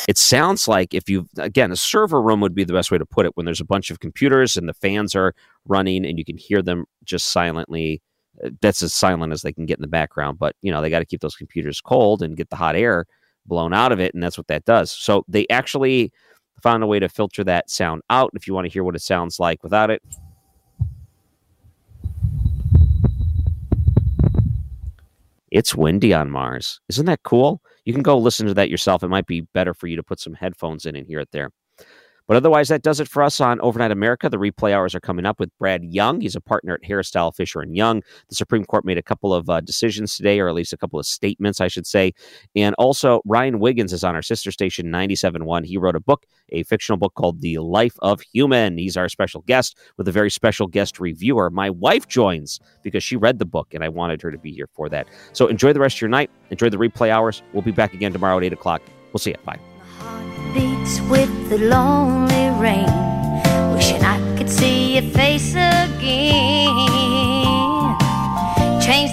It 0.06 0.16
sounds 0.16 0.68
like 0.68 0.94
if 0.94 1.10
you, 1.10 1.26
again, 1.38 1.72
a 1.72 1.76
server 1.76 2.22
room 2.22 2.40
would 2.40 2.54
be 2.54 2.62
the 2.62 2.72
best 2.72 2.92
way 2.92 2.98
to 2.98 3.04
put 3.04 3.26
it 3.26 3.36
when 3.36 3.46
there's 3.46 3.60
a 3.60 3.64
bunch 3.64 3.90
of 3.90 3.98
computers 3.98 4.56
and 4.56 4.68
the 4.68 4.74
fans 4.74 5.16
are 5.16 5.34
running 5.66 6.06
and 6.06 6.16
you 6.16 6.24
can 6.24 6.36
hear 6.36 6.62
them 6.62 6.84
just 7.02 7.32
silently. 7.32 8.00
Uh, 8.44 8.50
that's 8.60 8.80
as 8.80 8.94
silent 8.94 9.32
as 9.32 9.42
they 9.42 9.52
can 9.52 9.66
get 9.66 9.78
in 9.78 9.82
the 9.82 9.88
background. 9.88 10.38
But, 10.38 10.54
you 10.62 10.70
know, 10.70 10.80
they 10.80 10.88
got 10.88 11.00
to 11.00 11.04
keep 11.04 11.20
those 11.20 11.34
computers 11.34 11.80
cold 11.80 12.22
and 12.22 12.36
get 12.36 12.48
the 12.48 12.54
hot 12.54 12.76
air 12.76 13.06
blown 13.44 13.74
out 13.74 13.90
of 13.90 13.98
it. 13.98 14.14
And 14.14 14.22
that's 14.22 14.38
what 14.38 14.46
that 14.46 14.64
does. 14.66 14.92
So 14.92 15.24
they 15.26 15.48
actually 15.50 16.12
found 16.62 16.82
a 16.82 16.86
way 16.86 16.98
to 16.98 17.08
filter 17.08 17.44
that 17.44 17.70
sound 17.70 18.02
out 18.10 18.30
if 18.34 18.46
you 18.46 18.54
want 18.54 18.66
to 18.66 18.72
hear 18.72 18.84
what 18.84 18.96
it 18.96 19.02
sounds 19.02 19.38
like 19.38 19.62
without 19.62 19.90
it. 19.90 20.02
It's 25.50 25.74
windy 25.74 26.12
on 26.12 26.30
Mars. 26.30 26.80
Isn't 26.88 27.06
that 27.06 27.22
cool? 27.22 27.62
You 27.84 27.94
can 27.94 28.02
go 28.02 28.18
listen 28.18 28.46
to 28.46 28.54
that 28.54 28.68
yourself. 28.68 29.02
It 29.02 29.08
might 29.08 29.26
be 29.26 29.40
better 29.40 29.72
for 29.72 29.86
you 29.86 29.96
to 29.96 30.02
put 30.02 30.20
some 30.20 30.34
headphones 30.34 30.84
in 30.84 30.94
and 30.94 31.06
hear 31.06 31.20
it 31.20 31.30
there. 31.32 31.50
But 32.28 32.36
otherwise, 32.36 32.68
that 32.68 32.82
does 32.82 33.00
it 33.00 33.08
for 33.08 33.22
us 33.22 33.40
on 33.40 33.58
Overnight 33.62 33.90
America. 33.90 34.28
The 34.28 34.36
replay 34.36 34.72
hours 34.72 34.94
are 34.94 35.00
coming 35.00 35.24
up 35.24 35.40
with 35.40 35.50
Brad 35.58 35.82
Young. 35.82 36.20
He's 36.20 36.36
a 36.36 36.40
partner 36.42 36.74
at 36.74 36.84
Harris 36.84 37.10
Dowell 37.10 37.32
Fisher 37.32 37.60
and 37.60 37.74
Young. 37.74 38.02
The 38.28 38.36
Supreme 38.36 38.66
Court 38.66 38.84
made 38.84 38.98
a 38.98 39.02
couple 39.02 39.32
of 39.32 39.48
uh, 39.48 39.60
decisions 39.62 40.14
today, 40.14 40.38
or 40.38 40.46
at 40.46 40.54
least 40.54 40.74
a 40.74 40.76
couple 40.76 41.00
of 41.00 41.06
statements, 41.06 41.58
I 41.60 41.68
should 41.68 41.86
say. 41.86 42.12
And 42.54 42.74
also, 42.74 43.22
Ryan 43.24 43.60
Wiggins 43.60 43.94
is 43.94 44.04
on 44.04 44.14
our 44.14 44.20
sister 44.20 44.52
station 44.52 44.86
97.1. 44.86 45.64
He 45.64 45.78
wrote 45.78 45.96
a 45.96 46.00
book, 46.00 46.26
a 46.50 46.64
fictional 46.64 46.98
book 46.98 47.14
called 47.14 47.40
The 47.40 47.58
Life 47.58 47.96
of 48.00 48.20
Human. 48.20 48.76
He's 48.76 48.98
our 48.98 49.08
special 49.08 49.40
guest 49.46 49.78
with 49.96 50.06
a 50.06 50.12
very 50.12 50.30
special 50.30 50.66
guest 50.66 51.00
reviewer. 51.00 51.48
My 51.48 51.70
wife 51.70 52.08
joins 52.08 52.60
because 52.82 53.02
she 53.02 53.16
read 53.16 53.38
the 53.38 53.46
book, 53.46 53.72
and 53.72 53.82
I 53.82 53.88
wanted 53.88 54.20
her 54.20 54.30
to 54.30 54.38
be 54.38 54.52
here 54.52 54.68
for 54.74 54.90
that. 54.90 55.08
So 55.32 55.46
enjoy 55.46 55.72
the 55.72 55.80
rest 55.80 55.96
of 55.96 56.02
your 56.02 56.10
night. 56.10 56.30
Enjoy 56.50 56.68
the 56.68 56.76
replay 56.76 57.08
hours. 57.08 57.42
We'll 57.54 57.62
be 57.62 57.72
back 57.72 57.94
again 57.94 58.12
tomorrow 58.12 58.36
at 58.36 58.44
8 58.44 58.52
o'clock. 58.52 58.82
We'll 59.14 59.18
see 59.18 59.30
you. 59.30 59.36
Bye 59.46 60.27
beats 60.54 61.00
with 61.02 61.30
the 61.48 61.58
lonely 61.58 62.50
rain. 62.60 62.88
Wishing 63.74 64.02
I 64.02 64.18
could 64.36 64.50
see 64.50 64.94
your 64.94 65.08
face 65.12 65.52
again. 65.52 66.76
Change 68.80 69.12